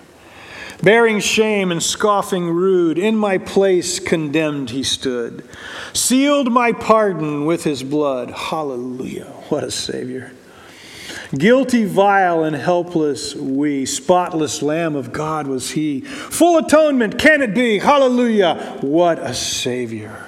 Bearing 0.83 1.21
shame 1.21 1.71
and 1.71 1.81
scoffing 1.81 2.51
rude, 2.51 2.99
in 2.99 3.17
my 3.17 3.39
place 3.39 4.01
condemned 4.01 4.71
he 4.71 4.83
stood. 4.83 5.49
Sealed 5.93 6.53
my 6.53 6.73
pardon 6.73 7.47
with 7.47 7.63
his 7.63 7.85
blood. 7.85 8.31
Hallelujah, 8.33 9.27
what 9.49 9.63
a 9.63 9.71
Savior. 9.71 10.33
Guilty, 11.35 11.85
vile, 11.85 12.45
and 12.45 12.55
helpless 12.55 13.35
we, 13.35 13.85
spotless 13.85 14.63
Lamb 14.63 14.95
of 14.95 15.13
God 15.13 15.47
was 15.47 15.73
he. 15.73 16.01
Full 16.01 16.59
atonement, 16.59 17.19
can 17.19 17.43
it 17.43 17.55
be? 17.55 17.79
Hallelujah, 17.79 18.79
what 18.81 19.19
a 19.19 19.35
Savior. 19.35 20.27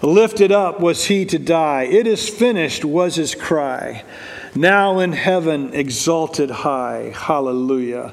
Lifted 0.00 0.52
up 0.52 0.78
was 0.78 1.06
he 1.06 1.24
to 1.26 1.38
die. 1.38 1.82
It 1.82 2.06
is 2.06 2.28
finished 2.28 2.84
was 2.84 3.16
his 3.16 3.34
cry. 3.34 4.04
Now 4.54 5.00
in 5.00 5.12
heaven, 5.12 5.74
exalted 5.74 6.50
high. 6.50 7.12
Hallelujah, 7.16 8.12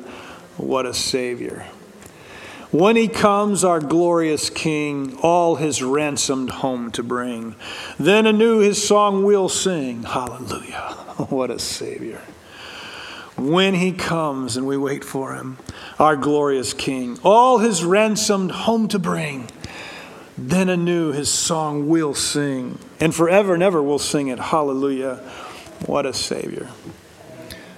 what 0.58 0.88
a 0.88 0.94
Savior. 0.94 1.66
When 2.72 2.96
he 2.96 3.08
comes, 3.08 3.64
our 3.64 3.80
glorious 3.80 4.50
King, 4.50 5.18
all 5.22 5.56
his 5.56 5.84
ransomed 5.84 6.50
home 6.50 6.92
to 6.92 7.04
bring, 7.04 7.56
then 8.00 8.26
anew 8.26 8.60
his 8.60 8.86
song 8.86 9.24
we'll 9.24 9.50
sing. 9.50 10.04
Hallelujah. 10.04 11.05
what 11.30 11.52
a 11.52 11.60
Savior. 11.60 12.22
When 13.38 13.74
he 13.74 13.92
comes 13.92 14.56
and 14.56 14.66
we 14.66 14.78
wait 14.78 15.04
for 15.04 15.36
him, 15.36 15.58
our 16.00 16.16
glorious 16.16 16.74
King, 16.74 17.20
all 17.24 17.58
his 17.58 17.84
ransomed 17.84 18.52
home 18.52 18.88
to 18.90 19.00
bring, 19.00 19.50
then 20.38 20.70
anew 20.70 21.12
his 21.12 21.30
song 21.30 21.90
we'll 21.90 22.14
sing. 22.14 22.80
And 23.00 23.14
forever 23.14 23.54
and 23.54 23.64
ever 23.64 23.82
we'll 23.84 24.00
sing 24.00 24.30
it. 24.30 24.40
Hallelujah. 24.40 25.18
What 25.86 26.06
a 26.06 26.14
Savior. 26.14 26.70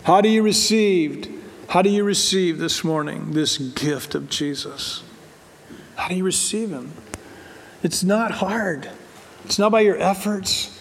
How 0.04 0.22
do 0.22 0.30
you 0.30 0.44
receive 0.44 1.38
how 1.68 1.82
do 1.82 1.90
you 1.90 2.06
receive 2.06 2.60
this 2.60 2.82
morning 2.86 3.32
this 3.32 3.58
gift 3.58 4.16
of 4.16 4.30
Jesus? 4.30 5.04
How 5.98 6.08
do 6.08 6.16
you 6.16 6.24
receive 6.24 6.70
Him? 6.70 6.94
It's 7.84 8.06
not 8.06 8.32
hard. 8.32 8.90
It's 9.44 9.60
not 9.60 9.74
by 9.74 9.82
your 9.82 9.98
efforts. 9.98 10.77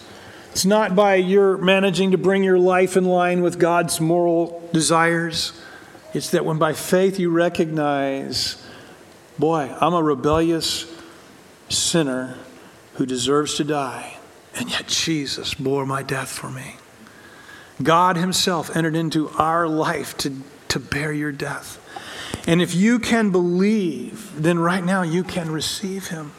It's 0.57 0.65
not 0.65 0.95
by 0.95 1.17
your 1.17 1.55
managing 1.59 2.09
to 2.13 2.17
bring 2.17 2.41
your 2.41 2.57
life 2.57 2.97
in 2.97 3.05
line 3.05 3.43
with 3.43 3.59
God's 3.59 4.01
moral 4.01 4.67
desires. 4.73 5.53
It's 6.15 6.31
that 6.31 6.45
when 6.45 6.57
by 6.57 6.73
faith 6.73 7.19
you 7.19 7.29
recognize, 7.29 8.59
boy, 9.37 9.71
I'm 9.79 9.93
a 9.93 10.01
rebellious 10.01 10.91
sinner 11.69 12.37
who 12.95 13.05
deserves 13.05 13.53
to 13.57 13.63
die, 13.65 14.17
and 14.55 14.71
yet 14.71 14.87
Jesus 14.87 15.53
bore 15.53 15.85
my 15.85 16.01
death 16.01 16.29
for 16.29 16.49
me. 16.49 16.77
God 17.83 18.17
Himself 18.17 18.75
entered 18.75 18.95
into 18.95 19.29
our 19.37 19.67
life 19.67 20.17
to 20.17 20.41
to 20.69 20.79
bear 20.79 21.13
your 21.13 21.31
death. 21.31 21.79
And 22.47 22.63
if 22.63 22.73
you 22.73 22.97
can 22.97 23.29
believe, 23.29 24.31
then 24.41 24.57
right 24.57 24.83
now 24.83 25.03
you 25.03 25.23
can 25.23 25.51
receive 25.51 26.07
him. 26.07 26.31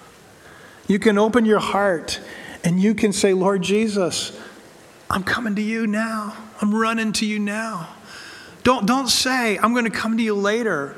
You 0.88 0.98
can 0.98 1.18
open 1.18 1.44
your 1.44 1.60
heart 1.60 2.18
and 2.64 2.80
you 2.80 2.94
can 2.94 3.12
say, 3.12 3.32
Lord 3.32 3.62
Jesus, 3.62 4.38
I'm 5.10 5.22
coming 5.22 5.54
to 5.56 5.62
you 5.62 5.86
now. 5.86 6.36
I'm 6.60 6.74
running 6.74 7.12
to 7.14 7.26
you 7.26 7.38
now. 7.38 7.88
Don't, 8.62 8.86
don't 8.86 9.08
say, 9.08 9.58
I'm 9.58 9.72
going 9.72 9.84
to 9.84 9.90
come 9.90 10.16
to 10.16 10.22
you 10.22 10.34
later. 10.34 10.96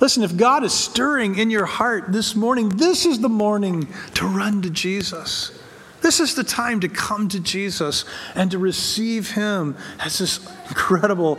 Listen, 0.00 0.22
if 0.22 0.36
God 0.36 0.64
is 0.64 0.72
stirring 0.72 1.38
in 1.38 1.50
your 1.50 1.66
heart 1.66 2.12
this 2.12 2.34
morning, 2.34 2.68
this 2.70 3.06
is 3.06 3.20
the 3.20 3.28
morning 3.28 3.86
to 4.14 4.26
run 4.26 4.62
to 4.62 4.70
Jesus. 4.70 5.58
This 6.00 6.20
is 6.20 6.34
the 6.34 6.44
time 6.44 6.80
to 6.80 6.88
come 6.88 7.28
to 7.28 7.40
Jesus 7.40 8.04
and 8.34 8.50
to 8.50 8.58
receive 8.58 9.30
Him 9.30 9.76
as 10.00 10.18
this 10.18 10.46
incredible 10.68 11.38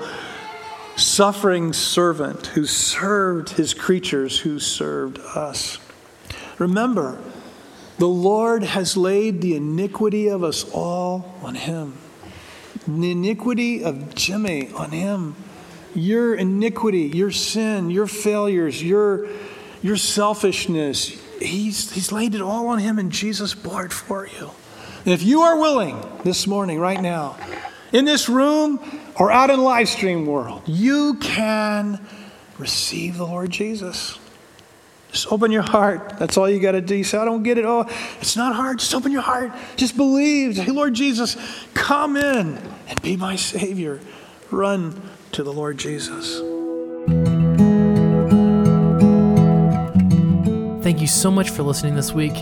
suffering 0.95 1.73
servant 1.73 2.47
who 2.47 2.65
served 2.65 3.49
his 3.49 3.73
creatures, 3.73 4.39
who 4.39 4.59
served 4.59 5.19
us. 5.19 5.77
Remember, 6.57 7.19
the 7.97 8.07
Lord 8.07 8.63
has 8.63 8.97
laid 8.97 9.41
the 9.41 9.55
iniquity 9.55 10.27
of 10.27 10.43
us 10.43 10.69
all 10.73 11.33
on 11.41 11.55
him. 11.55 11.97
The 12.87 13.11
iniquity 13.11 13.83
of 13.83 14.13
Jimmy 14.15 14.69
on 14.73 14.91
him. 14.91 15.35
Your 15.93 16.35
iniquity, 16.35 17.03
your 17.03 17.31
sin, 17.31 17.89
your 17.89 18.05
failures, 18.05 18.83
your, 18.83 19.29
your 19.81 19.95
selfishness, 19.95 21.07
he's, 21.39 21.91
he's 21.91 22.11
laid 22.11 22.35
it 22.35 22.41
all 22.41 22.67
on 22.67 22.79
him, 22.79 22.99
and 22.99 23.11
Jesus 23.11 23.55
bore 23.55 23.85
it 23.85 23.93
for 23.93 24.27
you. 24.27 24.51
And 25.05 25.13
if 25.13 25.23
you 25.23 25.41
are 25.41 25.57
willing 25.57 26.03
this 26.25 26.47
morning, 26.47 26.79
right 26.79 26.99
now, 26.99 27.37
in 27.93 28.03
this 28.03 28.27
room 28.27 28.79
or 29.17 29.31
out 29.31 29.49
in 29.49 29.61
live 29.61 29.87
stream 29.87 30.25
world, 30.25 30.63
you 30.65 31.13
can 31.21 32.05
receive 32.57 33.17
the 33.17 33.25
Lord 33.25 33.51
Jesus. 33.51 34.19
Just 35.15 35.31
open 35.31 35.49
your 35.49 35.61
heart. 35.61 36.19
That's 36.19 36.35
all 36.35 36.49
you 36.49 36.59
got 36.59 36.73
to 36.73 36.81
do. 36.81 36.93
You 36.93 37.05
say, 37.05 37.17
I 37.17 37.23
don't 37.23 37.41
get 37.41 37.57
it. 37.57 37.63
Oh, 37.63 37.87
it's 38.19 38.35
not 38.35 38.53
hard. 38.53 38.79
Just 38.79 38.93
open 38.93 39.13
your 39.13 39.21
heart. 39.21 39.53
Just 39.77 39.95
believe. 39.95 40.57
Hey, 40.57 40.71
Lord 40.71 40.93
Jesus, 40.93 41.37
come 41.73 42.17
in 42.17 42.59
and 42.89 43.01
be 43.01 43.15
my 43.15 43.37
Savior. 43.37 44.01
Run 44.51 45.01
to 45.31 45.41
the 45.41 45.53
Lord 45.53 45.77
Jesus. 45.77 46.41
Thank 50.83 50.99
you 50.99 51.07
so 51.07 51.31
much 51.31 51.49
for 51.49 51.63
listening 51.63 51.95
this 51.95 52.11
week. 52.11 52.35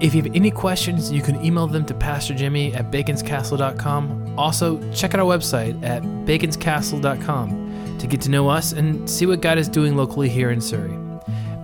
If 0.00 0.14
you 0.14 0.22
have 0.22 0.34
any 0.34 0.50
questions, 0.50 1.12
you 1.12 1.20
can 1.20 1.44
email 1.44 1.66
them 1.66 1.84
to 1.84 1.92
Pastor 1.92 2.32
Jimmy 2.32 2.72
at 2.72 2.90
baconscastle.com. 2.90 4.38
Also, 4.38 4.80
check 4.94 5.12
out 5.12 5.20
our 5.20 5.26
website 5.26 5.84
at 5.84 6.02
baconscastle.com 6.02 7.98
to 7.98 8.06
get 8.06 8.22
to 8.22 8.30
know 8.30 8.48
us 8.48 8.72
and 8.72 9.10
see 9.10 9.26
what 9.26 9.42
God 9.42 9.58
is 9.58 9.68
doing 9.68 9.98
locally 9.98 10.30
here 10.30 10.50
in 10.50 10.62
Surry. 10.62 11.09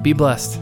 Be 0.06 0.12
blessed. 0.12 0.60